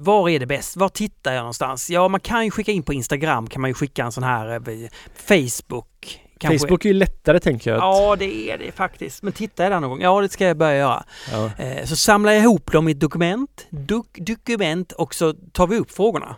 [0.00, 0.76] var är det bäst?
[0.76, 1.90] Var tittar jag någonstans?
[1.90, 4.70] Ja, man kan ju skicka in på Instagram, kan man ju skicka en sån här
[4.70, 6.58] eh, Facebook kanske.
[6.58, 7.76] Facebook är ju lättare tänker jag.
[7.78, 9.22] Att, Ja, det är det faktiskt.
[9.22, 10.00] Men tittar jag där någon gång?
[10.00, 11.04] Ja, det ska jag börja göra.
[11.32, 11.50] ja.
[11.58, 15.78] Eh, Så samlar jag ihop dem i ett dokument, duk, dokument och så tar vi
[15.78, 16.36] upp frågorna.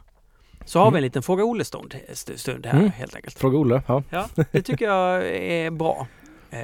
[0.65, 0.93] Så har Mm.
[0.95, 2.91] vi en liten Fråga Olle-stund st- stund här Mm.
[2.91, 3.39] helt enkelt.
[3.39, 3.83] Fråga Olle.
[3.87, 4.03] Ja.
[4.11, 6.07] Ja, det tycker jag är bra.
[6.51, 6.61] Eh,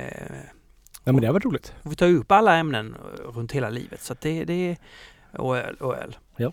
[1.05, 1.73] ja, men det har varit roligt.
[1.83, 2.97] och vi tar upp alla ämnen
[3.35, 4.77] runt hela livet så att det, det är
[5.41, 6.17] och öl och öl.
[6.37, 6.53] Ja.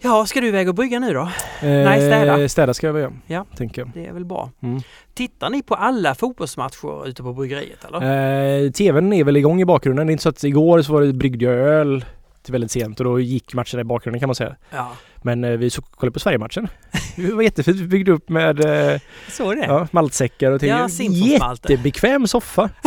[0.00, 1.20] Ja, ska du iväg och brygga nu då?
[1.20, 1.28] Eh,
[1.60, 2.48] Nej, städa.
[2.48, 3.12] Städa ska jag väl göra.
[3.26, 3.44] Ja.
[3.56, 3.90] Tänker jag.
[3.94, 4.50] Det är väl bra.
[4.62, 4.80] Mm.
[5.14, 8.64] Tittar ni på alla fotbollsmatcher ute på bryggeriet eller?
[8.64, 10.06] Eh, TVn är väl igång i bakgrunden.
[10.06, 12.04] Det är inte så att igår så var det bryggde jag öl
[12.42, 14.56] till väldigt sent och då gick matcherna i bakgrunden kan man säga.
[14.70, 14.92] Ja,
[15.22, 16.68] Men eh, vi så kollade på Sverigematchen.
[17.16, 17.76] Det var jättefint.
[17.76, 18.60] Vi byggde upp med
[18.94, 19.64] eh, så det.
[19.66, 20.68] ja, maltsäckar och ting.
[20.68, 20.88] Ja.
[20.98, 22.70] Jättebekväm soffa.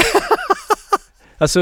[1.41, 1.59] Alltså,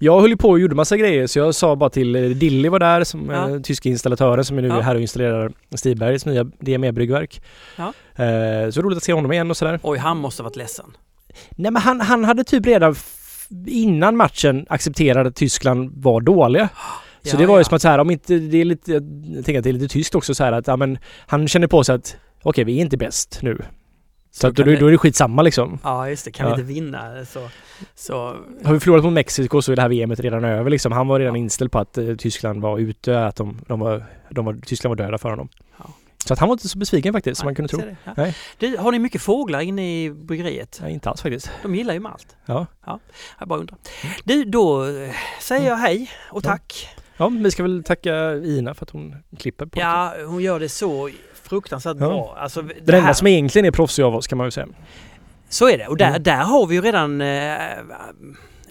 [0.00, 2.68] jag höll ju på och gjorde massa grejer så jag sa bara till eh, Dilly
[2.68, 3.50] var där som Ja.
[3.50, 4.80] eh, tyska installatören som är nu Ja.
[4.80, 7.42] här och installerar Stibergs nya DME-bryggverk.
[7.76, 7.92] Ja.
[8.24, 9.80] Eh, så roligt att se honom igen och sådär.
[9.82, 10.86] Oj, han måste ha varit ledsen.
[11.50, 12.94] Nej men han, han hade typ redan
[13.66, 16.68] innan matchen accepterat att Tyskland var dåliga.
[17.22, 17.64] Så Ja, det var ju ja.
[17.64, 19.02] som att så här, om inte det är lite, jag
[19.44, 21.84] tänker att det är lite tyskt också så här att ja, men han känner på
[21.84, 23.58] sig att okej vi är inte bäst nu.
[24.40, 25.78] Så, att då, då är det skitsamma liksom.
[25.82, 26.30] Ja, just det.
[26.30, 26.54] Kan Ja.
[26.54, 27.48] vi inte vinna så...
[27.94, 30.92] så Har vi förlorat mot Mexiko så är det här VMet redan över liksom.
[30.92, 34.44] Han var redan inställd på att eh, Tyskland var ute, att de, de var, de
[34.44, 35.48] var, Tyskland var döda för honom.
[35.78, 35.84] Ja.
[36.26, 37.78] Så att han var inte så besviken faktiskt som man kunde tro.
[37.78, 37.96] det.
[38.04, 38.12] Ja.
[38.16, 38.36] Nej.
[38.58, 40.78] Du, har ni mycket fåglar inne i bryggeriet?
[40.82, 41.50] Nej, inte alls faktiskt.
[41.62, 42.36] De gillar ju malt.
[42.46, 42.66] Ja.
[43.38, 43.78] Jag bara undrar.
[44.24, 45.10] Du, då eh,
[45.40, 46.50] säger jag hej och Ja.
[46.50, 46.88] tack.
[47.16, 50.68] Ja, vi ska väl tacka Ina för att hon klipper på Ja, hon gör det
[50.68, 51.10] så
[51.48, 52.08] fruktansvärt Ja.
[52.08, 52.36] bra.
[52.38, 54.66] Alltså, det Det enda som egentligen är proffsig av oss kan man ju säga.
[55.48, 55.86] Så är det.
[55.86, 56.22] Och där, Mm.
[56.22, 57.56] där har vi ju redan eh,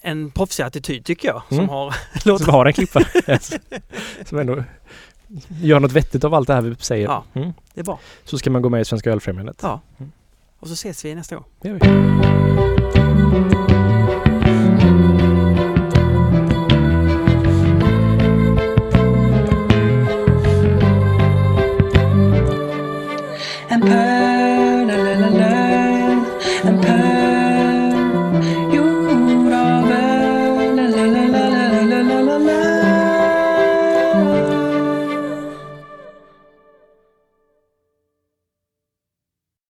[0.01, 1.41] en proffsig attityd tycker jag.
[1.49, 1.69] Som Mm.
[1.69, 1.93] har
[2.37, 3.39] Som har en klippare.
[4.25, 4.63] som ändå
[5.61, 7.05] gör något vettigt av allt det här vi säger.
[7.07, 7.23] Ja.
[7.33, 7.53] Mm.
[7.73, 7.99] Det är bra.
[8.25, 9.59] Så ska man gå med i Svenska Ölfrämjandet.
[9.61, 9.81] Ja.
[9.99, 10.11] Mm.
[10.59, 11.45] Och så ses vi nästa gång.
[11.61, 11.87] Det gör vi.